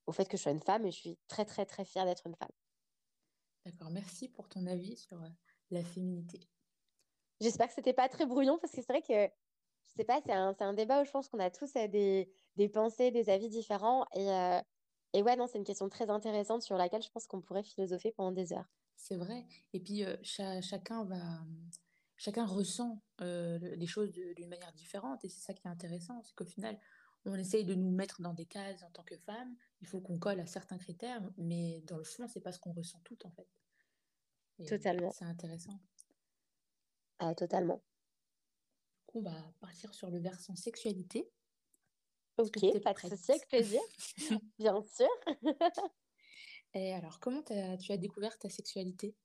au 0.07 0.11
fait 0.11 0.25
que 0.27 0.37
je 0.37 0.43
sois 0.43 0.51
une 0.51 0.61
femme 0.61 0.85
et 0.85 0.91
je 0.91 0.97
suis 0.97 1.17
très, 1.27 1.45
très, 1.45 1.65
très 1.65 1.85
fière 1.85 2.05
d'être 2.05 2.25
une 2.27 2.35
femme. 2.35 2.51
D'accord, 3.65 3.91
merci 3.91 4.27
pour 4.27 4.49
ton 4.49 4.65
avis 4.65 4.97
sur 4.97 5.21
la 5.69 5.83
féminité. 5.83 6.39
J'espère 7.39 7.67
que 7.67 7.73
c'était 7.73 7.93
pas 7.93 8.09
très 8.09 8.25
brouillon 8.25 8.57
parce 8.59 8.73
que 8.73 8.81
c'est 8.81 8.91
vrai 8.91 9.01
que, 9.01 9.33
je 9.87 9.93
sais 9.95 10.03
pas, 10.03 10.19
c'est 10.25 10.31
un, 10.31 10.55
un, 10.59 10.73
débat 10.73 11.01
où 11.01 11.05
je 11.05 11.11
pense 11.11 11.29
qu'on 11.29 11.39
a 11.39 11.49
tous 11.49 11.73
des, 11.73 12.31
des 12.55 12.69
pensées, 12.69 13.11
des 13.11 13.29
avis 13.29 13.49
différents 13.49 14.05
et 14.13 14.61
et 15.13 15.23
ouais, 15.23 15.35
non, 15.35 15.47
c'est 15.47 15.57
une 15.57 15.65
question 15.65 15.89
très 15.89 16.09
intéressante 16.09 16.61
sur 16.61 16.77
laquelle 16.77 17.01
je 17.01 17.09
pense 17.09 17.27
qu'on 17.27 17.41
pourrait 17.41 17.63
philosopher 17.63 18.11
pendant 18.11 18.31
des 18.31 18.53
heures. 18.53 18.69
C'est 18.95 19.17
vrai. 19.17 19.45
Et 19.73 19.79
puis, 19.79 20.05
euh, 20.05 20.15
chacun 20.21 21.03
va. 21.03 21.21
Chacun 22.17 22.45
ressent 22.45 23.01
euh, 23.21 23.57
les 23.75 23.87
choses 23.87 24.11
d'une 24.11 24.47
manière 24.47 24.71
différente. 24.73 25.25
Et 25.25 25.29
c'est 25.29 25.41
ça 25.41 25.53
qui 25.53 25.67
est 25.67 25.71
intéressant. 25.71 26.21
C'est 26.23 26.35
qu'au 26.35 26.45
final, 26.45 26.79
on 27.25 27.35
essaye 27.35 27.65
de 27.65 27.73
nous 27.73 27.89
mettre 27.89 28.21
dans 28.21 28.33
des 28.33 28.45
cases 28.45 28.83
en 28.83 28.91
tant 28.91 29.03
que 29.03 29.17
femme. 29.17 29.55
Il 29.81 29.87
faut 29.87 29.99
qu'on 29.99 30.19
colle 30.19 30.39
à 30.39 30.45
certains 30.45 30.77
critères. 30.77 31.21
Mais 31.37 31.81
dans 31.81 31.97
le 31.97 32.03
fond, 32.03 32.27
c'est 32.27 32.41
pas 32.41 32.51
ce 32.51 32.59
qu'on 32.59 32.73
ressent 32.73 32.99
tout, 33.03 33.17
en 33.25 33.31
fait. 33.31 33.47
totalement. 34.67 35.11
C'est 35.11 35.25
intéressant. 35.25 35.79
Ah, 37.19 37.35
totalement. 37.35 37.83
Du 38.97 39.05
coup, 39.07 39.19
on 39.19 39.23
va 39.23 39.53
partir 39.59 39.93
sur 39.93 40.09
le 40.09 40.19
versant 40.19 40.55
sexualité. 40.55 41.29
Ok, 42.37 42.81
pas 42.81 42.93
de 42.93 42.99
souci, 42.99 43.31
avec 43.31 43.47
plaisir. 43.47 43.81
Bien 44.57 44.83
sûr. 44.83 45.09
Et 46.73 46.93
alors, 46.93 47.19
comment 47.19 47.43
tu 47.43 47.91
as 47.91 47.97
découvert 47.97 48.37
ta 48.39 48.49
sexualité? 48.49 49.15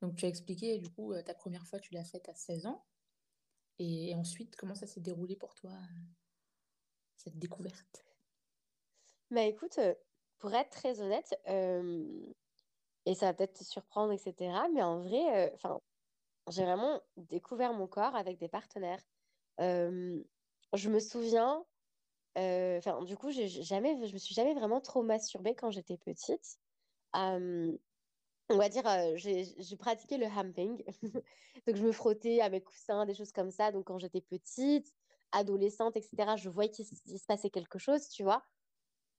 Donc, 0.00 0.16
tu 0.16 0.24
as 0.24 0.28
expliqué, 0.28 0.78
du 0.78 0.90
coup, 0.90 1.12
euh, 1.12 1.22
ta 1.22 1.34
première 1.34 1.66
fois, 1.66 1.78
tu 1.80 1.94
l'as 1.94 2.04
faite 2.04 2.28
à 2.28 2.34
16 2.34 2.66
ans. 2.66 2.84
Et, 3.78 4.14
ensuite, 4.14 4.56
comment 4.56 4.74
ça 4.74 4.86
s'est 4.86 5.00
déroulé 5.00 5.36
pour 5.36 5.54
toi, 5.54 5.72
euh, 5.72 6.00
cette 7.16 7.38
découverte? 7.38 8.07
Bah 9.30 9.42
écoute, 9.42 9.78
euh, 9.78 9.94
pour 10.38 10.54
être 10.54 10.70
très 10.70 11.00
honnête, 11.00 11.34
et 13.06 13.14
ça 13.14 13.26
va 13.26 13.34
peut-être 13.34 13.58
te 13.58 13.64
surprendre, 13.64 14.12
etc., 14.12 14.68
mais 14.72 14.82
en 14.82 15.00
vrai, 15.00 15.52
enfin, 15.54 15.80
j'ai 16.50 16.64
vraiment 16.64 17.00
découvert 17.16 17.72
mon 17.74 17.86
corps 17.86 18.16
avec 18.16 18.38
des 18.38 18.48
partenaires. 18.48 19.02
je 19.58 20.88
me 20.88 21.00
souviens 21.00 21.64
euh, 22.38 22.78
enfin, 22.78 23.02
du 23.04 23.16
coup, 23.16 23.30
j'ai 23.30 23.48
jamais, 23.48 24.06
je 24.06 24.12
me 24.12 24.18
suis 24.18 24.34
jamais 24.34 24.54
vraiment 24.54 24.80
trop 24.80 25.02
masturbée 25.02 25.54
quand 25.54 25.70
j'étais 25.70 25.96
petite. 25.98 26.58
on 28.50 28.56
va 28.56 28.68
dire, 28.68 28.86
euh, 28.86 29.16
j'ai 29.16 29.76
pratiqué 29.76 30.16
le 30.16 30.26
humping. 30.26 30.82
Donc, 31.66 31.76
je 31.76 31.82
me 31.84 31.92
frottais 31.92 32.40
à 32.40 32.48
mes 32.48 32.62
coussins, 32.62 33.06
des 33.06 33.14
choses 33.14 33.32
comme 33.32 33.50
ça. 33.50 33.72
Donc, 33.72 33.86
quand 33.86 33.98
j'étais 33.98 34.20
petite, 34.22 34.94
adolescente, 35.32 35.96
etc., 35.96 36.36
je 36.36 36.48
voyais 36.48 36.70
qu'il 36.70 36.86
se 36.86 37.26
passait 37.26 37.50
quelque 37.50 37.78
chose, 37.78 38.08
tu 38.08 38.22
vois. 38.22 38.44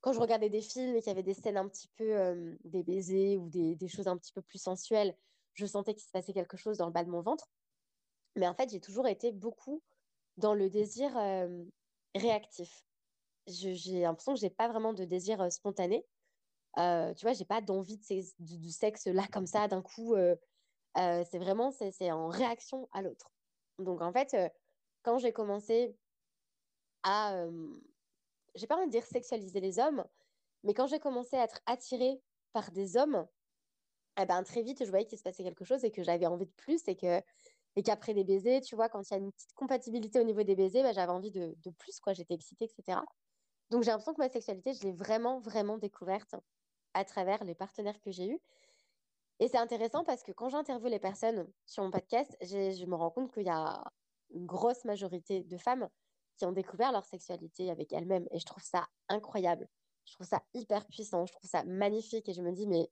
Quand 0.02 0.14
je 0.14 0.20
regardais 0.20 0.50
des 0.50 0.62
films 0.62 0.96
et 0.96 1.00
qu'il 1.02 1.08
y 1.08 1.12
avait 1.12 1.24
des 1.24 1.34
scènes 1.34 1.58
un 1.58 1.68
petit 1.68 1.90
peu, 1.98 2.58
des 2.64 2.84
baisers 2.84 3.38
ou 3.38 3.50
des, 3.50 3.76
des, 3.76 3.88
choses 3.88 4.08
un 4.08 4.18
petit 4.18 4.32
peu 4.32 4.42
plus 4.42 4.62
sensuelles, 4.62 5.16
je 5.54 5.66
sentais 5.66 5.94
qu'il 5.94 6.06
se 6.06 6.12
passait 6.12 6.34
quelque 6.34 6.56
chose 6.56 6.78
dans 6.78 6.86
le 6.86 6.92
bas 6.94 7.04
de 7.04 7.10
mon 7.10 7.22
ventre. 7.22 7.50
Mais 8.36 8.48
en 8.48 8.54
fait, 8.54 8.70
j'ai 8.70 8.80
toujours 8.80 9.08
été 9.08 9.32
beaucoup 9.32 9.82
dans 10.38 10.54
le 10.54 10.70
désir 10.70 11.12
réactif 12.16 12.86
j'ai 13.50 14.02
l'impression 14.02 14.34
que 14.34 14.40
j'ai 14.40 14.50
pas 14.50 14.68
vraiment 14.68 14.94
de 14.94 15.06
désir 15.06 15.42
euh, 15.42 15.50
spontané. 15.50 16.06
Euh, 16.78 17.14
tu 17.14 17.26
vois, 17.26 17.34
j'ai 17.34 17.46
pas 17.46 17.62
d'envie 17.62 17.98
de, 17.98 18.58
du, 18.58 18.72
sexe 18.72 19.08
là 19.08 19.26
comme 19.32 19.48
ça 19.48 19.68
d'un 19.68 19.82
coup. 19.82 20.16
Euh, 20.16 20.36
c'est 20.96 21.40
vraiment 21.40 21.72
c'est 21.72 22.12
en 22.12 22.28
réaction 22.28 22.88
à 22.92 23.02
l'autre. 23.02 23.32
Donc 23.80 24.02
en 24.02 24.12
fait, 24.12 24.36
quand 25.02 25.18
j'ai 25.18 25.32
commencé 25.32 25.96
à, 27.04 27.46
j'ai 28.60 28.68
pas 28.68 28.78
envie 28.78 28.88
de 28.88 28.92
dire 28.92 29.06
sexualiser 29.06 29.60
les 29.60 29.80
hommes, 29.80 30.04
mais 30.64 30.74
quand 30.74 30.88
j'ai 30.88 31.00
commencé 31.00 31.38
à 31.38 31.44
être 31.44 31.60
attirée 31.66 32.22
par 32.54 32.72
des 32.72 32.98
hommes, 32.98 33.26
eh 34.22 34.26
ben, 34.26 34.44
très 34.44 34.62
vite, 34.62 34.84
je 34.84 34.90
voyais 34.90 35.06
qu'il 35.06 35.18
se 35.18 35.24
passait 35.24 35.44
quelque 35.44 35.64
chose 35.64 35.84
et 35.86 35.92
que 35.92 36.04
j'avais 36.04 36.26
envie 36.26 36.46
de 36.46 36.52
plus 36.52 36.82
et 36.88 36.96
que 36.96 37.22
et 37.76 37.84
qu'après 37.84 38.14
les 38.14 38.24
baisers, 38.24 38.62
tu 38.62 38.76
vois, 38.76 38.90
quand 38.90 39.02
il 39.10 39.14
y 39.14 39.16
a 39.16 39.20
une 39.20 39.32
petite 39.32 39.54
compatibilité 39.54 40.20
au 40.20 40.24
niveau 40.24 40.44
des 40.44 40.56
baisers, 40.56 40.84
ben, 40.84 40.94
j'avais 40.94 41.12
envie 41.12 41.32
de, 41.32 41.56
de, 41.64 41.70
plus, 41.72 42.00
quoi. 42.00 42.14
J'étais 42.14 42.34
excitée, 42.34 42.66
etc. 42.66 43.00
Donc 43.70 43.84
j'ai 43.84 43.92
l'impression 43.92 44.14
que 44.14 44.22
ma 44.22 44.30
sexualité, 44.30 44.74
je 44.74 44.84
l'ai 44.84 44.92
vraiment, 44.92 45.40
vraiment 45.40 45.78
découverte 45.78 46.36
à 46.94 47.06
travers 47.06 47.44
les 47.44 47.56
partenaires 47.56 48.00
que 48.02 48.12
j'ai 48.12 48.28
eus. 48.28 48.40
Et 49.40 49.48
c'est 49.48 49.58
intéressant 49.58 50.04
parce 50.04 50.24
que 50.24 50.32
quand 50.32 50.50
j'interviewe 50.50 50.90
les 50.90 51.00
personnes 51.00 51.48
sur 51.66 51.84
mon 51.84 51.92
podcast, 51.92 52.36
je 52.42 52.86
me 52.86 52.96
rends 52.96 53.12
compte 53.12 53.32
qu'il 53.34 53.46
y 53.46 53.50
a 53.50 53.84
une 54.32 54.46
grosse 54.46 54.84
majorité 54.84 55.44
de 55.44 55.58
femmes 55.58 55.88
qui 56.40 56.46
ont 56.46 56.52
découvert 56.54 56.92
leur 56.92 57.06
sexualité 57.06 57.70
avec 57.70 57.94
elles-mêmes. 57.94 58.28
Et 58.32 58.40
je 58.40 58.46
trouve 58.46 58.64
ça 58.64 58.88
incroyable. 59.10 59.68
Je 60.06 60.14
trouve 60.14 60.26
ça 60.26 60.42
hyper 60.54 60.88
puissant. 60.88 61.26
Je 61.26 61.34
trouve 61.34 61.50
ça 61.50 61.64
magnifique. 61.66 62.28
Et 62.30 62.34
je 62.34 62.42
me 62.42 62.52
dis, 62.52 62.66
mais 62.66 62.90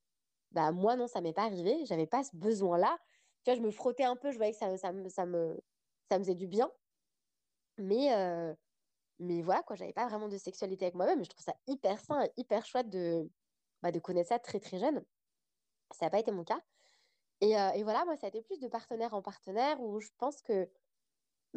bah, 0.51 0.71
moi, 0.71 0.95
non, 0.95 1.07
ça 1.07 1.21
m'est 1.21 1.33
pas 1.33 1.45
arrivé. 1.45 1.86
J'avais 1.86 2.05
pas 2.05 2.23
ce 2.23 2.36
besoin-là. 2.36 2.99
Tu 3.43 3.51
vois, 3.51 3.60
je 3.60 3.65
me 3.65 3.71
frottais 3.71 4.03
un 4.03 4.15
peu. 4.15 4.31
Je 4.31 4.38
voyais 4.38 4.51
que 4.51 4.57
ça, 4.60 4.77
ça, 4.77 4.91
me, 4.91 5.10
ça, 5.10 5.25
me, 5.25 5.60
ça 6.10 6.19
me 6.19 6.23
faisait 6.23 6.36
du 6.36 6.47
bien. 6.47 6.69
Mais, 7.77 8.10
mais 9.19 9.41
voilà, 9.41 9.63
quoi, 9.63 9.75
j'avais 9.75 9.93
pas 9.93 10.07
vraiment 10.07 10.27
de 10.27 10.38
sexualité 10.38 10.86
avec 10.86 10.95
moi-même. 10.95 11.23
Je 11.23 11.29
trouve 11.29 11.43
ça 11.43 11.55
hyper 11.67 11.99
sain 11.99 12.23
et 12.23 12.31
hyper 12.38 12.65
chouette 12.65 12.89
de, 12.89 13.29
bah, 13.81 13.91
de 13.91 13.99
connaître 13.99 14.29
ça 14.29 14.39
très 14.39 14.60
très 14.60 14.77
jeune. 14.77 15.03
Ça 15.91 16.05
n'a 16.05 16.10
pas 16.10 16.19
été 16.19 16.31
mon 16.31 16.43
cas. 16.43 16.62
Et, 17.39 17.51
et, 17.51 17.83
voilà, 17.83 18.03
moi, 18.05 18.17
ça 18.17 18.27
a 18.27 18.29
été 18.29 18.41
plus 18.41 18.60
de 18.60 18.67
partenaire 18.67 19.13
en 19.13 19.21
partenaire 19.21 19.79
où 19.79 19.99
je 19.99 20.10
pense 20.17 20.41
que 20.41 20.69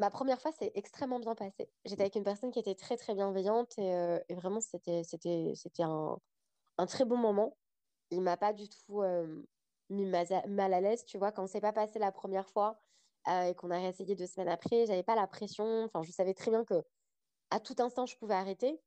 ma 0.00 0.10
première 0.10 0.40
fois, 0.40 0.50
c'est 0.58 0.72
extrêmement 0.74 1.20
bien 1.20 1.34
passé. 1.34 1.70
J'étais 1.84 2.02
avec 2.02 2.16
une 2.16 2.24
personne 2.24 2.50
qui 2.50 2.58
était 2.58 2.74
très 2.74 2.96
très 2.96 3.14
bienveillante 3.14 3.78
et, 3.78 4.18
et 4.28 4.34
vraiment, 4.34 4.60
c'était, 4.60 5.04
c'était, 5.04 5.52
c'était 5.54 5.82
un, 5.82 6.18
un, 6.78 6.86
très 6.86 7.04
bon 7.04 7.16
moment. 7.16 7.56
Il 8.10 8.22
m'a 8.22 8.36
pas 8.36 8.52
du 8.52 8.68
tout 8.68 9.02
mis 9.90 10.06
mal 10.06 10.74
à 10.74 10.80
l'aise, 10.80 11.04
tu 11.04 11.18
vois, 11.18 11.32
quand 11.32 11.46
c'est 11.46 11.60
pas 11.60 11.72
passé 11.72 11.98
la 11.98 12.12
première 12.12 12.48
fois 12.48 12.80
et 13.28 13.54
qu'on 13.54 13.70
a 13.70 13.78
réessayé 13.78 14.16
deux 14.16 14.26
semaines 14.26 14.48
après, 14.48 14.86
j'avais 14.86 15.02
pas 15.02 15.14
la 15.14 15.26
pression. 15.26 15.84
Enfin, 15.84 16.02
je 16.02 16.10
savais 16.12 16.34
très 16.34 16.50
bien 16.50 16.64
que 16.64 16.82
à 17.50 17.60
tout 17.60 17.76
instant, 17.78 18.06
je 18.06 18.16
pouvais 18.16 18.34
arrêter. 18.34 18.80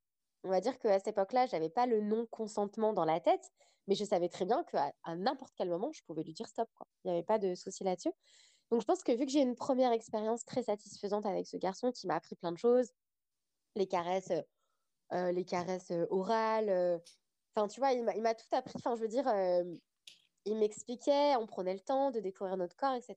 On 0.43 0.49
va 0.49 0.61
dire 0.61 0.77
qu'à 0.79 0.97
cette 0.97 1.09
époque-là, 1.09 1.45
j'avais 1.45 1.69
pas 1.69 1.85
le 1.85 2.01
non-consentement 2.01 2.93
dans 2.93 3.05
la 3.05 3.19
tête, 3.19 3.51
mais 3.87 3.95
je 3.95 4.03
savais 4.03 4.29
très 4.29 4.45
bien 4.45 4.63
qu'à 4.65 4.93
à, 5.03 5.15
n'importe 5.15 5.53
quel 5.55 5.69
moment, 5.69 5.91
je 5.93 6.01
pouvais 6.03 6.23
lui 6.23 6.33
dire 6.33 6.47
stop. 6.47 6.69
Quoi. 6.75 6.87
Il 7.03 7.11
n'y 7.11 7.17
avait 7.17 7.25
pas 7.25 7.39
de 7.39 7.55
souci 7.55 7.83
là-dessus. 7.83 8.11
Donc, 8.71 8.81
je 8.81 8.85
pense 8.85 9.03
que 9.03 9.11
vu 9.11 9.25
que 9.25 9.31
j'ai 9.31 9.41
une 9.41 9.55
première 9.55 9.91
expérience 9.91 10.45
très 10.45 10.63
satisfaisante 10.63 11.25
avec 11.25 11.47
ce 11.47 11.57
garçon 11.57 11.91
qui 11.91 12.07
m'a 12.07 12.15
appris 12.15 12.35
plein 12.35 12.51
de 12.51 12.57
choses, 12.57 12.91
les 13.75 13.87
caresses, 13.87 14.31
euh, 15.11 15.31
les 15.31 15.45
caresses 15.45 15.91
euh, 15.91 16.07
orales, 16.09 16.69
euh, 16.69 16.97
enfin, 17.55 17.67
tu 17.67 17.79
vois, 17.79 17.91
il 17.91 18.03
m'a 18.03 18.33
tout 18.33 18.47
appris. 18.51 18.73
Enfin, 18.77 18.95
je 18.95 19.01
veux 19.01 19.07
dire, 19.07 19.27
il 20.45 20.57
m'expliquait, 20.57 21.35
on 21.35 21.47
prenait 21.47 21.73
le 21.73 21.79
temps 21.79 22.11
de 22.11 22.19
découvrir 22.19 22.57
notre 22.57 22.75
corps, 22.75 22.95
etc. 22.95 23.15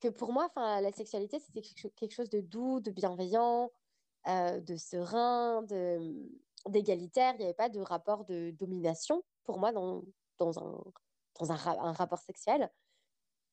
Que 0.00 0.08
pour 0.08 0.32
moi, 0.32 0.46
enfin, 0.46 0.80
la 0.80 0.92
sexualité, 0.92 1.38
c'était 1.38 1.62
quelque 1.96 2.12
chose 2.12 2.28
de 2.28 2.40
doux, 2.40 2.80
de 2.80 2.90
bienveillant, 2.90 3.70
euh, 4.28 4.60
de 4.60 4.76
serein, 4.76 5.62
d'égalitaire. 6.66 7.34
Il 7.34 7.38
n'y 7.38 7.44
avait 7.44 7.54
pas 7.54 7.68
de 7.68 7.80
rapport 7.80 8.24
de 8.24 8.50
domination 8.50 9.22
pour 9.44 9.58
moi 9.58 9.72
dans, 9.72 10.02
dans, 10.38 10.58
un, 10.58 10.82
dans 11.38 11.52
un 11.52 11.92
rapport 11.92 12.18
sexuel. 12.18 12.70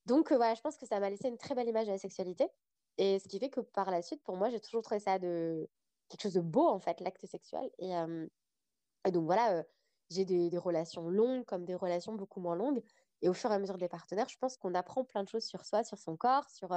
Donc 0.05 0.31
euh, 0.31 0.35
voilà, 0.37 0.55
je 0.55 0.61
pense 0.61 0.77
que 0.77 0.85
ça 0.85 0.99
m'a 0.99 1.09
laissé 1.09 1.27
une 1.27 1.37
très 1.37 1.55
belle 1.55 1.67
image 1.67 1.87
de 1.87 1.91
la 1.91 1.97
sexualité. 1.97 2.47
Et 2.97 3.19
ce 3.19 3.27
qui 3.27 3.39
fait 3.39 3.49
que 3.49 3.61
par 3.61 3.89
la 3.91 4.01
suite, 4.01 4.21
pour 4.23 4.37
moi, 4.37 4.49
j'ai 4.49 4.59
toujours 4.59 4.83
trouvé 4.83 4.99
ça 4.99 5.19
de 5.19 5.69
quelque 6.09 6.21
chose 6.21 6.33
de 6.33 6.41
beau, 6.41 6.67
en 6.67 6.79
fait, 6.79 6.99
l'acte 7.01 7.25
sexuel. 7.25 7.69
Et, 7.79 7.95
euh, 7.95 8.27
donc 9.11 9.25
voilà, 9.25 9.63
j'ai 10.09 10.25
des, 10.25 10.57
relations 10.57 11.09
longues 11.09 11.45
comme 11.45 11.65
des 11.65 11.75
relations 11.75 12.13
beaucoup 12.13 12.39
moins 12.39 12.55
longues. 12.55 12.83
Et 13.21 13.29
au 13.29 13.33
fur 13.33 13.51
et 13.51 13.55
à 13.55 13.59
mesure 13.59 13.77
des 13.77 13.87
partenaires, 13.87 14.29
je 14.29 14.37
pense 14.37 14.57
qu'on 14.57 14.75
apprend 14.75 15.03
plein 15.05 15.23
de 15.23 15.29
choses 15.29 15.45
sur 15.45 15.65
soi, 15.65 15.83
sur 15.83 15.97
son 15.97 16.17
corps, 16.17 16.49
sur 16.49 16.69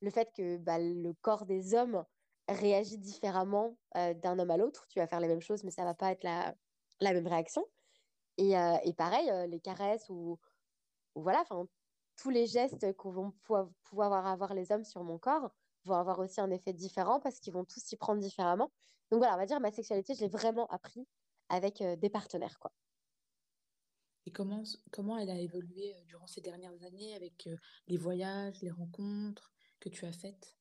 le 0.00 0.10
fait 0.10 0.30
que 0.34 0.56
bah, 0.58 0.78
le 0.78 1.12
corps 1.14 1.46
des 1.46 1.74
hommes 1.74 2.04
réagit 2.48 2.98
différemment 2.98 3.76
euh, 3.96 4.14
d'un 4.14 4.38
homme 4.38 4.50
à 4.50 4.56
l'autre. 4.56 4.86
Tu 4.88 4.98
vas 4.98 5.06
faire 5.06 5.20
les 5.20 5.28
mêmes 5.28 5.40
choses, 5.40 5.64
mais 5.64 5.70
ça 5.70 5.84
va 5.84 5.94
pas 5.94 6.12
être 6.12 6.24
la, 6.24 6.54
la 7.00 7.12
même 7.12 7.26
réaction. 7.26 7.64
Et, 8.38 8.56
euh, 8.58 8.76
pareil, 8.96 9.30
euh, 9.30 9.46
les 9.46 9.60
caresses 9.60 10.08
ou, 10.08 10.38
ou 11.14 11.22
voilà, 11.22 11.44
tous 12.20 12.30
les 12.30 12.46
gestes 12.46 12.94
qu'on 12.96 13.10
vont 13.10 13.32
pouvoir, 13.82 14.26
avoir 14.26 14.52
les 14.54 14.72
hommes 14.72 14.84
sur 14.84 15.02
mon 15.02 15.18
corps 15.18 15.50
vont 15.84 15.94
avoir 15.94 16.18
aussi 16.18 16.40
un 16.40 16.50
effet 16.50 16.74
différent 16.74 17.20
parce 17.20 17.40
qu'ils 17.40 17.54
vont 17.54 17.64
tous 17.64 17.80
s'y 17.80 17.96
prendre 17.96 18.20
différemment. 18.20 18.70
Donc 19.10 19.20
voilà, 19.20 19.34
on 19.34 19.38
va 19.38 19.46
dire 19.46 19.60
ma 19.60 19.72
sexualité, 19.72 20.14
je 20.14 20.20
l'ai 20.20 20.28
vraiment 20.28 20.66
appris 20.66 21.08
avec 21.48 21.82
des 21.82 22.10
partenaires, 22.10 22.58
quoi. 22.58 22.72
Et 24.26 24.32
comment, 24.32 24.62
comment 24.92 25.16
elle 25.16 25.30
a 25.30 25.38
évolué 25.38 25.96
durant 26.04 26.26
ces 26.26 26.42
dernières 26.42 26.84
années 26.84 27.14
avec 27.14 27.48
les 27.86 27.96
voyages, 27.96 28.60
les 28.60 28.70
rencontres 28.70 29.50
que 29.80 29.88
tu 29.88 30.04
as 30.04 30.12
faites? 30.12 30.58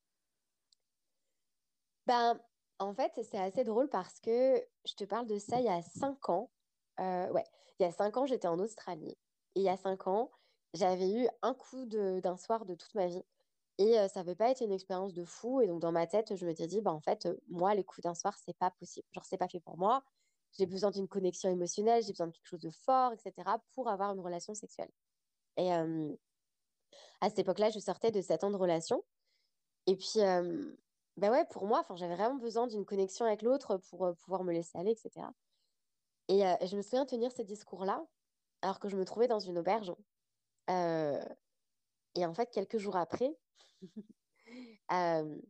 Ben, 2.07 2.39
en 2.79 2.93
fait, 2.93 3.11
c'est 3.21 3.37
assez 3.37 3.65
drôle 3.65 3.89
parce 3.89 4.19
que 4.21 4.65
je 4.85 4.93
te 4.95 5.03
parle 5.03 5.27
de 5.27 5.37
ça 5.37 5.59
il 5.59 5.65
y 5.65 5.69
a 5.69 5.81
cinq 5.81 6.29
ans. 6.29 6.49
Euh, 6.99 7.29
ouais, 7.31 7.43
il 7.77 7.83
y 7.83 7.85
a 7.85 7.91
cinq 7.91 8.15
ans, 8.15 8.25
j'étais 8.25 8.47
en 8.47 8.59
Australie. 8.59 9.17
Et 9.55 9.59
il 9.59 9.63
y 9.63 9.69
a 9.69 9.77
cinq 9.77 10.07
ans, 10.07 10.31
j'avais 10.73 11.11
eu 11.11 11.27
un 11.41 11.53
coup 11.53 11.85
d'un 11.85 12.37
soir 12.37 12.65
de 12.65 12.75
toute 12.75 12.93
ma 12.95 13.07
vie. 13.07 13.23
Et 13.79 13.97
euh, 13.97 14.07
ça 14.09 14.19
n'avait 14.19 14.35
pas 14.35 14.51
été 14.51 14.65
une 14.65 14.73
expérience 14.73 15.13
de 15.13 15.23
fou. 15.23 15.61
Et 15.61 15.67
donc, 15.67 15.81
dans 15.81 15.91
ma 15.91 16.05
tête, 16.05 16.35
je 16.35 16.45
m'étais 16.45 16.67
dit, 16.67 16.81
bah, 16.81 16.91
en 16.91 16.99
fait, 16.99 17.25
euh, 17.25 17.37
moi, 17.47 17.73
les 17.75 17.83
coups 17.83 18.03
d'un 18.03 18.13
soir, 18.13 18.37
c'est 18.37 18.57
pas 18.57 18.71
possible. 18.71 19.07
Genre, 19.13 19.23
c'est 19.25 19.37
pas 19.37 19.47
fait 19.47 19.61
pour 19.61 19.77
moi. 19.77 20.03
J'ai 20.57 20.65
besoin 20.65 20.91
d'une 20.91 21.07
connexion 21.07 21.49
émotionnelle, 21.49 22.03
j'ai 22.03 22.11
besoin 22.11 22.27
de 22.27 22.33
quelque 22.33 22.47
chose 22.47 22.59
de 22.59 22.71
fort, 22.71 23.13
etc., 23.13 23.33
pour 23.73 23.87
avoir 23.89 24.11
une 24.13 24.19
relation 24.19 24.53
sexuelle. 24.55 24.91
Et 25.57 25.71
à 25.71 27.29
cette 27.29 27.39
époque-là, 27.39 27.69
je 27.69 27.79
sortais 27.79 28.11
de 28.11 28.19
sept 28.19 28.43
ans 28.43 28.49
de 28.49 28.55
relation. 28.55 29.03
Et 29.85 29.95
puis, 29.95 30.19
ben 31.17 31.31
ouais, 31.31 31.45
pour 31.51 31.67
moi, 31.67 31.85
j'avais 31.95 32.15
vraiment 32.15 32.39
besoin 32.39 32.65
d'une 32.65 32.83
connexion 32.83 33.25
avec 33.25 33.43
l'autre 33.43 33.77
pour 33.77 34.11
pouvoir 34.23 34.43
me 34.43 34.51
laisser 34.51 34.75
aller, 34.75 34.91
etc. 34.91 35.27
Et 36.29 36.39
je 36.65 36.75
me 36.75 36.81
souviens 36.81 37.05
tenir 37.05 37.31
ce 37.31 37.43
discours-là 37.43 38.03
alors 38.63 38.79
que 38.79 38.89
je 38.89 38.97
me 38.97 39.05
trouvais 39.05 39.27
dans 39.27 39.39
une 39.39 39.59
auberge. 39.59 39.93
Euh, 40.69 41.23
et 42.15 42.25
en 42.25 42.33
fait, 42.33 42.49
quelques 42.51 42.77
jours 42.77 42.95
après, 42.95 43.35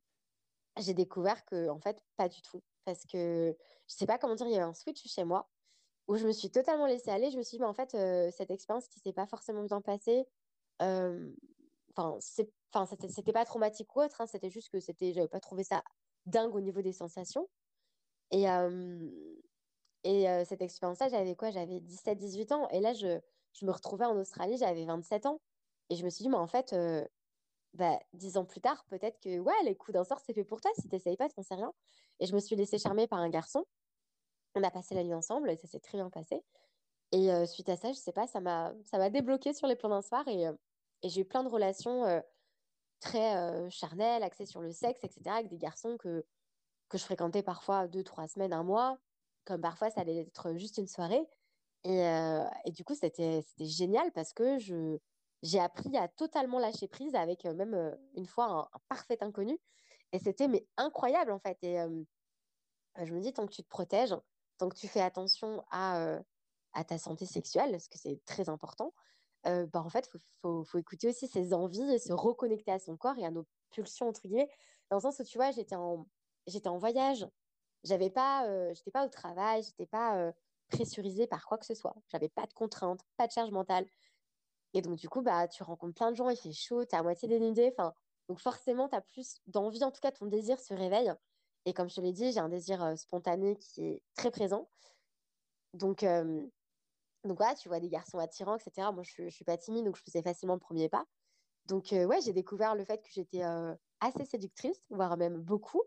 j'ai 0.77 0.93
découvert 0.93 1.45
que, 1.45 1.69
en 1.69 1.79
fait, 1.79 2.01
pas 2.17 2.29
du 2.29 2.41
tout. 2.41 2.63
Parce 2.85 3.05
que 3.05 3.55
je 3.87 3.93
sais 3.93 4.05
pas 4.05 4.17
comment 4.17 4.35
dire, 4.35 4.47
il 4.47 4.53
y 4.53 4.55
avait 4.55 4.63
un 4.63 4.73
switch 4.73 5.05
chez 5.07 5.23
moi 5.23 5.49
où 6.07 6.15
je 6.17 6.25
me 6.25 6.31
suis 6.31 6.49
totalement 6.51 6.87
laissée 6.87 7.11
aller. 7.11 7.31
Je 7.31 7.37
me 7.37 7.43
suis 7.43 7.57
dit, 7.57 7.61
mais 7.61 7.67
en 7.67 7.73
fait, 7.73 7.91
cette 8.31 8.51
expérience 8.51 8.87
qui 8.87 8.99
s'est 8.99 9.13
pas 9.13 9.27
forcément 9.27 9.63
bien 9.63 9.81
passée, 9.81 10.25
Enfin, 11.95 12.17
c'était 12.21 13.33
pas 13.33 13.45
traumatique 13.45 13.95
ou 13.95 14.01
autre, 14.01 14.21
hein, 14.21 14.27
c'était 14.27 14.49
juste 14.49 14.69
que 14.69 14.79
c'était, 14.79 15.11
j'avais 15.11 15.27
pas 15.27 15.39
trouvé 15.39 15.63
ça 15.63 15.83
dingue 16.25 16.55
au 16.55 16.61
niveau 16.61 16.81
des 16.81 16.93
sensations. 16.93 17.49
Et, 18.31 18.45
et 20.03 20.45
cette 20.45 20.61
expérience-là, 20.61 21.09
j'avais 21.09 21.35
quoi? 21.35 21.51
J'avais 21.51 21.79
17-18 21.79 22.53
ans. 22.53 22.69
Et 22.69 22.79
là, 22.79 22.93
je, 22.93 23.19
je, 23.53 23.65
me 23.65 23.71
retrouvais 23.71 24.05
en 24.05 24.17
Australie, 24.17 24.57
j'avais 24.57 24.85
27 24.85 25.25
ans. 25.25 25.41
Et 25.89 25.95
je 25.95 26.05
me 26.05 26.09
suis 26.09 26.23
dit, 26.23 26.29
mais 26.29 26.37
en 26.37 26.47
fait, 26.47 26.75
bah, 27.73 27.99
10 28.13 28.37
ans 28.37 28.45
plus 28.45 28.61
tard, 28.61 28.85
peut-être 28.89 29.19
que 29.19 29.39
ouais, 29.39 29.63
les 29.63 29.75
coups 29.75 29.93
d'un 29.93 30.03
sort, 30.03 30.19
c'est 30.19 30.33
fait 30.33 30.43
pour 30.43 30.61
toi. 30.61 30.71
Si 30.79 30.87
t'essayes 30.87 31.17
pas, 31.17 31.29
t'en 31.29 31.41
sais 31.41 31.55
rien. 31.55 31.73
Et 32.19 32.25
je 32.25 32.35
me 32.35 32.39
suis 32.39 32.55
laissée 32.55 32.77
charmer 32.77 33.07
par 33.07 33.19
un 33.19 33.29
garçon. 33.29 33.65
On 34.55 34.63
a 34.63 34.71
passé 34.71 34.93
la 34.95 35.03
nuit 35.03 35.13
ensemble 35.13 35.49
et 35.49 35.55
ça 35.55 35.67
s'est 35.67 35.79
très 35.79 35.97
bien 35.97 36.09
passé. 36.09 36.43
Et 37.11 37.29
suite 37.47 37.69
à 37.69 37.75
ça, 37.75 37.91
je 37.91 37.97
sais 37.97 38.11
pas, 38.11 38.27
ça 38.27 38.39
m'a 38.39 39.09
débloqué 39.09 39.53
sur 39.53 39.67
les 39.67 39.75
plans 39.75 39.89
d'un 39.89 40.01
soir. 40.03 40.27
Et, 40.27 40.43
et 41.01 41.09
j'ai 41.09 41.21
eu 41.21 41.25
plein 41.25 41.43
de 41.43 41.49
relations 41.49 42.21
très 42.99 43.37
euh, 43.37 43.69
charnel, 43.69 44.23
axé 44.23 44.45
sur 44.45 44.61
le 44.61 44.71
sexe, 44.71 45.03
etc., 45.03 45.21
avec 45.27 45.47
des 45.47 45.57
garçons 45.57 45.97
que, 45.97 46.25
que 46.89 46.97
je 46.97 47.03
fréquentais 47.03 47.43
parfois 47.43 47.87
deux, 47.87 48.03
trois 48.03 48.27
semaines, 48.27 48.53
un 48.53 48.63
mois, 48.63 48.97
comme 49.45 49.61
parfois 49.61 49.89
ça 49.89 50.01
allait 50.01 50.19
être 50.19 50.55
juste 50.55 50.77
une 50.77 50.87
soirée. 50.87 51.25
Et, 51.83 52.03
euh, 52.05 52.43
et 52.65 52.71
du 52.71 52.83
coup, 52.83 52.95
c'était 52.95 53.43
génial 53.59 54.11
parce 54.11 54.33
que 54.33 54.59
je 54.59 54.97
j'ai 55.41 55.59
appris 55.59 55.95
à 55.95 56.09
totalement 56.09 56.59
lâcher 56.59 56.89
prise 56.89 57.15
avec 57.15 57.45
euh, 57.45 57.53
même 57.53 57.97
une 58.15 58.25
fois 58.25 58.69
un, 58.73 58.79
parfait 58.89 59.17
inconnu. 59.21 59.57
Et 60.11 60.19
c'était 60.19 60.49
mais 60.49 60.67
incroyable 60.75 61.31
en 61.31 61.39
fait. 61.39 61.57
Et 61.63 61.77
je 62.97 63.13
me 63.13 63.21
dis, 63.21 63.31
tant 63.31 63.45
que 63.45 63.53
tu 63.53 63.63
te 63.63 63.69
protèges, 63.69 64.15
tant 64.57 64.67
que 64.67 64.75
tu 64.75 64.87
fais 64.87 65.01
attention 65.01 65.63
à, 65.71 66.19
à 66.73 66.83
ta 66.83 66.97
santé 66.97 67.25
sexuelle, 67.25 67.71
parce 67.71 67.87
que 67.87 67.97
c'est 67.97 68.19
très 68.25 68.49
important, 68.49 68.93
euh, 69.47 69.65
bah, 69.67 69.81
en 69.81 69.89
fait, 69.89 70.09
il 70.13 70.19
faut, 70.41 70.63
faut, 70.63 70.77
écouter 70.77 71.07
aussi 71.07 71.27
ses 71.27 71.53
envies 71.53 71.99
se 71.99 72.11
reconnecter 72.11 72.71
à 72.71 72.79
son 72.79 72.97
corps 72.97 73.17
et 73.17 73.25
à 73.25 73.31
nos 73.31 73.45
pulsions, 73.69 74.09
entre 74.09 74.21
guillemets. 74.21 74.49
Dans 74.89 74.97
le 74.97 75.01
sens 75.01 75.19
où, 75.19 75.23
tu 75.23 75.37
vois, 75.37 75.51
j'étais 75.51 75.75
en, 75.75 76.05
en 76.65 76.77
voyage, 76.77 77.25
j'avais 77.83 78.09
pas, 78.09 78.45
euh, 78.47 78.73
j'étais 78.73 78.91
pas 78.91 79.05
au 79.05 79.09
travail, 79.09 79.63
j'étais 79.63 79.85
pas 79.85 80.17
euh, 80.17 80.31
pressurisée 80.69 81.27
par 81.27 81.45
quoi 81.45 81.57
que 81.57 81.65
ce 81.65 81.75
soit. 81.75 81.95
J'avais 82.07 82.29
pas 82.29 82.45
de 82.45 82.53
contraintes, 82.53 83.01
pas 83.17 83.27
de 83.27 83.31
charge 83.31 83.51
mentale. 83.51 83.85
Et 84.73 84.81
donc, 84.81 84.97
du 84.97 85.09
coup, 85.09 85.21
bah, 85.21 85.47
tu 85.47 85.63
rencontres 85.63 85.95
plein 85.95 86.11
de 86.11 86.15
gens, 86.15 86.29
il 86.29 86.37
fait 86.37 86.53
chaud, 86.53 86.85
tu 86.85 86.95
es 86.95 86.97
à 86.97 87.03
moitié 87.03 87.27
dénudée. 87.27 87.73
Enfin, 87.77 87.93
donc, 88.27 88.39
forcément, 88.39 88.87
tu 88.87 88.95
as 88.95 89.01
plus 89.01 89.41
d'envie, 89.47 89.83
en 89.83 89.91
tout 89.91 90.01
cas, 90.01 90.11
ton 90.11 90.27
désir 90.27 90.59
se 90.59 90.73
réveille. 90.73 91.11
Et 91.65 91.73
comme 91.73 91.89
je 91.89 91.95
te 91.95 92.01
l'ai 92.01 92.13
dit, 92.13 92.31
j'ai 92.31 92.39
un 92.39 92.49
désir 92.49 92.97
spontané 92.97 93.55
qui 93.57 93.83
est 93.83 94.03
très 94.15 94.31
présent. 94.31 94.69
Donc, 95.73 96.03
donc 97.25 97.37
voilà, 97.37 97.55
tu 97.55 97.67
vois 97.67 97.79
des 97.79 97.89
garçons 97.89 98.19
attirants, 98.19 98.55
etc. 98.55 98.91
Moi, 98.93 99.03
je, 99.03 99.23
ne 99.23 99.29
suis 99.29 99.43
pas 99.43 99.57
timide, 99.57 99.85
donc 99.85 99.97
je 99.97 100.03
faisais 100.03 100.21
facilement 100.21 100.53
le 100.53 100.59
premier 100.59 100.89
pas. 100.89 101.05
Donc 101.65 101.93
euh, 101.93 102.05
ouais, 102.05 102.21
j'ai 102.21 102.33
découvert 102.33 102.75
le 102.75 102.85
fait 102.85 103.01
que 103.03 103.11
j'étais 103.11 103.43
euh, 103.43 103.75
assez 103.99 104.25
séductrice, 104.25 104.81
voire 104.89 105.17
même 105.17 105.37
beaucoup. 105.37 105.83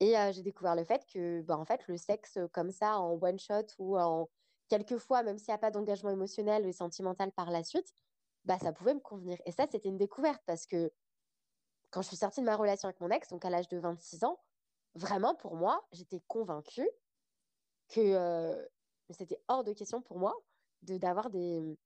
Et 0.00 0.14
j'ai 0.32 0.42
découvert 0.42 0.76
le 0.76 0.84
fait 0.84 1.04
que, 1.12 1.42
bah, 1.42 1.58
en 1.58 1.64
fait, 1.64 1.86
le 1.88 1.96
sexe 1.96 2.38
comme 2.52 2.70
ça, 2.70 2.98
en 3.00 3.18
one 3.20 3.38
shot 3.38 3.66
ou 3.78 3.98
en 3.98 4.28
quelques 4.68 4.98
fois, 4.98 5.22
même 5.22 5.38
s'il 5.38 5.48
n'y 5.48 5.54
a 5.54 5.58
pas 5.58 5.70
d'engagement 5.70 6.10
émotionnel 6.10 6.66
ou 6.66 6.72
sentimental 6.72 7.32
par 7.32 7.50
la 7.50 7.64
suite, 7.64 7.92
bah 8.44 8.58
ça 8.58 8.72
pouvait 8.72 8.94
me 8.94 9.00
convenir. 9.00 9.38
Et 9.46 9.52
ça, 9.52 9.66
c'était 9.70 9.88
une 9.88 9.98
découverte 9.98 10.42
parce 10.46 10.66
que 10.66 10.92
quand 11.90 12.02
je 12.02 12.08
suis 12.08 12.16
sortie 12.16 12.40
de 12.40 12.46
ma 12.46 12.56
relation 12.56 12.88
avec 12.88 13.00
mon 13.00 13.10
ex, 13.10 13.28
donc 13.28 13.44
à 13.44 13.50
l'âge 13.50 13.68
de 13.68 13.78
26 13.78 14.24
ans, 14.24 14.38
vraiment 14.94 15.34
pour 15.34 15.56
moi, 15.56 15.86
j'étais 15.92 16.20
convaincue 16.28 16.88
que 17.88 18.68
c'était 19.10 19.40
hors 19.48 19.64
de 19.64 19.72
question 19.72 20.02
pour 20.02 20.18
moi 20.18 20.34
d'avoir 20.82 21.30
des, 21.30 21.76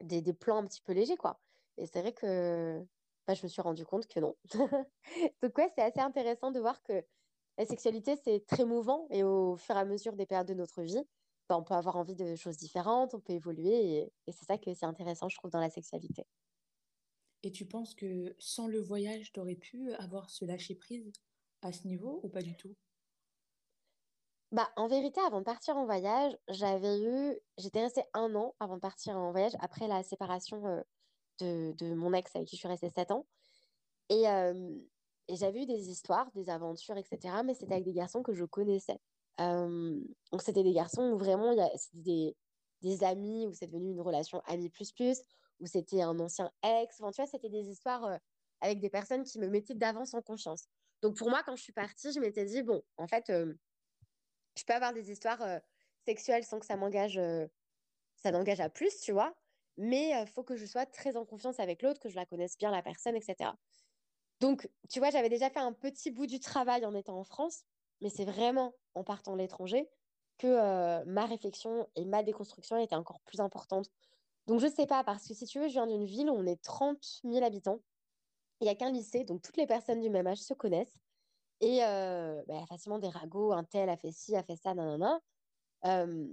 des, 0.00 0.22
des, 0.22 0.32
plans 0.32 0.58
un 0.58 0.66
petit 0.66 0.80
peu 0.80 0.92
légers, 0.92 1.16
quoi. 1.16 1.40
Et 1.76 1.86
c'est 1.86 2.00
vrai 2.00 2.12
que 2.12 2.84
bah, 3.26 3.34
je 3.34 3.42
me 3.44 3.48
suis 3.48 3.62
rendu 3.62 3.84
compte 3.84 4.06
que 4.06 4.20
non. 4.20 4.36
Donc 5.42 5.58
ouais, 5.58 5.68
c'est 5.74 5.82
assez 5.82 6.00
intéressant 6.00 6.50
de 6.50 6.60
voir 6.60 6.82
que 6.82 7.04
la 7.58 7.66
sexualité, 7.66 8.16
c'est 8.16 8.46
très 8.46 8.64
mouvant 8.64 9.06
et 9.10 9.24
au 9.24 9.56
fur 9.56 9.76
et 9.76 9.80
à 9.80 9.84
mesure 9.84 10.16
des 10.16 10.26
périodes 10.26 10.48
de 10.48 10.54
notre 10.54 10.82
vie, 10.82 11.02
bah, 11.48 11.58
on 11.58 11.64
peut 11.64 11.74
avoir 11.74 11.96
envie 11.96 12.16
de 12.16 12.36
choses 12.36 12.56
différentes, 12.58 13.14
on 13.14 13.20
peut 13.20 13.34
évoluer 13.34 13.98
et, 13.98 14.12
et 14.26 14.32
c'est 14.32 14.46
ça 14.46 14.58
que 14.58 14.74
c'est 14.74 14.86
intéressant, 14.86 15.28
je 15.28 15.36
trouve, 15.38 15.50
dans 15.50 15.60
la 15.60 15.70
sexualité. 15.70 16.26
Et 17.44 17.52
tu 17.52 17.66
penses 17.68 17.94
que 17.94 18.34
sans 18.40 18.66
le 18.66 18.80
voyage, 18.80 19.30
tu 19.32 19.38
aurais 19.38 19.54
pu 19.54 19.92
avoir 19.92 20.28
ce 20.28 20.44
lâcher-prise 20.44 21.12
à 21.60 21.72
ce 21.72 21.86
niveau 21.86 22.18
ou 22.24 22.28
pas 22.28 22.42
du 22.42 22.56
tout? 22.56 22.74
Bah, 24.52 24.70
en 24.76 24.86
vérité, 24.86 25.20
avant 25.20 25.38
de 25.40 25.44
partir 25.44 25.76
en 25.76 25.84
voyage, 25.86 26.36
j'avais 26.48 27.00
eu, 27.02 27.38
j'étais 27.58 27.80
restée 27.82 28.04
un 28.14 28.34
an 28.34 28.54
avant 28.60 28.76
de 28.76 28.80
partir 28.80 29.16
en 29.16 29.30
voyage 29.32 29.52
après 29.60 29.88
la 29.88 30.02
séparation 30.02 30.66
euh, 30.66 30.82
de, 31.42 31.94
mon 31.94 32.12
ex 32.12 32.34
avec 32.34 32.48
qui 32.48 32.56
je 32.56 32.60
suis 32.60 32.68
restée 32.68 32.90
sept 32.90 33.10
ans. 33.10 33.26
Et, 34.08 34.28
euh, 34.28 34.78
et 35.28 35.36
j'avais 35.36 35.62
eu 35.62 35.66
des 35.66 35.90
histoires, 35.90 36.30
des 36.32 36.50
aventures, 36.50 36.96
etc. 36.96 37.34
Mais 37.44 37.54
c'était 37.54 37.74
avec 37.74 37.84
des 37.84 37.92
garçons 37.92 38.22
que 38.22 38.34
je 38.34 38.44
connaissais. 38.44 38.98
Euh, 39.40 39.98
donc, 40.30 40.42
c'était 40.42 40.62
des 40.62 40.72
garçons 40.72 41.02
où 41.12 41.18
vraiment, 41.18 41.54
c'était 41.76 42.02
des, 42.02 42.36
des 42.80 43.04
amis, 43.04 43.46
où 43.46 43.52
c'est 43.52 43.66
devenu 43.66 43.90
une 43.90 44.00
relation 44.00 44.40
amie 44.46 44.70
plus 44.70 44.92
plus, 44.92 45.20
où 45.60 45.66
c'était 45.66 46.02
un 46.02 46.18
ancien 46.18 46.50
ex. 46.62 47.00
Enfin, 47.00 47.10
tu 47.10 47.22
vois, 47.22 47.30
c'était 47.30 47.48
des 47.48 47.68
histoires 47.68 48.04
euh, 48.04 48.16
avec 48.60 48.80
des 48.80 48.90
personnes 48.90 49.24
qui 49.24 49.38
me 49.38 49.48
mettaient 49.48 49.74
d'avance 49.74 50.14
en 50.14 50.22
confiance. 50.22 50.66
Donc, 51.00 51.16
pour 51.16 51.30
moi, 51.30 51.42
quand 51.44 51.56
je 51.56 51.62
suis 51.62 51.72
partie, 51.72 52.12
je 52.12 52.20
m'étais 52.20 52.44
dit, 52.44 52.62
bon, 52.62 52.82
en 52.96 53.08
fait, 53.08 53.24
je 53.28 54.64
peux 54.64 54.74
avoir 54.74 54.92
des 54.92 55.10
histoires 55.10 55.42
sexuelles 56.04 56.44
sans 56.44 56.60
que 56.60 56.66
ça 56.66 56.76
m'engage, 56.76 57.20
ça 58.14 58.30
à 58.30 58.68
plus, 58.68 59.00
tu 59.00 59.10
vois. 59.10 59.34
Mais 59.78 60.10
il 60.10 60.26
faut 60.26 60.42
que 60.42 60.56
je 60.56 60.66
sois 60.66 60.86
très 60.86 61.16
en 61.16 61.24
confiance 61.24 61.60
avec 61.60 61.82
l'autre, 61.82 62.00
que 62.00 62.08
je 62.08 62.16
la 62.16 62.26
connaisse 62.26 62.56
bien, 62.58 62.70
la 62.70 62.82
personne, 62.82 63.16
etc. 63.16 63.50
Donc, 64.40 64.68
tu 64.90 64.98
vois, 64.98 65.10
j'avais 65.10 65.28
déjà 65.28 65.50
fait 65.50 65.60
un 65.60 65.72
petit 65.72 66.10
bout 66.10 66.26
du 66.26 66.40
travail 66.40 66.84
en 66.84 66.94
étant 66.94 67.18
en 67.18 67.24
France, 67.24 67.62
mais 68.00 68.10
c'est 68.10 68.24
vraiment 68.24 68.74
en 68.94 69.04
partant 69.04 69.32
de 69.32 69.38
l'étranger 69.38 69.88
que 70.38 71.04
ma 71.04 71.26
réflexion 71.26 71.88
et 71.94 72.04
ma 72.04 72.22
déconstruction 72.22 72.76
étaient 72.76 72.96
encore 72.96 73.20
plus 73.20 73.40
importantes. 73.40 73.88
Donc, 74.46 74.60
je 74.60 74.66
sais 74.66 74.86
pas, 74.86 75.04
parce 75.04 75.26
que 75.26 75.34
si 75.34 75.46
tu 75.46 75.60
veux, 75.60 75.68
je 75.68 75.74
viens 75.74 75.86
d'une 75.86 76.04
ville 76.04 76.28
où 76.28 76.34
on 76.34 76.46
est 76.46 76.60
30 76.62 76.98
000 77.24 77.44
habitants. 77.44 77.80
Il 78.60 78.64
n'y 78.64 78.70
a 78.70 78.74
qu'un 78.74 78.90
lycée, 78.90 79.24
donc 79.24 79.42
toutes 79.42 79.56
les 79.56 79.66
personnes 79.66 80.00
du 80.00 80.10
même 80.10 80.26
âge 80.26 80.38
se 80.38 80.54
connaissent. 80.54 80.96
Et 81.60 81.84
euh, 81.84 82.42
bah, 82.48 82.64
facilement 82.68 82.98
des 82.98 83.08
ragots, 83.08 83.52
un 83.52 83.64
tel 83.64 83.88
a 83.88 83.96
fait 83.96 84.10
ci, 84.10 84.34
a 84.36 84.42
fait 84.42 84.56
ça, 84.56 84.74
nanana. 84.74 85.20
Euh, 85.84 86.26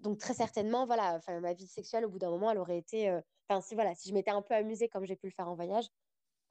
donc, 0.00 0.18
très 0.18 0.34
certainement, 0.34 0.86
voilà, 0.86 1.14
enfin, 1.16 1.40
ma 1.40 1.54
vie 1.54 1.66
sexuelle, 1.66 2.04
au 2.04 2.10
bout 2.10 2.18
d'un 2.18 2.30
moment, 2.30 2.50
elle 2.50 2.58
aurait 2.58 2.78
été. 2.78 3.08
euh, 3.08 3.20
Enfin, 3.48 3.60
si, 3.60 3.74
voilà, 3.74 3.94
si 3.94 4.08
je 4.08 4.14
m'étais 4.14 4.30
un 4.30 4.40
peu 4.42 4.54
amusée 4.54 4.88
comme 4.88 5.04
j'ai 5.04 5.16
pu 5.16 5.26
le 5.26 5.32
faire 5.32 5.48
en 5.48 5.54
voyage, 5.54 5.88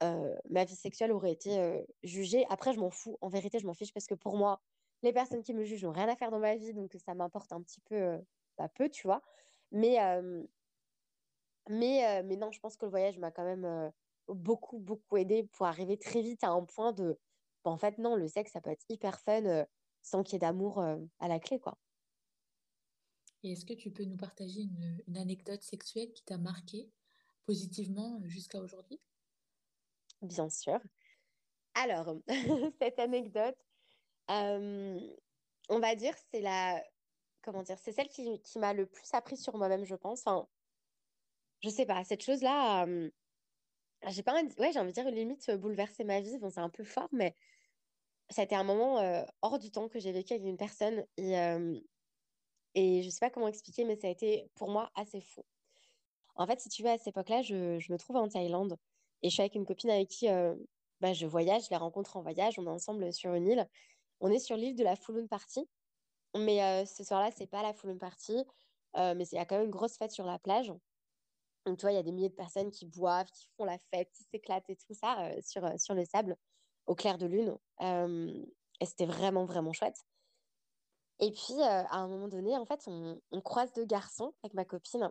euh, 0.02 0.36
ma 0.50 0.64
vie 0.64 0.76
sexuelle 0.76 1.12
aurait 1.12 1.32
été 1.32 1.58
euh, 1.60 1.82
jugée. 2.02 2.46
Après, 2.50 2.72
je 2.74 2.80
m'en 2.80 2.90
fous. 2.90 3.18
En 3.20 3.28
vérité, 3.28 3.58
je 3.58 3.66
m'en 3.66 3.74
fiche 3.74 3.92
parce 3.92 4.06
que 4.06 4.14
pour 4.14 4.36
moi, 4.36 4.60
les 5.02 5.12
personnes 5.12 5.42
qui 5.42 5.54
me 5.54 5.64
jugent 5.64 5.84
n'ont 5.84 5.92
rien 5.92 6.08
à 6.08 6.16
faire 6.16 6.30
dans 6.30 6.38
ma 6.40 6.56
vie, 6.56 6.74
donc 6.74 6.94
ça 7.04 7.14
m'importe 7.14 7.52
un 7.52 7.62
petit 7.62 7.80
peu, 7.80 7.94
euh, 7.96 8.18
bah, 8.58 8.68
peu, 8.68 8.88
tu 8.90 9.06
vois. 9.06 9.22
Mais, 9.72 9.98
mais, 11.68 12.22
mais 12.22 12.36
non, 12.36 12.50
je 12.52 12.60
pense 12.60 12.76
que 12.76 12.84
le 12.84 12.90
voyage 12.90 13.18
m'a 13.18 13.30
quand 13.30 13.44
même 13.44 13.92
beaucoup, 14.28 14.78
beaucoup 14.78 15.16
aidé 15.16 15.44
pour 15.44 15.66
arriver 15.66 15.98
très 15.98 16.20
vite 16.22 16.44
à 16.44 16.50
un 16.50 16.64
point 16.64 16.92
de, 16.92 17.18
bah, 17.64 17.70
en 17.70 17.76
fait, 17.78 17.98
non, 17.98 18.16
le 18.16 18.28
sexe, 18.28 18.52
ça 18.52 18.60
peut 18.60 18.70
être 18.70 18.84
hyper 18.88 19.18
fun 19.20 19.64
sans 20.02 20.22
qu'il 20.22 20.34
y 20.34 20.36
ait 20.36 20.40
d'amour 20.40 20.80
à 20.82 21.28
la 21.28 21.40
clé, 21.40 21.58
quoi. 21.60 21.78
Et 23.44 23.52
est-ce 23.52 23.66
que 23.66 23.74
tu 23.74 23.90
peux 23.90 24.04
nous 24.04 24.16
partager 24.16 24.62
une, 25.06 25.18
anecdote 25.18 25.62
sexuelle 25.62 26.10
qui 26.14 26.24
t'a 26.24 26.38
marqué 26.38 26.90
positivement 27.44 28.18
euh, 28.22 28.28
jusqu'à 28.28 28.58
aujourd'hui? 28.58 28.98
Bien 30.22 30.48
sûr. 30.48 30.80
Alors, 31.74 32.16
cette 32.80 32.98
anecdote, 32.98 33.58
euh, 34.30 34.98
on 35.68 35.78
va 35.78 35.94
dire, 35.94 36.14
c'est 36.30 36.40
la, 36.40 36.82
comment 37.42 37.62
dire, 37.62 37.78
c'est 37.78 37.92
celle 37.92 38.08
qui, 38.08 38.40
m'a 38.56 38.72
le 38.72 38.86
plus 38.86 39.12
appris 39.12 39.36
sur 39.36 39.58
moi-même, 39.58 39.84
je 39.84 39.94
pense. 39.94 40.20
Enfin, 40.20 40.48
je 41.62 41.68
sais 41.68 41.84
pas, 41.84 42.02
cette 42.04 42.22
chose-là, 42.22 42.86
euh, 42.86 43.10
j'ai 44.08 44.22
pas 44.22 44.32
envie 44.32 44.48
de- 44.48 44.58
ouais, 44.58 44.72
j'ai 44.72 44.80
envie 44.80 44.92
de 44.92 44.94
dire 44.94 45.10
limite 45.10 45.50
bouleverser 45.50 46.04
ma 46.04 46.22
vie. 46.22 46.38
Bon, 46.38 46.48
c'est 46.48 46.60
un 46.60 46.70
peu 46.70 46.84
fort, 46.84 47.10
mais 47.12 47.36
ça 48.30 48.40
a 48.40 48.44
été 48.44 48.54
un 48.54 48.64
moment 48.64 49.26
hors 49.42 49.58
du 49.58 49.70
temps 49.70 49.90
que 49.90 49.98
j'ai 49.98 50.12
vécu 50.12 50.32
avec 50.32 50.46
une 50.46 50.56
personne 50.56 51.06
et 52.74 53.02
je 53.02 53.10
sais 53.10 53.20
pas 53.20 53.30
comment 53.30 53.48
expliquer, 53.48 53.84
mais 53.84 53.96
ça 53.96 54.08
a 54.08 54.10
été 54.10 54.50
pour 54.54 54.68
moi 54.68 54.90
assez 54.94 55.20
fou. 55.20 55.44
En 56.36 56.46
fait, 56.46 56.60
si 56.60 56.68
tu 56.68 56.82
veux, 56.82 56.90
à 56.90 56.98
cette 56.98 57.08
époque-là, 57.08 57.42
je, 57.42 57.92
me 57.92 57.96
trouve 57.96 58.16
en 58.16 58.28
Thaïlande 58.28 58.76
et 59.22 59.28
je 59.28 59.34
suis 59.34 59.42
avec 59.42 59.54
une 59.54 59.64
copine 59.64 59.90
avec 59.90 60.08
qui 60.08 60.28
euh, 60.28 60.54
bah, 61.00 61.12
je 61.12 61.26
voyage, 61.26 61.66
je 61.66 61.68
la 61.70 61.78
rencontre 61.78 62.16
en 62.16 62.22
voyage, 62.22 62.58
on 62.58 62.66
est 62.66 62.70
ensemble 62.70 63.12
sur 63.12 63.34
une 63.34 63.46
île. 63.46 63.68
On 64.20 64.30
est 64.30 64.38
sur 64.38 64.56
l'île 64.56 64.74
de 64.74 64.84
la 64.84 64.96
Full 64.96 65.16
Moon 65.16 65.26
Party, 65.28 65.68
mais 66.36 66.62
euh, 66.62 66.84
ce 66.84 67.04
soir-là, 67.04 67.30
c'est 67.30 67.46
pas 67.46 67.62
la 67.62 67.72
Full 67.72 67.90
Moon 67.90 67.98
Party, 67.98 68.44
euh, 68.96 69.14
mais 69.14 69.24
il 69.30 69.36
y 69.36 69.38
a 69.38 69.44
quand 69.44 69.56
même 69.56 69.66
une 69.66 69.70
grosse 69.70 69.96
fête 69.96 70.12
sur 70.12 70.26
la 70.26 70.38
plage. 70.38 70.72
Donc, 71.66 71.78
tu 71.78 71.82
vois, 71.82 71.92
il 71.92 71.96
y 71.96 71.98
a 71.98 72.02
des 72.02 72.12
milliers 72.12 72.28
de 72.28 72.34
personnes 72.34 72.70
qui 72.70 72.86
boivent, 72.86 73.30
qui 73.30 73.46
font 73.56 73.64
la 73.64 73.78
fête, 73.90 74.10
qui 74.12 74.24
s'éclatent 74.24 74.68
et 74.68 74.76
tout 74.76 74.94
ça 74.94 75.30
sur, 75.42 75.68
sur 75.80 75.94
le 75.94 76.04
sable 76.04 76.36
au 76.86 76.94
clair 76.94 77.16
de 77.16 77.26
lune. 77.26 77.56
Et 77.80 78.86
c'était 78.86 79.06
vraiment, 79.06 79.44
vraiment 79.46 79.72
chouette. 79.72 79.98
Et 81.20 81.30
puis, 81.30 81.54
euh, 81.54 81.84
à 81.84 81.98
un 81.98 82.08
moment 82.08 82.28
donné, 82.28 82.56
en 82.56 82.64
fait, 82.64 82.82
on, 82.86 83.20
croise 83.40 83.72
deux 83.72 83.84
garçons 83.84 84.34
avec 84.42 84.54
ma 84.54 84.64
copine. 84.64 85.10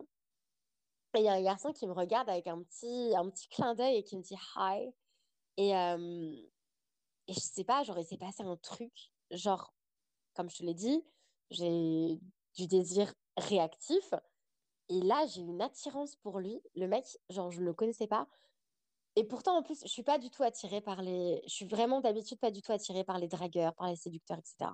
Et 1.14 1.20
il 1.20 1.24
y 1.24 1.28
a 1.28 1.34
un 1.34 1.42
garçon 1.42 1.72
qui 1.72 1.86
me 1.86 1.92
regarde 1.92 2.28
avec 2.28 2.46
un 2.46 2.62
petit, 2.62 3.14
un 3.16 3.30
petit 3.30 3.48
clin 3.48 3.74
d'œil 3.74 3.96
et 3.96 4.04
qui 4.04 4.16
me 4.16 4.22
dit 4.22 4.36
hi. 4.56 4.92
Et, 5.56 5.76
euh, 5.76 6.32
et 7.28 7.32
je 7.32 7.40
sais 7.40 7.64
pas, 7.64 7.82
genre, 7.84 7.98
il 7.98 8.04
s'est 8.04 8.18
passé 8.18 8.42
un 8.42 8.56
truc. 8.56 8.92
Genre, 9.30 9.72
comme 10.34 10.50
je 10.50 10.58
te 10.58 10.62
l'ai 10.64 10.74
dit, 10.74 11.04
j'ai 11.50 12.20
du 12.56 12.66
désir 12.66 13.14
réactif. 13.36 14.12
Et 14.90 15.00
là, 15.00 15.24
j'ai 15.26 15.40
une 15.40 15.62
attirance 15.62 16.16
pour 16.16 16.40
lui. 16.40 16.60
Le 16.74 16.86
mec, 16.86 17.06
genre, 17.30 17.50
je 17.50 17.62
le 17.62 17.72
connaissais 17.72 18.06
pas. 18.06 18.28
Et 19.16 19.24
pourtant, 19.24 19.56
en 19.56 19.62
plus, 19.62 19.80
je 19.82 19.88
suis 19.88 20.02
pas 20.02 20.18
du 20.18 20.28
tout 20.28 20.42
attirée 20.42 20.80
par 20.80 21.00
les... 21.00 21.40
Je 21.46 21.54
suis 21.54 21.66
vraiment 21.66 22.00
d'habitude 22.00 22.38
pas 22.40 22.50
du 22.50 22.62
tout 22.62 22.72
attirée 22.72 23.04
par 23.04 23.18
les 23.18 23.28
dragueurs, 23.28 23.74
par 23.74 23.88
les 23.88 23.96
séducteurs, 23.96 24.38
etc. 24.38 24.72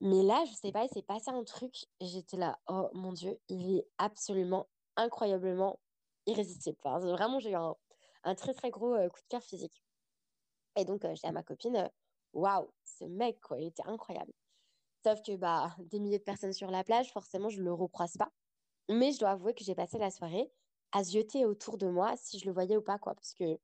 Mais 0.00 0.22
là, 0.22 0.44
je 0.46 0.54
sais 0.54 0.72
pas, 0.72 0.84
il 0.84 0.88
s'est 0.88 1.02
passé 1.02 1.30
un 1.30 1.44
truc. 1.44 1.74
J'étais 2.00 2.36
là, 2.38 2.58
oh 2.68 2.88
mon 2.94 3.12
Dieu, 3.12 3.38
il 3.48 3.76
est 3.78 3.86
absolument, 3.98 4.68
incroyablement 4.96 5.78
irrésistible. 6.26 6.78
Enfin, 6.82 6.98
vraiment, 6.98 7.38
j'ai 7.38 7.50
eu 7.50 7.54
un, 7.54 7.76
un 8.24 8.34
très, 8.34 8.54
très 8.54 8.70
gros 8.70 8.94
euh, 8.94 9.08
coup 9.08 9.20
de 9.20 9.26
cœur 9.28 9.42
physique. 9.42 9.82
Et 10.76 10.84
donc, 10.84 11.04
euh, 11.04 11.08
j'ai 11.10 11.20
dit 11.20 11.26
à 11.26 11.32
ma 11.32 11.42
copine, 11.42 11.76
euh, 11.76 11.88
waouh, 12.32 12.70
ce 12.84 13.04
mec, 13.04 13.40
quoi, 13.40 13.58
il 13.58 13.66
était 13.68 13.86
incroyable. 13.86 14.32
Sauf 15.04 15.22
que, 15.22 15.36
bah, 15.36 15.74
des 15.78 15.98
milliers 15.98 16.18
de 16.18 16.24
personnes 16.24 16.52
sur 16.52 16.70
la 16.70 16.84
plage, 16.84 17.12
forcément, 17.12 17.48
je 17.48 17.62
le 17.62 17.72
recroise 17.72 18.16
pas. 18.16 18.30
Mais 18.88 19.12
je 19.12 19.18
dois 19.20 19.30
avouer 19.30 19.54
que 19.54 19.64
j'ai 19.64 19.74
passé 19.74 19.98
la 19.98 20.10
soirée 20.10 20.50
à 20.92 21.04
zioter 21.04 21.44
autour 21.46 21.78
de 21.78 21.88
moi 21.88 22.14
si 22.16 22.38
je 22.38 22.46
le 22.46 22.52
voyais 22.52 22.76
ou 22.76 22.82
pas, 22.82 22.98
quoi. 22.98 23.14
Parce 23.14 23.34
que 23.34 23.58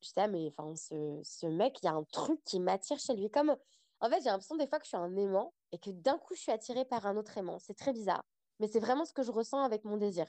j'étais, 0.00 0.20
ah, 0.22 0.28
mais 0.28 0.52
enfin, 0.56 0.74
ce, 0.76 1.20
ce 1.22 1.46
mec, 1.46 1.78
il 1.82 1.86
y 1.86 1.88
a 1.88 1.94
un 1.94 2.04
truc 2.04 2.42
qui 2.44 2.60
m'attire 2.60 2.98
chez 2.98 3.14
lui. 3.14 3.30
Comme, 3.30 3.56
en 4.04 4.10
fait, 4.10 4.20
j'ai 4.20 4.28
l'impression 4.28 4.56
des 4.56 4.66
fois 4.66 4.78
que 4.78 4.84
je 4.84 4.88
suis 4.88 4.98
un 4.98 5.16
aimant 5.16 5.54
et 5.72 5.78
que 5.78 5.88
d'un 5.88 6.18
coup, 6.18 6.34
je 6.34 6.40
suis 6.40 6.52
attirée 6.52 6.84
par 6.84 7.06
un 7.06 7.16
autre 7.16 7.38
aimant. 7.38 7.58
C'est 7.58 7.72
très 7.72 7.94
bizarre. 7.94 8.22
Mais 8.60 8.68
c'est 8.68 8.78
vraiment 8.78 9.06
ce 9.06 9.14
que 9.14 9.22
je 9.22 9.30
ressens 9.30 9.62
avec 9.62 9.84
mon 9.84 9.96
désir. 9.96 10.26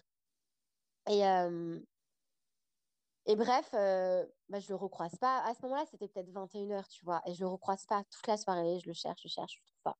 Et, 3.27 3.35
bref, 3.35 3.69
euh, 3.73 4.25
bah, 4.47 4.59
je 4.59 4.69
le 4.69 4.75
recroise 4.75 5.15
pas. 5.17 5.43
À 5.43 5.53
ce 5.53 5.61
moment-là, 5.63 5.83
c'était 5.91 6.07
peut-être 6.07 6.31
21h, 6.31 6.87
tu 6.87 7.03
vois. 7.03 7.21
Et 7.25 7.33
je 7.33 7.41
le 7.41 7.47
recroise 7.47 7.85
pas 7.85 8.03
toute 8.09 8.25
la 8.27 8.37
soirée. 8.37 8.79
Je 8.79 8.87
le 8.87 8.93
cherche, 8.93 9.21
je 9.23 9.27
cherche, 9.27 9.55
je 9.55 9.59
le 9.59 9.65
trouve 9.65 9.81
pas. 9.83 9.97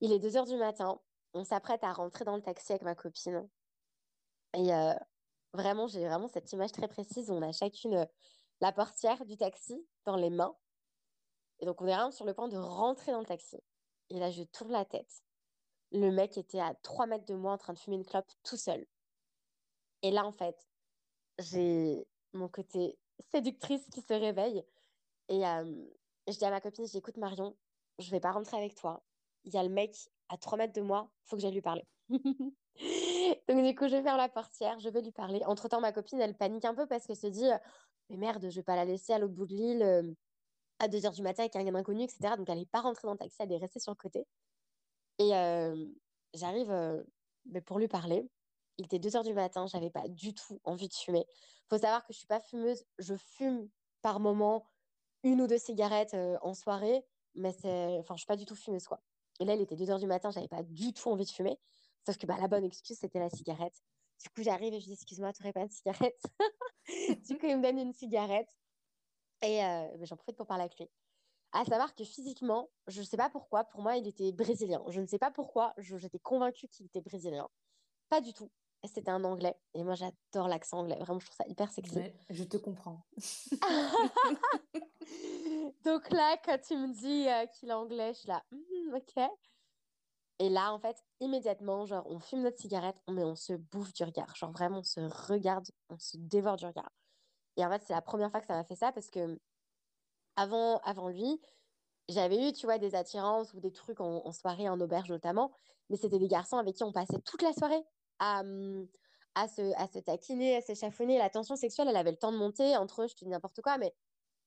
Il 0.00 0.12
est 0.12 0.20
2h 0.20 0.46
du 0.48 0.56
matin. 0.56 1.00
On 1.34 1.42
s'apprête 1.42 1.82
à 1.82 1.92
rentrer 1.92 2.24
dans 2.24 2.36
le 2.36 2.42
taxi 2.42 2.72
avec 2.72 2.82
ma 2.82 2.94
copine. 2.94 3.48
Et 4.54 4.70
vraiment, 5.52 5.88
j'ai 5.88 6.06
vraiment 6.06 6.28
cette 6.28 6.52
image 6.52 6.70
très 6.72 6.86
précise 6.86 7.28
on 7.30 7.42
a 7.42 7.50
chacune 7.50 8.06
la 8.60 8.72
portière 8.72 9.24
du 9.24 9.36
taxi 9.36 9.84
dans 10.04 10.16
les 10.16 10.30
mains. 10.30 10.56
Et 11.60 11.66
donc, 11.66 11.80
on 11.80 11.86
est 11.86 11.94
vraiment 11.94 12.10
sur 12.10 12.24
le 12.24 12.34
point 12.34 12.48
de 12.48 12.56
rentrer 12.56 13.12
dans 13.12 13.20
le 13.20 13.26
taxi. 13.26 13.58
Et 14.10 14.18
là, 14.18 14.30
je 14.30 14.42
tourne 14.42 14.72
la 14.72 14.84
tête. 14.84 15.22
Le 15.92 16.10
mec 16.10 16.36
était 16.38 16.60
à 16.60 16.74
3 16.82 17.06
mètres 17.06 17.24
de 17.24 17.34
moi 17.34 17.52
en 17.52 17.58
train 17.58 17.72
de 17.72 17.78
fumer 17.78 17.96
une 17.96 18.04
clope 18.04 18.30
tout 18.42 18.56
seul. 18.56 18.86
Et 20.02 20.10
là, 20.10 20.24
en 20.24 20.32
fait, 20.32 20.56
j'ai 21.38 22.06
mon 22.32 22.48
côté 22.48 22.98
séductrice 23.32 23.88
qui 23.90 24.02
se 24.02 24.12
réveille. 24.12 24.64
Et 25.28 25.46
euh, 25.46 25.86
je 26.26 26.36
dis 26.36 26.44
à 26.44 26.50
ma 26.50 26.60
copine, 26.60 26.86
j'écoute 26.86 27.16
Marion, 27.16 27.56
je 27.98 28.10
vais 28.10 28.20
pas 28.20 28.32
rentrer 28.32 28.56
avec 28.56 28.74
toi. 28.74 29.02
Il 29.44 29.52
y 29.52 29.58
a 29.58 29.62
le 29.62 29.68
mec 29.68 29.96
à 30.28 30.36
3 30.36 30.58
mètres 30.58 30.74
de 30.74 30.82
moi, 30.82 31.10
faut 31.24 31.36
que 31.36 31.42
j'aille 31.42 31.52
lui 31.52 31.62
parler. 31.62 31.86
Donc 33.48 33.64
du 33.64 33.74
coup, 33.74 33.88
je 33.88 34.00
ferme 34.02 34.16
la 34.16 34.28
portière, 34.28 34.78
je 34.78 34.88
vais 34.88 35.02
lui 35.02 35.12
parler. 35.12 35.42
Entre-temps, 35.44 35.80
ma 35.80 35.92
copine, 35.92 36.20
elle 36.20 36.36
panique 36.36 36.64
un 36.64 36.74
peu 36.74 36.86
parce 36.86 37.06
qu'elle 37.06 37.16
se 37.16 37.26
dit, 37.26 37.50
euh, 37.50 37.58
mais 38.10 38.16
merde, 38.16 38.48
je 38.48 38.56
vais 38.56 38.62
pas 38.62 38.76
la 38.76 38.84
laisser 38.84 39.12
à 39.12 39.18
l'autre 39.18 39.34
bout 39.34 39.46
de 39.46 39.54
l'île 39.54 39.82
euh, 39.82 40.02
à 40.78 40.88
2 40.88 41.06
heures 41.06 41.12
du 41.12 41.22
matin 41.22 41.42
avec 41.44 41.56
un 41.56 41.74
inconnu, 41.74 42.02
etc. 42.04 42.36
Donc 42.36 42.48
elle 42.48 42.58
n'est 42.58 42.66
pas 42.66 42.80
rentrée 42.80 43.06
dans 43.06 43.12
le 43.12 43.18
taxi, 43.18 43.36
elle 43.40 43.52
est 43.52 43.58
restée 43.58 43.80
sur 43.80 43.92
le 43.92 43.96
côté. 43.96 44.26
Et 45.18 45.34
euh, 45.34 45.86
j'arrive 46.34 46.70
euh, 46.70 47.02
pour 47.66 47.78
lui 47.78 47.88
parler. 47.88 48.28
Il 48.78 48.84
était 48.84 48.98
2 48.98 49.16
heures 49.16 49.24
du 49.24 49.34
matin, 49.34 49.66
j'avais 49.66 49.90
pas 49.90 50.06
du 50.08 50.34
tout 50.34 50.60
envie 50.64 50.88
de 50.88 50.94
fumer. 50.94 51.26
Faut 51.68 51.78
savoir 51.78 52.04
que 52.04 52.12
je 52.12 52.18
suis 52.18 52.28
pas 52.28 52.40
fumeuse, 52.40 52.84
je 52.98 53.14
fume 53.16 53.68
par 54.02 54.20
moment 54.20 54.66
une 55.24 55.42
ou 55.42 55.48
deux 55.48 55.58
cigarettes 55.58 56.16
en 56.42 56.54
soirée, 56.54 57.04
mais 57.34 57.52
c'est, 57.52 57.98
enfin, 57.98 58.14
je 58.14 58.20
suis 58.20 58.26
pas 58.26 58.36
du 58.36 58.46
tout 58.46 58.54
fumeuse 58.54 58.86
quoi. 58.86 59.00
Et 59.40 59.44
là, 59.44 59.54
il 59.54 59.60
était 59.60 59.76
2 59.76 59.90
heures 59.90 59.98
du 59.98 60.06
matin, 60.06 60.30
j'avais 60.30 60.48
pas 60.48 60.62
du 60.62 60.92
tout 60.92 61.08
envie 61.10 61.24
de 61.24 61.30
fumer. 61.30 61.58
Sauf 62.06 62.16
que 62.18 62.26
bah, 62.26 62.36
la 62.40 62.48
bonne 62.48 62.64
excuse, 62.64 62.98
c'était 62.98 63.18
la 63.18 63.30
cigarette. 63.30 63.82
Du 64.22 64.28
coup, 64.30 64.42
j'arrive 64.42 64.74
et 64.74 64.80
je 64.80 64.86
dis 64.86 64.92
Excuse-moi, 64.92 65.32
tu 65.32 65.42
n'aurais 65.42 65.52
pas 65.52 65.66
de 65.66 65.72
cigarette 65.72 66.20
Du 67.28 67.38
coup, 67.38 67.46
il 67.46 67.58
me 67.58 67.62
donne 67.62 67.78
une 67.78 67.92
cigarette. 67.92 68.48
Et 69.42 69.60
bah, 69.60 70.04
j'en 70.04 70.16
profite 70.16 70.36
pour 70.36 70.46
parler 70.46 70.64
avec 70.64 70.78
lui. 70.78 70.88
À 71.52 71.64
savoir 71.64 71.94
que 71.94 72.04
physiquement, 72.04 72.68
je 72.88 73.00
ne 73.00 73.06
sais 73.06 73.16
pas 73.16 73.30
pourquoi, 73.30 73.64
pour 73.64 73.80
moi, 73.80 73.96
il 73.96 74.06
était 74.06 74.32
brésilien. 74.32 74.82
Je 74.88 75.00
ne 75.00 75.06
sais 75.06 75.18
pas 75.18 75.30
pourquoi, 75.30 75.72
j'étais 75.78 76.18
convaincue 76.18 76.68
qu'il 76.68 76.86
était 76.86 77.00
brésilien. 77.00 77.48
Pas 78.08 78.20
du 78.20 78.34
tout. 78.34 78.50
C'était 78.84 79.10
un 79.10 79.24
anglais. 79.24 79.56
Et 79.74 79.82
moi, 79.82 79.94
j'adore 79.94 80.46
l'accent 80.46 80.80
anglais. 80.80 80.96
Vraiment, 81.00 81.18
je 81.18 81.26
trouve 81.26 81.36
ça 81.36 81.44
hyper 81.48 81.70
sexy. 81.70 82.00
je 82.30 82.44
te 82.44 82.56
comprends. 82.56 83.02
Donc 85.84 86.10
là, 86.10 86.36
quand 86.44 86.58
tu 86.60 86.76
me 86.76 86.92
dis 86.92 87.28
euh, 87.28 87.46
qu'il 87.46 87.70
est 87.70 87.72
anglais, 87.72 88.14
je 88.14 88.20
suis 88.20 88.28
là, 88.28 88.44
«Mmh, 88.52 88.94
ok. 88.94 89.30
Et 90.40 90.48
là, 90.48 90.72
en 90.72 90.78
fait, 90.78 90.96
immédiatement, 91.20 91.86
genre, 91.86 92.04
on 92.06 92.20
fume 92.20 92.42
notre 92.42 92.58
cigarette, 92.58 92.96
mais 93.08 93.24
on 93.24 93.34
se 93.34 93.54
bouffe 93.54 93.92
du 93.92 94.04
regard. 94.04 94.36
Genre, 94.36 94.52
vraiment, 94.52 94.78
on 94.78 94.84
se 94.84 95.00
regarde, 95.00 95.66
on 95.88 95.98
se 95.98 96.16
dévore 96.16 96.56
du 96.56 96.66
regard. 96.66 96.92
Et 97.58 97.66
en 97.66 97.70
fait, 97.70 97.82
c'est 97.84 97.92
la 97.92 98.00
première 98.00 98.30
fois 98.30 98.40
que 98.40 98.46
ça 98.46 98.54
m'a 98.54 98.64
fait 98.64 98.76
ça 98.76 98.92
parce 98.92 99.10
que 99.10 99.38
avant, 100.36 100.78
avant 100.84 101.08
lui, 101.08 101.40
j'avais 102.08 102.48
eu, 102.48 102.52
tu 102.52 102.66
vois, 102.66 102.78
des 102.78 102.94
attirances 102.94 103.52
ou 103.52 103.60
des 103.60 103.72
trucs 103.72 104.00
en, 104.00 104.32
soirée, 104.32 104.68
en 104.68 104.80
auberge 104.80 105.10
notamment, 105.10 105.52
mais 105.90 105.96
c'était 105.96 106.20
des 106.20 106.28
garçons 106.28 106.56
avec 106.56 106.76
qui 106.76 106.84
on 106.84 106.92
passait 106.92 107.20
toute 107.24 107.42
la 107.42 107.52
soirée 107.52 107.82
à, 108.20 108.42
à, 109.34 109.48
se, 109.48 109.74
à 109.76 109.88
se 109.88 109.98
taquiner, 109.98 110.56
à 110.56 110.60
s'échaffonner. 110.60 111.18
La 111.18 111.30
tension 111.30 111.56
sexuelle, 111.56 111.88
elle 111.88 111.96
avait 111.96 112.12
le 112.12 112.16
temps 112.16 112.30
de 112.30 112.38
monter 112.38 112.76
entre, 112.76 113.08
je 113.08 113.16
te 113.16 113.24
dis 113.24 113.30
n'importe 113.30 113.60
quoi, 113.60 113.76
mais 113.76 113.92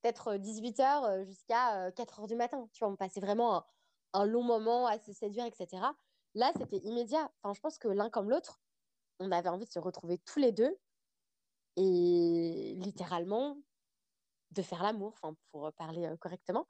peut-être 0.01 0.35
18h 0.35 1.25
jusqu'à 1.25 1.89
4h 1.91 2.27
du 2.27 2.35
matin. 2.35 2.69
Tu 2.71 2.79
vois, 2.79 2.93
on 2.93 2.95
passait 2.95 3.19
vraiment 3.19 3.65
un, 4.13 4.25
long 4.25 4.43
moment 4.43 4.87
à 4.87 4.97
se 4.99 5.11
séduire, 5.11 5.45
etc. 5.45 5.83
Là, 6.33 6.51
c'était 6.57 6.77
immédiat. 6.77 7.29
Enfin, 7.43 7.53
je 7.53 7.59
pense 7.59 7.77
que 7.77 7.89
l'un 7.89 8.09
comme 8.09 8.29
l'autre, 8.29 8.61
on 9.19 9.31
avait 9.33 9.49
envie 9.49 9.65
de 9.65 9.71
se 9.71 9.79
retrouver 9.79 10.17
tous 10.19 10.39
les 10.39 10.53
deux 10.53 10.77
et 11.77 12.75
littéralement 12.77 13.57
de 14.51 14.61
faire 14.61 14.83
l'amour, 14.83 15.19
pour 15.51 15.71
parler 15.73 16.09
correctement. 16.19 16.67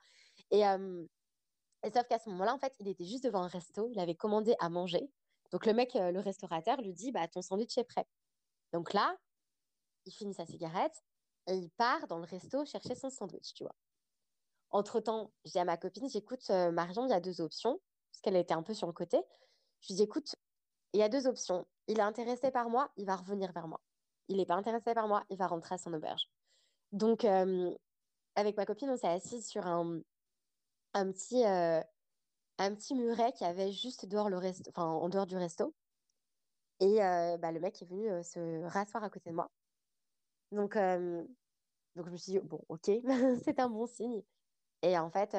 Et, 0.51 0.61
sauf 0.61 2.07
qu'à 2.07 2.19
ce 2.19 2.29
moment-là, 2.29 2.53
en 2.53 2.59
fait, 2.59 2.75
il 2.79 2.87
était 2.87 3.05
juste 3.05 3.23
devant 3.23 3.41
un 3.41 3.47
resto, 3.47 3.89
il 3.89 3.99
avait 3.99 4.15
commandé 4.15 4.55
à 4.59 4.69
manger. 4.69 5.09
Donc 5.51 5.65
le 5.65 5.73
mec, 5.73 5.93
le 5.95 6.19
restaurateur, 6.19 6.79
lui 6.81 6.93
dit, 6.93 7.11
bah, 7.11 7.27
ton 7.27 7.41
sandwich 7.41 7.77
est 7.77 7.83
prêt. 7.83 8.05
Donc 8.71 8.93
là, 8.93 9.17
il 10.05 10.13
finit 10.13 10.33
sa 10.33 10.45
cigarette, 10.45 11.03
et 11.47 11.55
il 11.55 11.69
part 11.71 12.07
dans 12.07 12.17
le 12.17 12.25
resto 12.25 12.65
chercher 12.65 12.95
son 12.95 13.09
sandwich, 13.09 13.53
tu 13.53 13.63
vois. 13.63 13.75
Entre-temps, 14.69 15.31
j'ai 15.43 15.59
à 15.59 15.65
ma 15.65 15.77
copine, 15.77 16.07
j'écoute, 16.09 16.49
euh, 16.49 16.71
Marion, 16.71 17.05
il 17.05 17.09
y 17.09 17.13
a 17.13 17.19
deux 17.19 17.41
options, 17.41 17.81
parce 18.11 18.21
qu'elle 18.21 18.37
était 18.37 18.53
un 18.53 18.63
peu 18.63 18.73
sur 18.73 18.87
le 18.87 18.93
côté. 18.93 19.21
Je 19.81 19.87
lui 19.87 19.95
dis, 19.95 20.03
écoute, 20.03 20.35
il 20.93 20.99
y 20.99 21.03
a 21.03 21.09
deux 21.09 21.27
options. 21.27 21.67
Il 21.87 21.99
est 21.99 22.03
intéressé 22.03 22.51
par 22.51 22.69
moi, 22.69 22.91
il 22.95 23.05
va 23.05 23.15
revenir 23.15 23.51
vers 23.51 23.67
moi. 23.67 23.81
Il 24.31 24.37
n'est 24.37 24.45
pas 24.45 24.55
intéressé 24.55 24.93
par 24.93 25.09
moi, 25.09 25.25
il 25.29 25.37
va 25.37 25.47
rentrer 25.47 25.75
à 25.75 25.77
son 25.77 25.93
auberge. 25.93 26.29
Donc, 26.93 27.25
euh, 27.25 27.75
avec 28.35 28.55
ma 28.55 28.65
copine, 28.65 28.89
on 28.89 28.95
s'est 28.95 29.09
assis 29.09 29.41
sur 29.41 29.67
un, 29.67 29.99
un, 30.93 31.11
petit, 31.11 31.45
euh, 31.45 31.81
un 32.57 32.73
petit 32.73 32.95
muret 32.95 33.33
qui 33.33 33.43
avait 33.43 33.73
juste 33.73 34.05
dehors 34.05 34.29
le 34.29 34.37
en 34.77 35.09
dehors 35.09 35.27
du 35.27 35.35
resto. 35.35 35.75
Et 36.79 36.95
bah, 37.39 37.51
le 37.51 37.59
mec 37.59 37.81
est 37.81 37.85
venu 37.85 38.07
se 38.23 38.63
rasseoir 38.67 39.03
à 39.03 39.09
côté 39.09 39.29
de 39.31 39.35
moi. 39.35 39.51
Donc, 40.53 40.75
donc 40.75 42.05
je 42.05 42.11
me 42.11 42.15
suis 42.17 42.31
dit, 42.31 42.39
bon, 42.39 42.63
ok, 42.69 42.89
c'est 43.43 43.59
un 43.59 43.69
bon 43.69 43.85
signe. 43.85 44.23
Et 44.81 44.97
en 44.97 45.11
fait, 45.11 45.35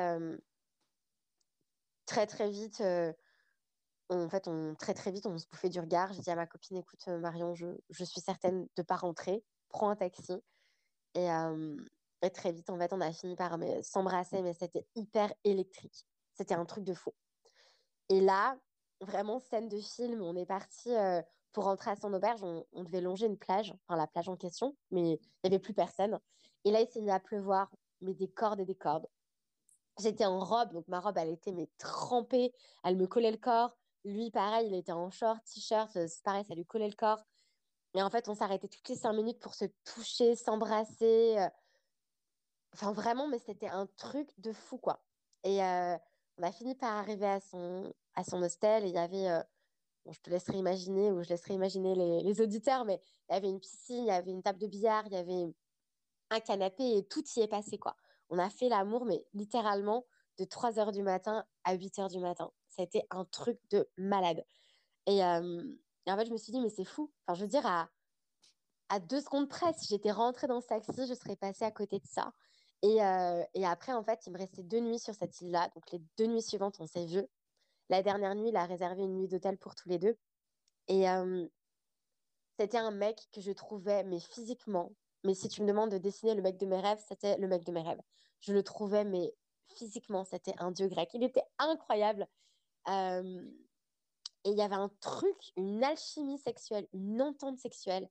très 2.04 2.26
très 2.26 2.50
vite, 2.50 2.82
en 4.08 4.28
fait, 4.28 4.48
on, 4.48 4.74
très 4.74 4.94
très 4.94 5.10
vite, 5.10 5.26
on 5.26 5.38
se 5.38 5.46
bouffait 5.46 5.68
du 5.68 5.80
regard. 5.80 6.12
J'ai 6.12 6.20
dit 6.20 6.30
à 6.30 6.36
ma 6.36 6.46
copine, 6.46 6.76
écoute, 6.76 7.06
Marion, 7.08 7.54
je, 7.54 7.66
je 7.90 8.04
suis 8.04 8.20
certaine 8.20 8.68
de 8.76 8.82
pas 8.82 8.96
rentrer, 8.96 9.42
prends 9.68 9.88
un 9.88 9.96
taxi. 9.96 10.34
Et, 11.14 11.28
et, 12.22 12.30
très 12.30 12.52
vite, 12.52 12.70
en 12.70 12.78
fait, 12.78 12.92
on 12.92 13.00
a 13.00 13.12
fini 13.12 13.36
par 13.36 13.58
s'embrasser, 13.82 14.42
mais 14.42 14.54
c'était 14.54 14.86
hyper 14.94 15.32
électrique. 15.44 16.06
C'était 16.34 16.54
un 16.54 16.64
truc 16.64 16.84
de 16.84 16.94
fou. 16.94 17.12
Et 18.08 18.20
là, 18.20 18.58
vraiment, 19.00 19.38
scène 19.38 19.68
de 19.68 19.78
film, 19.80 20.22
on 20.22 20.36
est 20.36 20.46
parti 20.46 20.90
pour 21.52 21.64
rentrer 21.64 21.90
à 21.90 21.96
son 21.96 22.12
auberge, 22.12 22.42
on, 22.42 22.82
devait 22.82 23.00
longer 23.00 23.26
une 23.26 23.36
plage, 23.36 23.74
enfin 23.84 23.96
la 23.96 24.06
plage 24.06 24.28
en 24.28 24.36
question, 24.36 24.74
mais 24.90 25.00
il 25.12 25.20
n'y 25.44 25.48
avait 25.54 25.58
plus 25.58 25.74
personne. 25.74 26.18
Et 26.64 26.70
là, 26.70 26.80
il 26.80 26.88
s'est 26.88 27.00
mis 27.00 27.10
à 27.10 27.20
pleuvoir, 27.20 27.70
mais 28.00 28.14
des 28.14 28.28
cordes 28.28 28.60
et 28.60 28.64
des 28.64 28.74
cordes. 28.74 29.06
J'étais 30.00 30.24
en 30.24 30.40
robe, 30.40 30.72
donc 30.72 30.88
ma 30.88 31.00
robe, 31.00 31.18
elle 31.18 31.28
était 31.28 31.52
mais 31.52 31.68
trempée, 31.78 32.52
elle 32.82 32.96
me 32.96 33.06
collait 33.06 33.30
le 33.30 33.36
corps. 33.36 33.76
Lui, 34.04 34.30
pareil, 34.30 34.68
il 34.68 34.74
était 34.74 34.92
en 34.92 35.10
short, 35.10 35.38
t-shirt, 35.44 35.90
c'est 35.92 36.22
pareil, 36.22 36.44
ça 36.44 36.54
lui 36.54 36.66
collait 36.66 36.88
le 36.88 36.94
corps. 36.94 37.24
Et 37.94 38.02
en 38.02 38.10
fait, 38.10 38.28
on 38.28 38.34
s'arrêtait 38.34 38.68
toutes 38.68 38.88
les 38.88 38.96
cinq 38.96 39.12
minutes 39.12 39.38
pour 39.38 39.54
se 39.54 39.66
toucher, 39.84 40.34
s'embrasser. 40.34 41.36
Euh. 41.38 41.48
Enfin, 42.74 42.92
vraiment, 42.92 43.28
mais 43.28 43.38
c'était 43.38 43.68
un 43.68 43.86
truc 43.96 44.28
de 44.38 44.52
fou, 44.52 44.78
quoi. 44.78 45.02
Et 45.44 45.62
euh, 45.62 45.96
on 46.38 46.42
a 46.42 46.52
fini 46.52 46.74
par 46.74 46.96
arriver 46.96 47.26
à 47.26 47.40
son, 47.40 47.92
à 48.14 48.24
son 48.24 48.42
hostel 48.42 48.84
et 48.84 48.88
il 48.88 48.94
y 48.94 48.98
avait 48.98 49.28
euh, 49.28 49.42
je 50.10 50.18
te 50.20 50.30
laisserai 50.30 50.58
imaginer 50.58 51.10
ou 51.10 51.22
je 51.22 51.28
laisserai 51.28 51.54
imaginer 51.54 51.94
les, 52.22 52.40
auditeurs, 52.40 52.84
mais 52.84 53.00
il 53.28 53.34
y 53.34 53.36
avait 53.36 53.48
une 53.48 53.60
piscine, 53.60 54.04
il 54.04 54.08
y 54.08 54.10
avait 54.10 54.30
une 54.30 54.42
table 54.42 54.58
de 54.58 54.66
billard, 54.66 55.04
il 55.06 55.12
y 55.12 55.16
avait 55.16 55.54
un 56.30 56.40
canapé 56.40 56.96
et 56.96 57.04
tout 57.04 57.22
y 57.36 57.40
est 57.40 57.48
passé, 57.48 57.78
quoi. 57.78 57.96
On 58.30 58.38
a 58.38 58.50
fait 58.50 58.68
l'amour, 58.68 59.04
mais 59.04 59.24
littéralement 59.34 60.06
de 60.38 60.44
3 60.44 60.72
h 60.72 60.92
du 60.92 61.02
matin 61.02 61.44
à 61.64 61.74
8 61.74 61.98
h 61.98 62.10
du 62.10 62.18
matin. 62.18 62.50
Ça 62.68 62.82
a 62.82 62.84
été 62.84 63.04
un 63.10 63.24
truc 63.24 63.58
de 63.70 63.88
malade. 63.96 64.44
Et, 65.06 65.22
en 65.22 66.16
fait, 66.16 66.26
je 66.26 66.32
me 66.32 66.36
suis 66.36 66.52
dit, 66.52 66.60
mais 66.60 66.70
c'est 66.70 66.84
fou. 66.84 67.12
Enfin, 67.26 67.36
je 67.36 67.42
veux 67.42 67.48
dire, 67.48 67.66
à, 67.66 67.88
à 68.88 69.00
deux 69.00 69.20
secondes 69.20 69.48
près, 69.48 69.72
si 69.74 69.86
j'étais 69.88 70.10
rentrée 70.10 70.46
dans 70.46 70.60
ce 70.60 70.66
taxi, 70.66 71.06
je 71.06 71.14
serais 71.14 71.36
passée 71.36 71.64
à 71.64 71.70
côté 71.70 71.98
de 71.98 72.06
ça. 72.06 72.32
Et, 72.82 72.98
et 73.54 73.66
après, 73.66 73.92
en 73.92 74.02
fait, 74.02 74.26
il 74.26 74.32
me 74.32 74.38
restait 74.38 74.62
deux 74.62 74.80
nuits 74.80 74.98
sur 74.98 75.14
cette 75.14 75.40
île-là. 75.40 75.70
Donc, 75.74 75.90
les 75.92 76.02
deux 76.18 76.26
nuits 76.26 76.42
suivantes, 76.42 76.76
on 76.80 76.86
s'est 76.86 77.06
vus. 77.06 77.26
La 77.88 78.02
dernière 78.02 78.34
nuit, 78.34 78.48
il 78.48 78.56
a 78.56 78.64
réservé 78.64 79.02
une 79.02 79.14
nuit 79.14 79.28
d'hôtel 79.28 79.58
pour 79.58 79.74
tous 79.74 79.88
les 79.88 79.98
deux. 79.98 80.16
Et 80.88 81.04
c'était 82.58 82.78
un 82.78 82.90
mec 82.90 83.28
que 83.32 83.40
je 83.40 83.52
trouvais, 83.52 84.04
mais 84.04 84.20
physiquement, 84.20 84.92
mais 85.24 85.34
si 85.34 85.48
tu 85.48 85.62
me 85.62 85.66
demandes 85.66 85.90
de 85.90 85.98
dessiner 85.98 86.34
le 86.34 86.42
mec 86.42 86.58
de 86.58 86.66
mes 86.66 86.80
rêves, 86.80 87.02
c'était 87.08 87.36
le 87.38 87.48
mec 87.48 87.64
de 87.64 87.72
mes 87.72 87.82
rêves. 87.82 88.00
Je 88.40 88.52
le 88.52 88.62
trouvais, 88.62 89.04
mais 89.04 89.34
physiquement, 89.68 90.24
c'était 90.24 90.54
un 90.58 90.70
dieu 90.70 90.88
grec. 90.88 91.10
Il 91.14 91.22
était 91.22 91.44
incroyable. 91.58 92.26
et 92.88 94.50
il 94.50 94.56
y 94.58 94.62
avait 94.62 94.74
un 94.74 94.90
truc, 95.00 95.52
une 95.56 95.84
alchimie 95.84 96.38
sexuelle, 96.38 96.88
une 96.92 97.22
entente 97.22 97.58
sexuelle 97.58 98.08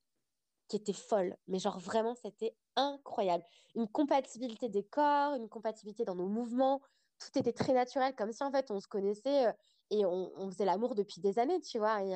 qui 0.68 0.78
était 0.78 0.94
folle. 0.94 1.38
Mais 1.48 1.60
genre 1.60 1.80
vraiment, 1.80 2.16
c'était 2.16 2.56
incroyable. 2.76 3.44
Une 3.76 3.88
compatibilité 3.88 4.70
des 4.70 4.84
corps, 4.84 5.36
une 5.36 5.50
compatibilité 5.50 6.06
dans 6.06 6.16
nos 6.16 6.28
mouvements. 6.28 6.82
Tout 7.20 7.38
était 7.38 7.54
très 7.54 7.74
naturel, 7.74 8.16
comme 8.16 8.32
si 8.32 8.44
en 8.44 8.52
fait 8.52 8.72
on 8.72 8.80
se 8.80 8.88
connaissait 8.88 9.54
et 9.90 10.06
on, 10.06 10.50
faisait 10.50 10.66
l'amour 10.66 10.96
depuis 10.96 11.22
des 11.22 11.38
années, 11.38 11.60
tu 11.60 11.78
vois. 11.78 12.02
Et, 12.04 12.14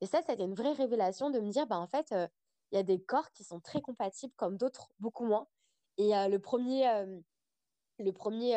et 0.00 0.06
ça, 0.06 0.20
c'était 0.22 0.44
une 0.44 0.54
vraie 0.54 0.72
révélation 0.72 1.30
de 1.30 1.40
me 1.40 1.50
dire, 1.50 1.66
bah, 1.66 1.78
en 1.78 1.88
fait, 1.88 2.14
il 2.72 2.76
y 2.76 2.78
a 2.78 2.82
des 2.82 3.00
corps 3.02 3.30
qui 3.32 3.44
sont 3.44 3.60
très 3.60 3.80
compatibles 3.80 4.32
comme 4.36 4.56
d'autres, 4.56 4.88
beaucoup 5.00 5.24
moins. 5.24 5.46
Et 5.98 6.10
le 6.10 6.38
premier, 6.38 6.86
le 8.02 8.12
premier, 8.12 8.52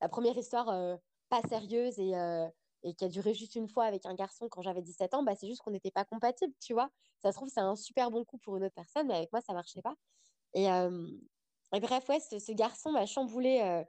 la 0.00 0.08
première 0.08 0.36
histoire 0.36 0.98
pas 1.28 1.42
sérieuse 1.48 1.98
et, 1.98 2.12
et, 2.82 2.94
qui 2.94 3.04
a 3.04 3.08
duré 3.08 3.34
juste 3.34 3.56
une 3.56 3.68
fois 3.68 3.84
avec 3.84 4.06
un 4.06 4.14
garçon 4.14 4.48
quand 4.48 4.62
j'avais 4.62 4.82
17 4.82 5.14
ans, 5.14 5.22
bah, 5.22 5.34
c'est 5.34 5.46
juste 5.46 5.60
qu'on 5.60 5.70
n'était 5.72 5.90
pas 5.90 6.04
compatibles, 6.04 6.54
tu 6.60 6.72
vois. 6.72 6.88
Ça 7.22 7.32
se 7.32 7.36
trouve, 7.36 7.48
c'est 7.48 7.60
un 7.60 7.76
super 7.76 8.10
bon 8.10 8.24
coup 8.24 8.38
pour 8.38 8.56
une 8.56 8.64
autre 8.64 8.74
personne, 8.74 9.08
mais 9.08 9.14
avec 9.14 9.32
moi, 9.32 9.40
ça 9.40 9.52
marchait 9.52 9.82
pas. 9.82 9.94
Et, 10.54 10.66
et 10.66 11.80
bref, 11.80 12.08
ouais, 12.08 12.20
ce, 12.20 12.52
garçon 12.52 12.92
m'a 12.92 13.06
chamboulé 13.06 13.84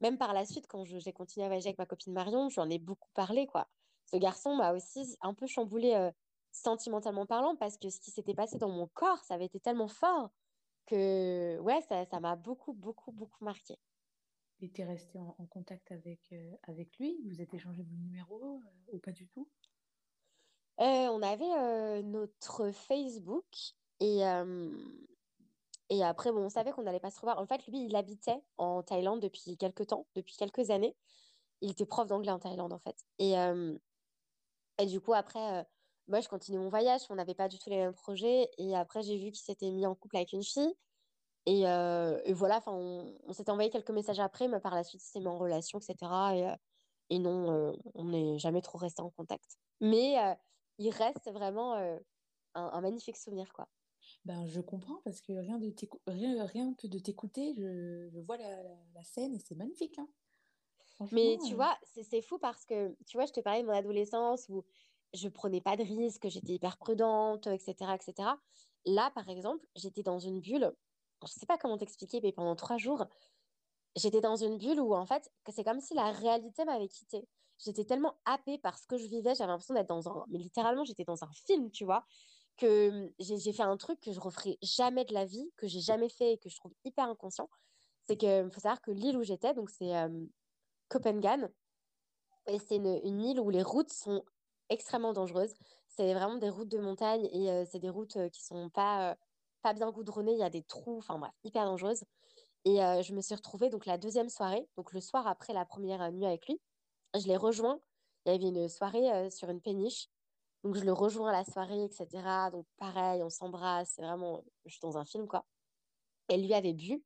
même 0.00 0.18
par 0.18 0.32
la 0.32 0.44
suite, 0.44 0.66
quand 0.68 0.84
j'ai 0.84 1.12
continué 1.12 1.46
à 1.46 1.48
voyager 1.48 1.68
avec 1.68 1.78
ma 1.78 1.86
copine 1.86 2.12
Marion, 2.12 2.48
j'en 2.50 2.68
ai 2.68 2.78
beaucoup 2.78 3.08
parlé, 3.14 3.46
quoi. 3.46 3.68
Ce 4.06 4.16
garçon 4.16 4.54
m'a 4.54 4.74
aussi 4.74 5.16
un 5.22 5.34
peu 5.34 5.46
chamboulé 5.46 5.94
euh, 5.94 6.10
sentimentalement 6.52 7.26
parlant 7.26 7.56
parce 7.56 7.78
que 7.78 7.88
ce 7.88 8.00
qui 8.00 8.10
s'était 8.10 8.34
passé 8.34 8.58
dans 8.58 8.68
mon 8.68 8.86
corps, 8.88 9.24
ça 9.24 9.34
avait 9.34 9.46
été 9.46 9.60
tellement 9.60 9.88
fort 9.88 10.30
que, 10.86 11.58
ouais, 11.60 11.80
ça 11.88 12.20
m'a 12.20 12.36
beaucoup, 12.36 12.74
beaucoup, 12.74 13.12
beaucoup 13.12 13.44
marqué. 13.44 13.78
Es 14.62 14.84
resté 14.84 15.18
en, 15.18 15.46
contact 15.46 15.92
avec, 15.92 16.20
euh, 16.32 16.56
avec 16.62 16.96
lui? 16.98 17.18
Vous 17.26 17.42
êtes 17.42 17.52
échangé 17.52 17.82
vos 17.82 17.96
numéros 17.96 18.62
euh, 18.62 18.92
ou 18.92 18.98
pas 18.98 19.12
du 19.12 19.26
tout? 19.28 19.48
On 20.78 21.22
avait 21.22 22.02
notre 22.02 22.70
Facebook 22.72 23.46
et 24.00 24.22
et 25.90 26.02
après, 26.02 26.32
bon, 26.32 26.46
on 26.46 26.48
savait 26.48 26.72
qu'on 26.72 26.82
n'allait 26.82 26.98
pas 26.98 27.10
se 27.10 27.20
revoir. 27.20 27.38
En 27.38 27.46
fait, 27.46 27.66
lui, 27.68 27.84
il 27.84 27.94
habitait 27.94 28.42
en 28.56 28.82
Thaïlande 28.82 29.20
depuis 29.20 29.56
quelques 29.58 29.86
temps, 29.86 30.06
depuis 30.14 30.34
quelques 30.34 30.70
années. 30.70 30.96
Il 31.60 31.70
était 31.70 31.84
prof 31.84 32.08
d'anglais 32.08 32.32
en 32.32 32.38
Thaïlande, 32.38 32.72
en 32.72 32.78
fait. 32.78 32.96
Et, 33.18 33.34
et 34.78 34.86
du 34.86 35.00
coup, 35.00 35.12
après, 35.12 35.66
moi, 36.08 36.20
je 36.20 36.28
continuais 36.28 36.58
mon 36.58 36.70
voyage, 36.70 37.02
on 37.10 37.14
n'avait 37.14 37.34
pas 37.34 37.48
du 37.48 37.58
tout 37.58 37.70
les 37.70 37.76
mêmes 37.76 37.94
projets. 37.94 38.48
Et 38.58 38.74
après, 38.74 39.02
j'ai 39.02 39.18
vu 39.18 39.30
qu'il 39.30 39.44
s'était 39.44 39.70
mis 39.70 39.86
en 39.86 39.94
couple 39.94 40.16
avec 40.16 40.32
une 40.32 40.42
fille. 40.42 40.74
Et, 41.46 41.68
euh, 41.68 42.20
et 42.24 42.32
voilà, 42.32 42.58
enfin, 42.58 42.72
on, 42.72 43.18
on 43.24 43.32
s'était 43.32 43.50
envoyé 43.50 43.70
quelques 43.70 43.90
messages 43.90 44.20
après, 44.20 44.48
mais 44.48 44.60
par 44.60 44.74
la 44.74 44.84
suite, 44.84 45.02
il 45.04 45.06
s'est 45.08 45.20
mis 45.20 45.26
en 45.28 45.38
relation, 45.38 45.78
etc. 45.78 46.36
Et, 46.36 46.54
et 47.10 47.18
non, 47.18 47.78
on 47.94 48.04
n'est 48.06 48.38
jamais 48.38 48.62
trop 48.62 48.78
resté 48.78 49.02
en 49.02 49.10
contact. 49.10 49.58
Mais 49.80 50.16
il 50.78 50.90
reste 50.90 51.30
vraiment 51.32 51.74
un, 51.76 52.00
un 52.54 52.80
magnifique 52.80 53.16
souvenir, 53.18 53.52
quoi. 53.52 53.68
Ben, 54.24 54.46
je 54.46 54.60
comprends 54.60 55.00
parce 55.04 55.20
que 55.20 55.32
rien, 55.32 55.58
de 55.58 55.70
t'écou- 55.70 56.00
rien, 56.06 56.44
rien 56.46 56.74
que 56.74 56.86
de 56.86 56.98
t'écouter, 56.98 57.54
je, 57.54 58.08
je 58.10 58.20
vois 58.20 58.36
la, 58.36 58.62
la- 58.62 58.84
la 58.94 59.04
scène 59.04 59.34
et 59.34 59.38
c'est 59.38 59.54
magnifique, 59.54 59.98
hein. 59.98 60.08
Mais 61.10 61.38
tu 61.38 61.54
euh, 61.54 61.54
vois, 61.54 61.78
c'est 61.84 62.02
c'est 62.02 62.22
fou 62.22 62.38
parce 62.38 62.64
que, 62.64 62.96
tu 63.06 63.16
vois, 63.16 63.26
je 63.26 63.32
te 63.32 63.40
parlais 63.40 63.62
de 63.62 63.66
mon 63.66 63.72
adolescence 63.74 64.48
où 64.48 64.64
je 65.12 65.28
prenais 65.28 65.60
pas 65.60 65.76
de 65.76 65.82
risques, 65.84 66.28
j'étais 66.28 66.54
hyper 66.54 66.76
prudente, 66.78 67.46
etc., 67.46 67.94
etc. 67.96 68.40
Là, 68.86 69.10
par 69.14 69.28
exemple, 69.28 69.66
j'étais 69.76 70.02
dans 70.02 70.18
une 70.18 70.40
bulle. 70.40 70.72
Je 71.22 71.32
sais 71.32 71.46
pas 71.46 71.58
comment 71.58 71.78
t'expliquer, 71.78 72.20
mais 72.22 72.32
pendant 72.32 72.56
trois 72.56 72.76
jours, 72.76 73.06
j'étais 73.96 74.20
dans 74.20 74.36
une 74.36 74.58
bulle 74.58 74.80
où, 74.80 74.94
en 74.94 75.06
fait, 75.06 75.30
c'est 75.48 75.64
comme 75.64 75.80
si 75.80 75.94
la 75.94 76.10
réalité 76.10 76.64
m'avait 76.64 76.88
quittée. 76.88 77.28
J'étais 77.58 77.84
tellement 77.84 78.14
happée 78.24 78.58
par 78.58 78.78
ce 78.78 78.86
que 78.86 78.96
je 78.98 79.06
vivais, 79.06 79.34
j'avais 79.34 79.50
l'impression 79.50 79.74
d'être 79.74 79.88
dans 79.88 80.08
un... 80.08 80.24
Mais 80.28 80.38
littéralement, 80.38 80.84
j'étais 80.84 81.04
dans 81.04 81.22
un 81.22 81.30
film, 81.46 81.70
tu 81.70 81.84
vois, 81.84 82.04
que 82.56 82.88
hum, 82.90 83.10
j'ai 83.18 83.52
fait 83.52 83.62
un 83.62 83.76
truc 83.76 84.00
que 84.00 84.12
je 84.12 84.20
referai 84.20 84.58
jamais 84.62 85.04
de 85.04 85.14
la 85.14 85.24
vie, 85.24 85.50
que 85.56 85.66
j'ai 85.66 85.80
jamais 85.80 86.08
fait 86.08 86.32
et 86.34 86.38
que 86.38 86.48
je 86.48 86.56
trouve 86.56 86.72
hyper 86.84 87.08
inconscient. 87.08 87.48
C'est 88.06 88.16
que, 88.16 88.48
faut 88.50 88.60
savoir 88.60 88.82
que 88.82 88.90
l'île 88.90 89.16
où 89.16 89.22
j'étais, 89.22 89.54
donc 89.54 89.70
c'est 89.70 89.96
euh, 89.96 90.26
Copenhague, 90.88 91.50
et 92.46 92.58
c'est 92.58 92.76
une, 92.76 93.00
une 93.04 93.22
île 93.22 93.40
où 93.40 93.50
les 93.50 93.62
routes 93.62 93.92
sont 93.92 94.24
extrêmement 94.68 95.12
dangereuses. 95.12 95.54
C'est 95.88 96.12
vraiment 96.12 96.36
des 96.36 96.50
routes 96.50 96.68
de 96.68 96.78
montagne 96.78 97.28
et 97.32 97.50
euh, 97.50 97.64
c'est 97.70 97.78
des 97.78 97.90
routes 97.90 98.16
euh, 98.16 98.28
qui 98.28 98.42
sont 98.42 98.68
pas, 98.70 99.12
euh, 99.12 99.14
pas 99.64 99.72
bien 99.72 99.90
goudronnées. 99.90 100.32
Il 100.32 100.38
y 100.38 100.44
a 100.44 100.50
des 100.50 100.62
trous, 100.62 100.98
enfin 100.98 101.18
bref, 101.18 101.32
hyper 101.42 101.64
dangereuses. 101.64 102.04
Et 102.66 102.84
euh, 102.84 103.02
je 103.02 103.14
me 103.14 103.20
suis 103.22 103.34
retrouvée 103.34 103.70
donc 103.70 103.86
la 103.86 103.98
deuxième 103.98 104.28
soirée, 104.28 104.68
donc 104.76 104.92
le 104.92 105.00
soir 105.00 105.26
après 105.26 105.52
la 105.54 105.64
première 105.64 106.02
euh, 106.02 106.10
nuit 106.10 106.26
avec 106.26 106.46
lui. 106.46 106.60
Je 107.14 107.26
l'ai 107.26 107.36
rejoint. 107.36 107.80
Il 108.24 108.32
y 108.32 108.34
avait 108.34 108.44
une 108.44 108.68
soirée 108.68 109.10
euh, 109.10 109.30
sur 109.30 109.48
une 109.48 109.60
péniche. 109.60 110.08
Donc 110.64 110.76
je 110.76 110.84
le 110.84 110.92
rejoins 110.92 111.30
à 111.30 111.32
la 111.32 111.44
soirée, 111.44 111.84
etc. 111.84 112.06
Donc 112.52 112.66
pareil, 112.76 113.22
on 113.22 113.30
s'embrasse. 113.30 113.92
C'est 113.96 114.02
vraiment, 114.02 114.44
je 114.66 114.72
suis 114.72 114.80
dans 114.80 114.98
un 114.98 115.04
film, 115.04 115.26
quoi. 115.26 115.46
Et 116.28 116.36
lui 116.36 116.52
avait 116.54 116.74
bu. 116.74 117.02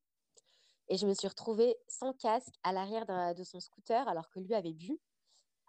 Et 0.88 0.96
je 0.96 1.06
me 1.06 1.14
suis 1.14 1.28
retrouvée 1.28 1.76
sans 1.86 2.12
casque 2.12 2.54
à 2.64 2.72
l'arrière 2.72 3.34
de 3.34 3.44
son 3.44 3.60
scooter 3.60 4.08
alors 4.08 4.30
que 4.30 4.40
lui 4.40 4.54
avait 4.54 4.72
bu 4.72 4.98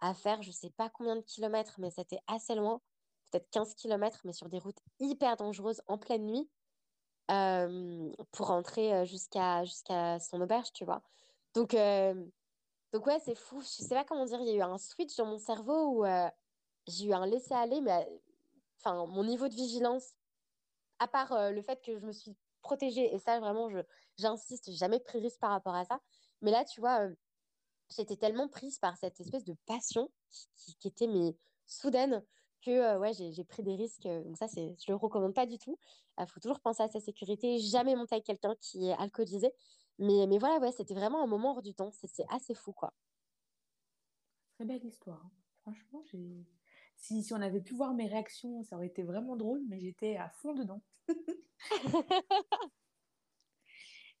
à 0.00 0.14
faire 0.14 0.42
je 0.42 0.50
sais 0.50 0.70
pas 0.70 0.88
combien 0.88 1.14
de 1.14 1.20
kilomètres, 1.20 1.74
mais 1.78 1.90
c'était 1.90 2.20
assez 2.26 2.54
loin, 2.54 2.80
peut-être 3.30 3.50
15 3.50 3.74
kilomètres, 3.74 4.22
mais 4.24 4.32
sur 4.32 4.48
des 4.48 4.58
routes 4.58 4.80
hyper 4.98 5.36
dangereuses 5.36 5.82
en 5.88 5.98
pleine 5.98 6.24
nuit 6.24 6.48
euh, 7.30 8.12
pour 8.32 8.48
rentrer 8.48 8.92
euh, 8.92 9.04
jusqu'à 9.04 9.64
jusqu'à 9.64 10.18
son 10.18 10.40
auberge, 10.40 10.72
tu 10.72 10.84
vois. 10.84 11.02
Donc, 11.54 11.74
euh, 11.74 12.14
donc 12.92 13.06
ouais, 13.06 13.20
c'est 13.20 13.34
fou. 13.34 13.60
Je 13.60 13.66
sais 13.66 13.94
pas 13.94 14.04
comment 14.04 14.24
dire, 14.24 14.40
il 14.40 14.48
y 14.48 14.50
a 14.50 14.54
eu 14.56 14.62
un 14.62 14.78
switch 14.78 15.16
dans 15.16 15.26
mon 15.26 15.38
cerveau 15.38 16.00
où 16.00 16.04
j'ai 16.86 17.06
eu 17.06 17.12
un 17.12 17.26
laisser-aller, 17.26 17.80
mais 17.80 18.08
enfin, 18.78 19.06
mon 19.06 19.24
niveau 19.24 19.48
de 19.48 19.54
vigilance, 19.54 20.14
à 20.98 21.08
part 21.08 21.52
le 21.52 21.62
fait 21.62 21.80
que 21.82 21.98
je 21.98 22.04
me 22.04 22.12
suis 22.12 22.36
protégée, 22.62 23.14
et 23.14 23.18
ça 23.18 23.38
vraiment, 23.40 23.68
je, 23.68 23.78
j'insiste, 24.18 24.70
jamais 24.72 25.00
pris 25.00 25.20
risque 25.20 25.40
par 25.40 25.50
rapport 25.50 25.74
à 25.74 25.84
ça. 25.84 26.00
Mais 26.42 26.50
là, 26.50 26.64
tu 26.64 26.80
vois, 26.80 27.08
j'étais 27.96 28.16
tellement 28.16 28.48
prise 28.48 28.78
par 28.78 28.96
cette 28.96 29.20
espèce 29.20 29.44
de 29.44 29.54
passion 29.66 30.10
qui, 30.30 30.48
qui, 30.56 30.74
qui 30.76 30.88
était 30.88 31.06
mais 31.06 31.36
soudaine 31.66 32.24
que 32.60 32.70
euh, 32.70 32.98
ouais, 32.98 33.12
j'ai, 33.12 33.44
pris 33.44 33.62
des 33.62 33.74
risques. 33.74 34.06
euh, 34.06 34.22
donc 34.24 34.36
ça, 34.36 34.48
c'est, 34.48 34.74
je 34.78 34.92
le 34.92 34.96
recommande 34.96 35.34
pas 35.34 35.46
du 35.46 35.58
tout. 35.58 35.78
Il 36.18 36.26
faut 36.26 36.40
toujours 36.40 36.60
penser 36.60 36.82
à 36.82 36.88
sa 36.88 37.00
sécurité, 37.00 37.58
jamais 37.58 37.96
monter 37.96 38.16
avec 38.16 38.26
quelqu'un 38.26 38.54
qui 38.60 38.88
est 38.88 38.92
alcoolisé. 38.94 39.52
Mais, 39.98 40.26
mais 40.26 40.38
voilà, 40.38 40.58
ouais, 40.58 40.72
c'était 40.72 40.94
vraiment 40.94 41.22
un 41.22 41.26
moment 41.26 41.52
hors 41.52 41.62
du 41.62 41.74
temps. 41.74 41.90
C'est, 41.92 42.24
assez 42.30 42.54
fou, 42.54 42.72
quoi. 42.72 42.92
très 44.54 44.64
belle 44.64 44.84
histoire. 44.84 45.22
hein. 45.24 45.30
Franchement, 45.62 46.02
j'ai... 46.10 46.46
Si, 46.96 47.22
si 47.22 47.32
on 47.32 47.40
avait 47.40 47.62
pu 47.62 47.74
voir 47.74 47.94
mes 47.94 48.06
réactions, 48.06 48.62
ça 48.62 48.76
aurait 48.76 48.88
été 48.88 49.02
vraiment 49.02 49.34
drôle, 49.36 49.62
mais 49.68 49.80
j'étais 49.80 50.16
à 50.16 50.28
fond 50.28 50.52
dedans. 50.54 50.82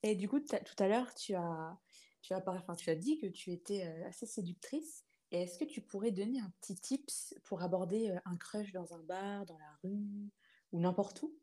Et 0.02 0.14
du 0.14 0.28
coup, 0.28 0.40
tout 0.40 0.56
à 0.78 0.88
l'heure, 0.88 1.14
tu 1.14 1.34
as, 1.34 1.78
tu 2.22 2.32
as, 2.32 2.42
enfin, 2.46 2.74
tu 2.74 2.90
as 2.90 2.94
dit 2.94 3.18
que 3.18 3.26
tu 3.26 3.52
étais 3.52 3.86
euh, 3.86 4.08
assez 4.08 4.26
séductrice. 4.26 5.04
Est-ce 5.32 5.58
que 5.58 5.64
tu 5.64 5.80
pourrais 5.80 6.10
donner 6.12 6.40
un 6.40 6.50
petit 6.60 6.76
tips 6.76 7.34
pour 7.44 7.62
aborder 7.62 8.10
euh, 8.10 8.20
un 8.24 8.36
crush 8.36 8.72
dans 8.72 8.94
un 8.94 9.02
bar, 9.02 9.44
dans 9.46 9.58
la 9.58 9.72
rue 9.82 10.30
ou 10.72 10.80
n'importe 10.80 11.22
où? 11.22 11.40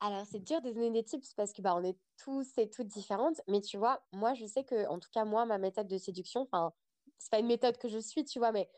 Alors, 0.00 0.24
c'est 0.26 0.40
dur 0.40 0.60
de 0.62 0.70
donner 0.70 0.90
des 0.90 1.04
tips 1.04 1.34
parce 1.34 1.52
que 1.52 1.60
bah, 1.62 1.74
on 1.76 1.82
est 1.82 1.98
tous 2.16 2.56
et 2.58 2.70
toutes 2.70 2.86
différentes. 2.86 3.40
Mais 3.48 3.60
tu 3.60 3.78
vois, 3.78 4.04
moi, 4.12 4.34
je 4.34 4.46
sais 4.46 4.64
que, 4.64 4.86
en 4.88 4.98
tout 5.00 5.08
cas, 5.12 5.24
moi, 5.24 5.44
ma 5.46 5.58
méthode 5.58 5.88
de 5.88 5.98
séduction, 5.98 6.42
enfin, 6.42 6.72
c'est 7.18 7.30
pas 7.30 7.40
une 7.40 7.46
méthode 7.48 7.78
que 7.78 7.88
je 7.88 7.98
suis, 7.98 8.24
tu 8.24 8.38
vois, 8.38 8.52
mais 8.52 8.70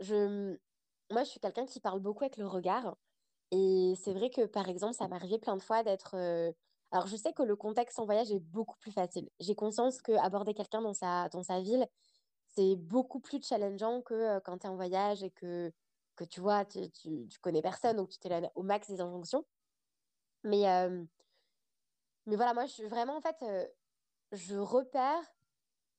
je, 0.00 0.56
moi, 1.10 1.24
je 1.24 1.30
suis 1.30 1.40
quelqu'un 1.40 1.66
qui 1.66 1.80
parle 1.80 2.00
beaucoup 2.00 2.24
avec 2.24 2.36
le 2.36 2.46
regard. 2.46 2.96
Et 3.52 3.94
c'est 4.02 4.14
vrai 4.14 4.30
que, 4.30 4.46
par 4.46 4.68
exemple, 4.68 4.94
ça 4.94 5.06
arrivé 5.12 5.38
plein 5.38 5.56
de 5.56 5.62
fois 5.62 5.82
d'être... 5.84 6.16
euh, 6.16 6.52
Alors, 6.92 7.06
je 7.08 7.16
sais 7.16 7.32
que 7.32 7.42
le 7.42 7.56
contexte 7.56 7.98
en 8.00 8.06
voyage 8.06 8.30
est 8.32 8.40
beaucoup 8.40 8.78
plus 8.78 8.92
facile. 8.92 9.30
J'ai 9.40 9.54
conscience 9.56 10.02
que 10.02 10.12
aborder 10.12 10.54
quelqu'un 10.54 10.82
dans 10.82 10.94
sa, 10.94 11.28
dans 11.30 11.42
sa 11.42 11.60
ville, 11.60 11.86
c'est 12.60 12.76
beaucoup 12.76 13.20
plus 13.20 13.42
challengeant 13.42 14.02
que 14.02 14.38
quand 14.40 14.58
tu 14.58 14.66
es 14.66 14.70
en 14.70 14.76
voyage 14.76 15.22
et 15.22 15.30
que, 15.30 15.72
que 16.16 16.24
tu 16.24 16.40
vois, 16.40 16.64
tu, 16.66 16.90
tu, 16.90 17.26
connais 17.40 17.62
personne, 17.62 17.96
donc 17.96 18.10
tu 18.10 18.18
t'éloignes 18.18 18.50
au 18.54 18.62
max 18.62 18.88
des 18.88 19.00
injonctions. 19.00 19.46
Mais, 20.44 20.64
mais 22.26 22.36
voilà, 22.36 22.52
moi, 22.54 22.66
je 22.66 22.72
suis 22.72 22.86
vraiment, 22.86 23.16
en 23.16 23.20
fait, 23.20 23.36
je 24.32 24.56
repère 24.56 25.22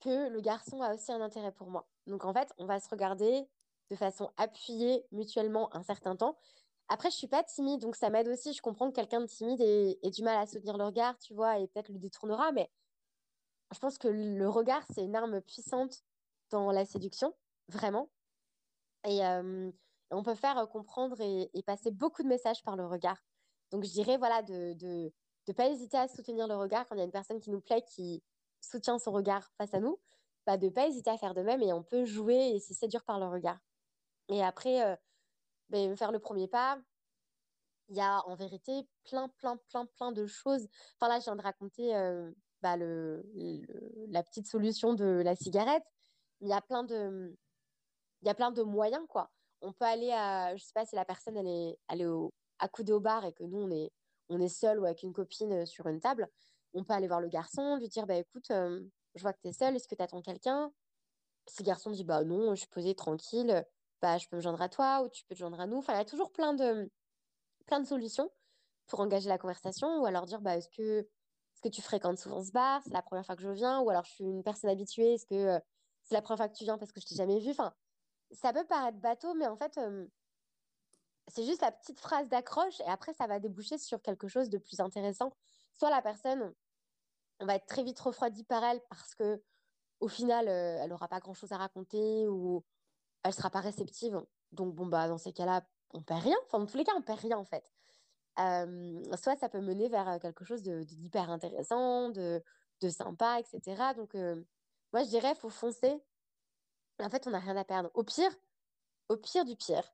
que 0.01 0.29
le 0.29 0.41
garçon 0.41 0.81
a 0.81 0.93
aussi 0.93 1.11
un 1.11 1.21
intérêt 1.21 1.51
pour 1.51 1.69
moi. 1.69 1.87
Donc, 2.07 2.25
en 2.25 2.33
fait, 2.33 2.51
on 2.57 2.65
va 2.65 2.79
se 2.79 2.89
regarder 2.89 3.47
de 3.89 3.95
façon 3.95 4.31
appuyée 4.37 5.05
mutuellement 5.11 5.75
un 5.75 5.83
certain 5.83 6.15
temps. 6.15 6.37
Après, 6.89 7.09
je 7.09 7.15
suis 7.15 7.27
pas 7.27 7.43
timide, 7.43 7.81
donc 7.81 7.95
ça 7.95 8.09
m'aide 8.09 8.27
aussi. 8.27 8.53
Je 8.53 8.61
comprends 8.61 8.89
que 8.91 8.95
quelqu'un 8.95 9.21
de 9.21 9.25
timide 9.25 9.61
ait 9.61 10.11
du 10.11 10.23
mal 10.23 10.37
à 10.37 10.45
soutenir 10.45 10.77
le 10.77 10.85
regard, 10.85 11.17
tu 11.17 11.33
vois, 11.33 11.57
et 11.59 11.67
peut-être 11.67 11.89
le 11.89 11.99
détournera, 11.99 12.51
mais 12.51 12.69
je 13.73 13.79
pense 13.79 13.97
que 13.97 14.07
le 14.07 14.47
regard, 14.49 14.83
c'est 14.93 15.03
une 15.03 15.15
arme 15.15 15.41
puissante 15.41 16.03
dans 16.51 16.71
la 16.71 16.85
séduction, 16.85 17.33
vraiment. 17.67 18.09
Et 19.05 19.25
euh, 19.25 19.71
on 20.11 20.23
peut 20.23 20.35
faire 20.35 20.57
euh, 20.57 20.65
comprendre 20.65 21.19
et, 21.21 21.49
passer 21.65 21.91
beaucoup 21.91 22.23
de 22.23 22.27
messages 22.27 22.63
par 22.63 22.75
le 22.75 22.85
regard. 22.85 23.23
Donc, 23.71 23.83
je 23.83 23.91
dirais, 23.91 24.17
voilà, 24.17 24.41
de 24.43 24.73
de, 24.73 25.11
de 25.47 25.53
pas 25.53 25.69
hésiter 25.69 25.97
à 25.97 26.07
soutenir 26.07 26.47
le 26.47 26.55
regard 26.55 26.85
quand 26.87 26.95
il 26.95 26.99
y 26.99 27.01
a 27.01 27.05
une 27.05 27.11
personne 27.11 27.39
qui 27.39 27.49
nous 27.51 27.61
plaît, 27.61 27.83
qui 27.83 28.23
soutient 28.61 28.99
son 28.99 29.11
regard 29.11 29.51
face 29.57 29.73
à 29.73 29.79
nous, 29.79 29.99
bah, 30.45 30.57
de 30.57 30.69
pas 30.69 30.87
hésiter 30.87 31.09
à 31.09 31.17
faire 31.17 31.33
de 31.33 31.41
même 31.41 31.61
et 31.61 31.73
on 31.73 31.83
peut 31.83 32.05
jouer 32.05 32.51
et 32.55 32.59
se 32.59 32.73
séduire 32.73 33.03
par 33.05 33.19
le 33.19 33.27
regard. 33.27 33.59
Et 34.29 34.43
après, 34.43 34.83
euh, 34.85 34.95
ben, 35.69 35.95
faire 35.97 36.11
le 36.11 36.19
premier 36.19 36.47
pas, 36.47 36.79
il 37.89 37.97
y 37.97 38.01
a 38.01 38.25
en 38.27 38.35
vérité 38.35 38.87
plein, 39.03 39.27
plein, 39.29 39.57
plein, 39.69 39.85
plein 39.85 40.11
de 40.11 40.25
choses. 40.25 40.67
Enfin 40.95 41.09
là, 41.09 41.19
je 41.19 41.25
viens 41.25 41.35
de 41.35 41.41
raconter 41.41 41.95
euh, 41.95 42.31
bah, 42.61 42.77
le- 42.77 43.23
la 44.09 44.23
petite 44.23 44.47
solution 44.47 44.93
de 44.93 45.05
la 45.05 45.35
cigarette. 45.35 45.83
Il 46.41 46.47
y 46.49 46.53
a 46.53 46.61
plein 46.61 46.83
de, 46.83 47.35
il 48.21 48.27
y 48.27 48.31
a 48.31 48.35
plein 48.35 48.51
de 48.51 48.63
moyens, 48.63 49.05
quoi. 49.07 49.31
On 49.61 49.73
peut 49.73 49.85
aller 49.85 50.11
à, 50.11 50.55
je 50.55 50.63
sais 50.63 50.73
pas 50.73 50.85
si 50.85 50.95
la 50.95 51.05
personne, 51.05 51.37
elle 51.37 51.47
est, 51.47 51.77
elle 51.89 52.05
au, 52.07 52.33
accoudée 52.59 52.93
au 52.93 52.99
bar 52.99 53.25
et 53.25 53.33
que 53.33 53.43
nous, 53.43 53.59
on 53.59 53.71
est, 53.71 53.91
on 54.29 54.39
est 54.39 54.49
seul 54.49 54.79
ou 54.79 54.85
avec 54.85 55.03
une 55.03 55.13
copine 55.13 55.51
euh, 55.53 55.65
sur 55.65 55.87
une 55.87 55.99
table. 55.99 56.27
On 56.73 56.83
peut 56.83 56.93
aller 56.93 57.07
voir 57.07 57.21
le 57.21 57.27
garçon, 57.27 57.77
lui 57.77 57.89
dire, 57.89 58.07
bah 58.07 58.15
écoute, 58.15 58.49
euh, 58.51 58.81
je 59.15 59.21
vois 59.21 59.33
que 59.33 59.39
tu 59.41 59.49
es 59.49 59.53
seul, 59.53 59.75
est-ce 59.75 59.87
que 59.87 59.95
tu 59.95 60.01
attends 60.01 60.21
quelqu'un? 60.21 60.71
Si 61.47 61.63
le 61.63 61.67
garçon 61.67 61.91
dit, 61.91 62.03
bah 62.03 62.23
non, 62.23 62.55
je 62.55 62.61
suis 62.61 62.69
posée 62.69 62.95
tranquille, 62.95 63.65
bah 64.01 64.17
je 64.17 64.27
peux 64.27 64.37
me 64.37 64.41
joindre 64.41 64.61
à 64.61 64.69
toi 64.69 65.03
ou 65.03 65.09
tu 65.09 65.23
peux 65.25 65.35
te 65.35 65.39
joindre 65.39 65.59
à 65.59 65.67
nous. 65.67 65.77
Enfin, 65.77 65.93
il 65.93 65.97
y 65.97 66.01
a 66.01 66.05
toujours 66.05 66.31
plein 66.31 66.53
de, 66.53 66.89
plein 67.65 67.79
de 67.79 67.87
solutions 67.87 68.31
pour 68.87 68.99
engager 69.01 69.29
la 69.29 69.37
conversation 69.37 70.01
ou 70.01 70.05
alors 70.05 70.25
dire 70.25 70.41
bah, 70.41 70.57
est-ce 70.57 70.69
que, 70.69 70.99
est-ce 70.99 71.61
que 71.61 71.69
tu 71.69 71.81
fréquentes 71.81 72.19
souvent 72.19 72.43
ce 72.43 72.51
bar? 72.51 72.81
C'est 72.83 72.93
la 72.93 73.01
première 73.01 73.25
fois 73.25 73.35
que 73.35 73.43
je 73.43 73.49
viens 73.49 73.81
ou 73.81 73.89
alors 73.89 74.05
je 74.05 74.11
suis 74.11 74.23
une 74.23 74.43
personne 74.43 74.69
habituée. 74.69 75.15
Est-ce 75.15 75.25
que 75.25 75.35
euh, 75.35 75.59
c'est 76.11 76.15
la 76.15 76.21
première 76.21 76.39
fois 76.39 76.49
que 76.49 76.57
tu 76.57 76.65
viens 76.65 76.77
parce 76.77 76.91
que 76.91 76.99
je 76.99 77.05
t'ai 77.05 77.15
jamais 77.15 77.39
vu? 77.39 77.51
Enfin, 77.51 77.73
ça 78.31 78.51
peut 78.51 78.65
paraître 78.65 78.97
bateau, 78.97 79.33
mais 79.33 79.47
en 79.47 79.55
fait, 79.55 79.77
euh, 79.77 80.07
c'est 81.29 81.45
juste 81.45 81.61
la 81.61 81.71
petite 81.71 82.01
phrase 82.01 82.27
d'accroche 82.27 82.81
et 82.81 82.85
après, 82.85 83.13
ça 83.13 83.27
va 83.27 83.39
déboucher 83.39 83.77
sur 83.77 84.01
quelque 84.01 84.27
chose 84.27 84.49
de 84.49 84.57
plus 84.57 84.81
intéressant. 84.81 85.31
Soit 85.71 85.89
la 85.89 86.01
personne, 86.01 86.53
on 87.39 87.45
va 87.45 87.55
être 87.55 87.65
très 87.65 87.83
vite 87.83 87.97
refroidi 88.01 88.43
par 88.43 88.61
elle 88.65 88.81
parce 88.89 89.15
que 89.15 89.41
au 90.01 90.09
final, 90.09 90.49
euh, 90.49 90.79
elle 90.83 90.91
aura 90.91 91.07
pas 91.07 91.21
grand-chose 91.21 91.53
à 91.53 91.57
raconter 91.57 92.27
ou 92.27 92.65
elle 93.23 93.33
sera 93.33 93.49
pas 93.49 93.61
réceptive. 93.61 94.21
Donc, 94.51 94.75
bon, 94.75 94.87
bah, 94.87 95.07
dans 95.07 95.17
ces 95.17 95.31
cas-là, 95.31 95.65
on 95.91 96.03
perd 96.03 96.23
rien. 96.23 96.37
Enfin, 96.45 96.59
dans 96.59 96.65
tous 96.65 96.77
les 96.77 96.83
cas, 96.83 96.93
on 96.97 97.01
perd 97.03 97.19
rien, 97.21 97.37
en 97.37 97.45
fait. 97.45 97.71
Euh, 98.39 99.03
soit 99.15 99.37
ça 99.37 99.49
peut 99.49 99.61
mener 99.61 99.89
vers 99.89 100.19
quelque 100.19 100.43
chose 100.43 100.63
de, 100.63 100.79
de- 100.79 100.95
d'hyper 100.95 101.29
intéressant, 101.29 102.09
de, 102.09 102.43
de 102.81 102.89
sympa, 102.89 103.39
etc. 103.39 103.93
Donc, 103.93 104.15
moi, 104.93 105.03
je 105.03 105.09
dirais, 105.09 105.35
faut 105.35 105.49
foncer. 105.49 106.01
En 106.99 107.09
fait, 107.09 107.25
on 107.27 107.31
n'a 107.31 107.39
rien 107.39 107.57
à 107.57 107.63
perdre. 107.63 107.89
Au 107.93 108.03
pire, 108.03 108.31
au 109.09 109.17
pire 109.17 109.45
du 109.45 109.55
pire, 109.55 109.93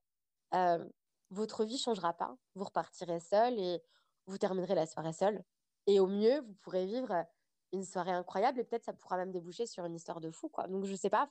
votre 1.29 1.65
vie 1.65 1.77
changera 1.77 2.13
pas. 2.13 2.35
Vous 2.55 2.65
repartirez 2.65 3.19
seul 3.19 3.59
et 3.59 3.81
vous 4.25 4.37
terminerez 4.37 4.75
la 4.75 4.85
soirée 4.85 5.13
seul. 5.13 5.43
Et 5.85 5.99
au 5.99 6.07
mieux, 6.07 6.41
vous 6.41 6.53
pourrez 6.55 6.85
vivre 6.85 7.25
une 7.73 7.83
soirée 7.83 8.11
incroyable 8.11 8.59
et 8.59 8.63
peut-être 8.63 8.83
ça 8.83 8.93
pourra 8.93 9.17
même 9.17 9.31
déboucher 9.31 9.65
sur 9.65 9.85
une 9.85 9.95
histoire 9.95 10.19
de 10.19 10.31
fou, 10.31 10.49
quoi. 10.49 10.67
Donc, 10.67 10.85
je 10.85 10.95
sais 10.95 11.09
pas, 11.09 11.29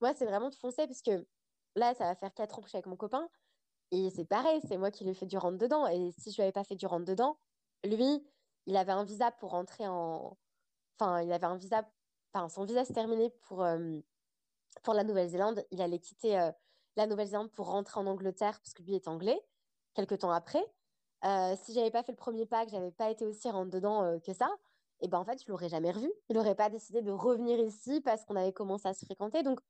moi, 0.00 0.14
c'est 0.14 0.26
vraiment 0.26 0.50
de 0.50 0.54
foncer 0.54 0.86
parce 0.86 1.02
que 1.02 1.26
là, 1.76 1.94
ça 1.94 2.04
va 2.04 2.14
faire 2.14 2.32
quatre 2.34 2.58
ans 2.58 2.62
que 2.62 2.66
je 2.66 2.70
suis 2.70 2.76
avec 2.76 2.86
mon 2.86 2.96
copain 2.96 3.28
et 3.90 4.10
c'est 4.10 4.24
pareil, 4.24 4.60
c'est 4.68 4.76
moi 4.76 4.90
qui 4.90 5.04
lui 5.04 5.10
ai 5.10 5.14
fait 5.14 5.26
du 5.26 5.36
rentre-dedans. 5.36 5.86
Et 5.88 6.12
si 6.12 6.30
je 6.30 6.36
lui 6.36 6.42
avais 6.42 6.52
pas 6.52 6.64
fait 6.64 6.76
du 6.76 6.86
rentre-dedans, 6.86 7.38
lui, 7.84 8.24
il 8.66 8.76
avait 8.76 8.92
un 8.92 9.04
visa 9.04 9.30
pour 9.32 9.50
rentrer 9.50 9.86
en. 9.88 10.38
Enfin, 10.98 11.22
il 11.22 11.32
avait 11.32 11.46
un 11.46 11.56
visa. 11.56 11.90
Son 12.48 12.64
visa 12.64 12.84
se 12.84 12.92
terminait 12.92 13.30
pour, 13.42 13.66
pour 14.82 14.94
la 14.94 15.04
Nouvelle-Zélande. 15.04 15.64
Il 15.70 15.82
allait 15.82 15.98
quitter 15.98 16.50
la 16.96 17.06
Nouvelle-Zélande 17.06 17.50
pour 17.50 17.66
rentrer 17.66 18.00
en 18.00 18.06
Angleterre 18.06 18.60
parce 18.60 18.72
que 18.72 18.82
lui 18.82 18.94
est 18.94 19.08
anglais, 19.08 19.40
quelques 19.94 20.18
temps 20.18 20.30
après. 20.30 20.64
Euh, 21.24 21.54
si 21.62 21.74
j'avais 21.74 21.90
pas 21.90 22.02
fait 22.02 22.12
le 22.12 22.16
premier 22.16 22.46
pas, 22.46 22.64
que 22.64 22.70
j'avais 22.70 22.92
pas 22.92 23.10
été 23.10 23.26
aussi 23.26 23.50
rentre 23.50 23.70
dedans 23.70 24.18
que 24.20 24.32
ça, 24.32 24.48
et 25.00 25.08
ben 25.08 25.18
en 25.18 25.24
fait, 25.24 25.42
je 25.42 25.48
l'aurais 25.48 25.68
jamais 25.68 25.90
revu. 25.90 26.12
Il 26.28 26.36
n'aurait 26.36 26.54
pas 26.54 26.70
décidé 26.70 27.02
de 27.02 27.10
revenir 27.10 27.58
ici 27.58 28.00
parce 28.00 28.24
qu'on 28.24 28.36
avait 28.36 28.52
commencé 28.52 28.86
à 28.88 28.94
se 28.94 29.04
fréquenter. 29.04 29.42
Donc, 29.42 29.60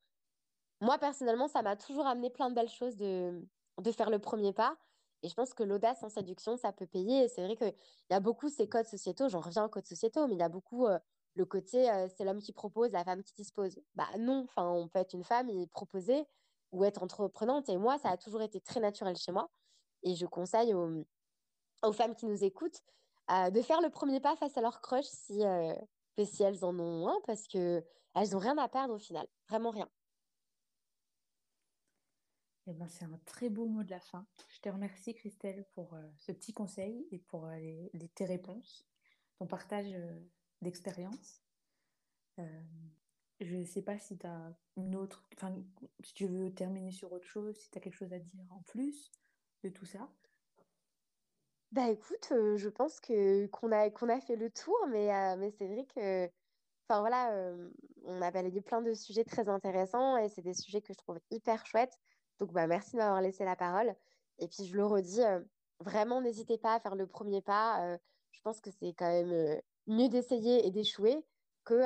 moi, 0.81 0.99
personnellement, 0.99 1.49
ça 1.49 1.63
m'a 1.63 1.77
toujours 1.77 2.07
amené 2.07 2.31
plein 2.31 2.51
de 2.51 2.55
belles 2.55 2.69
choses 2.69 2.97
de, 2.97 3.47
de 3.79 3.93
faire 3.93 4.11
le 4.11 4.19
premier 4.19 4.53
pas. 4.53 4.77
Et 5.23 5.29
je 5.29 5.35
pense 5.35 5.53
que 5.53 5.63
l'audace 5.63 6.03
en 6.03 6.09
séduction, 6.09 6.57
ça 6.57 6.73
peut 6.73 6.87
payer. 6.87 7.29
C'est 7.29 7.45
vrai 7.45 7.57
qu'il 7.57 7.75
y 8.11 8.15
a 8.15 8.21
beaucoup 8.21 8.49
ces 8.49 8.69
codes 8.69 8.87
sociétaux, 8.87 9.29
j'en 9.29 9.41
reviens 9.41 9.65
aux 9.65 9.69
codes 9.69 9.87
sociétaux, 9.87 10.27
mais 10.27 10.35
il 10.35 10.41
y 10.41 10.43
a 10.43 10.49
beaucoup 10.49 10.87
euh, 10.87 10.99
le 11.35 11.45
côté 11.45 11.91
c'est 12.16 12.24
l'homme 12.24 12.41
qui 12.41 12.53
propose, 12.53 12.93
la 12.93 13.05
femme 13.05 13.22
qui 13.22 13.35
dispose. 13.35 13.81
Bah 13.95 14.09
non, 14.18 14.45
enfin, 14.45 14.68
on 14.68 14.89
peut 14.89 14.99
être 14.99 15.14
une 15.14 15.24
femme 15.24 15.49
et 15.49 15.66
proposer 15.68 16.26
ou 16.72 16.85
être 16.85 17.03
entreprenante. 17.03 17.68
Et 17.68 17.76
moi, 17.76 17.99
ça 17.99 18.11
a 18.11 18.16
toujours 18.16 18.43
été 18.43 18.61
très 18.61 18.81
naturel 18.81 19.16
chez 19.16 19.33
moi. 19.33 19.51
Et 20.03 20.14
je 20.14 20.26
conseille 20.26 20.74
aux, 20.74 21.05
aux 21.83 21.93
femmes 21.93 22.14
qui 22.14 22.26
nous 22.26 22.45
écoutent 22.45 22.83
de 23.31 23.62
faire 23.62 23.81
le 23.81 23.91
premier 23.91 24.20
pas 24.20 24.35
face 24.37 24.57
à 24.57 24.61
leur 24.61 24.81
crush 24.81 25.07
si, 25.07 25.41
elles 25.41 26.64
en 26.64 26.78
ont 26.78 27.09
un, 27.09 27.20
parce 27.26 27.47
qu'elles 27.47 27.85
n'ont 28.14 28.39
rien 28.39 28.59
à 28.59 28.68
perdre 28.68 28.95
au 28.95 28.99
final. 28.99 29.26
Vraiment 29.49 29.70
rien. 29.70 29.89
Eh 32.66 32.72
ben, 32.72 32.89
c'est 32.89 33.05
un 33.05 33.20
très 33.24 33.49
beau 33.49 33.66
mot 33.66 33.83
de 33.83 33.91
la 33.91 34.01
fin. 34.01 34.26
Je 34.49 34.59
te 34.61 34.68
remercie 34.68 35.14
Christelle 35.14 35.64
pour 35.74 35.97
ce 36.18 36.33
petit 36.33 36.53
conseil 36.53 37.07
et 37.11 37.18
pour 37.18 37.47
les, 37.47 38.11
tes 38.14 38.24
réponses, 38.24 38.85
ton 39.39 39.47
partage 39.47 39.97
euh, 40.63 40.65
d'expérience. 40.65 41.43
je 43.41 43.57
ne 43.57 43.65
sais 43.65 43.83
pas 43.83 43.99
si 43.99 44.19
tu 44.19 44.27
une 44.77 44.97
autre, 44.97 45.25
enfin, 45.35 45.55
si 46.03 46.15
tu 46.15 46.27
veux 46.27 46.53
terminer 46.55 46.93
sur 46.93 47.13
autre 47.13 47.27
chose, 47.27 47.57
si 47.57 47.71
tu 47.71 47.79
as 47.79 47.81
quelque 47.81 47.97
chose 47.97 48.13
à 48.13 48.19
dire 48.19 48.45
en 48.51 48.63
plus 48.63 49.11
de 49.63 49.69
tout 49.69 49.87
ça. 49.87 50.09
Bah 51.73 51.89
écoute, 51.89 52.29
je 52.31 52.69
pense 52.69 52.99
que 53.01 53.47
qu'on 53.47 53.71
a 53.71 53.91
qu'on 53.91 54.09
a 54.09 54.21
fait 54.21 54.35
le 54.35 54.51
tour, 54.51 54.77
mais 54.89 55.37
mais 55.37 55.53
c'est 55.53 55.69
vrai 55.69 55.87
que 55.95 56.29
enfin 56.89 57.01
voilà, 57.01 57.55
on 58.05 58.23
a 58.23 58.31
balayé 58.31 58.61
plein 58.61 58.83
de 58.83 58.95
sujets 58.95 59.25
très 59.25 59.49
intéressants 59.49 60.17
et 60.17 60.29
c'est 60.29 60.43
des 60.43 60.55
sujets 60.55 60.81
que 60.81 60.93
je 60.93 60.99
trouve 60.99 61.21
hyper 61.31 61.65
chouettes. 61.67 61.99
Donc, 62.41 62.53
bah, 62.53 62.67
merci 62.67 62.93
de 62.93 62.97
m'avoir 62.97 63.21
laissé 63.21 63.45
la 63.45 63.57
parole. 63.57 63.95
Et 64.39 64.49
puis, 64.49 64.67
je 64.67 64.77
le 64.77 64.85
redis, 64.85 65.23
euh, 65.23 65.41
vraiment, 65.81 66.21
n'hésitez 66.21 66.59
pas 66.59 66.75
à 66.75 66.81
faire 66.81 66.97
le 66.97 67.07
premier 67.07 67.43
pas. 67.43 67.85
Euh, 67.85 67.99
je 68.33 68.41
pense 68.41 68.61
que 68.61 68.71
c'est 68.71 68.95
quand 68.95 69.11
même 69.11 69.33
euh, 69.33 69.61
mieux 69.91 70.09
d'essayer 70.09 70.66
et 70.66 70.70
d'échouer 70.70 71.16
que 71.64 71.82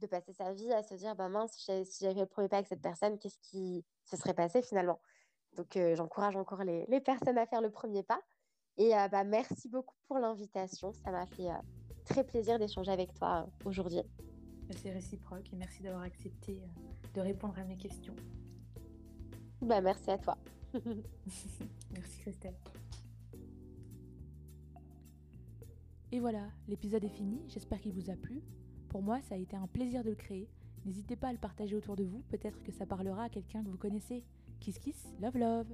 de 0.00 0.06
passer 0.06 0.32
sa 0.32 0.52
vie 0.52 0.72
à 0.72 0.82
se 0.82 0.94
dire, 0.94 1.14
bah, 1.14 1.28
mince, 1.28 1.52
si 1.52 1.64
j'avais 2.00 2.14
fait 2.14 2.20
le 2.20 2.26
premier 2.26 2.48
pas 2.48 2.56
avec 2.56 2.68
cette 2.68 2.82
personne, 2.82 3.18
qu'est-ce 3.18 3.38
qui 3.38 3.84
se 4.04 4.16
serait 4.16 4.34
passé 4.34 4.62
finalement? 4.62 5.00
Donc, 5.56 5.78
j'encourage 5.94 6.36
encore 6.36 6.64
les, 6.64 6.84
les, 6.88 7.00
personnes 7.00 7.38
à 7.38 7.46
faire 7.46 7.60
le 7.60 7.70
premier 7.70 8.02
pas. 8.02 8.20
Et 8.76 8.90
bah, 9.10 9.22
merci 9.22 9.68
beaucoup 9.68 9.94
pour 10.08 10.18
l'invitation. 10.18 10.92
Ça 10.92 11.12
m'a 11.12 11.26
fait 11.26 11.48
très 12.04 12.24
plaisir 12.24 12.58
d'échanger 12.58 12.90
avec 12.90 13.14
toi 13.14 13.46
aujourd'hui. 13.64 14.02
C'est 14.82 14.90
réciproque 14.90 15.52
et 15.52 15.56
merci 15.56 15.82
d'avoir 15.82 16.02
accepté 16.02 16.62
de 17.14 17.20
répondre 17.20 17.58
à 17.58 17.64
mes 17.64 17.76
questions. 17.76 18.16
Bah, 19.60 19.80
merci 19.80 20.10
à 20.10 20.18
toi. 20.18 20.36
merci 20.74 22.20
Christelle. 22.20 22.56
Et 26.14 26.20
voilà, 26.20 26.46
l'épisode 26.68 27.02
est 27.02 27.08
fini, 27.08 27.40
j'espère 27.48 27.80
qu'il 27.80 27.92
vous 27.92 28.08
a 28.08 28.14
plu. 28.14 28.40
Pour 28.88 29.02
moi, 29.02 29.20
ça 29.22 29.34
a 29.34 29.38
été 29.38 29.56
un 29.56 29.66
plaisir 29.66 30.04
de 30.04 30.10
le 30.10 30.14
créer. 30.14 30.48
N'hésitez 30.86 31.16
pas 31.16 31.26
à 31.26 31.32
le 31.32 31.40
partager 31.40 31.74
autour 31.74 31.96
de 31.96 32.04
vous, 32.04 32.22
peut-être 32.28 32.62
que 32.62 32.70
ça 32.70 32.86
parlera 32.86 33.24
à 33.24 33.28
quelqu'un 33.28 33.64
que 33.64 33.68
vous 33.68 33.76
connaissez. 33.76 34.22
Kiss 34.60 34.78
kiss, 34.78 35.12
love 35.20 35.36
love 35.36 35.66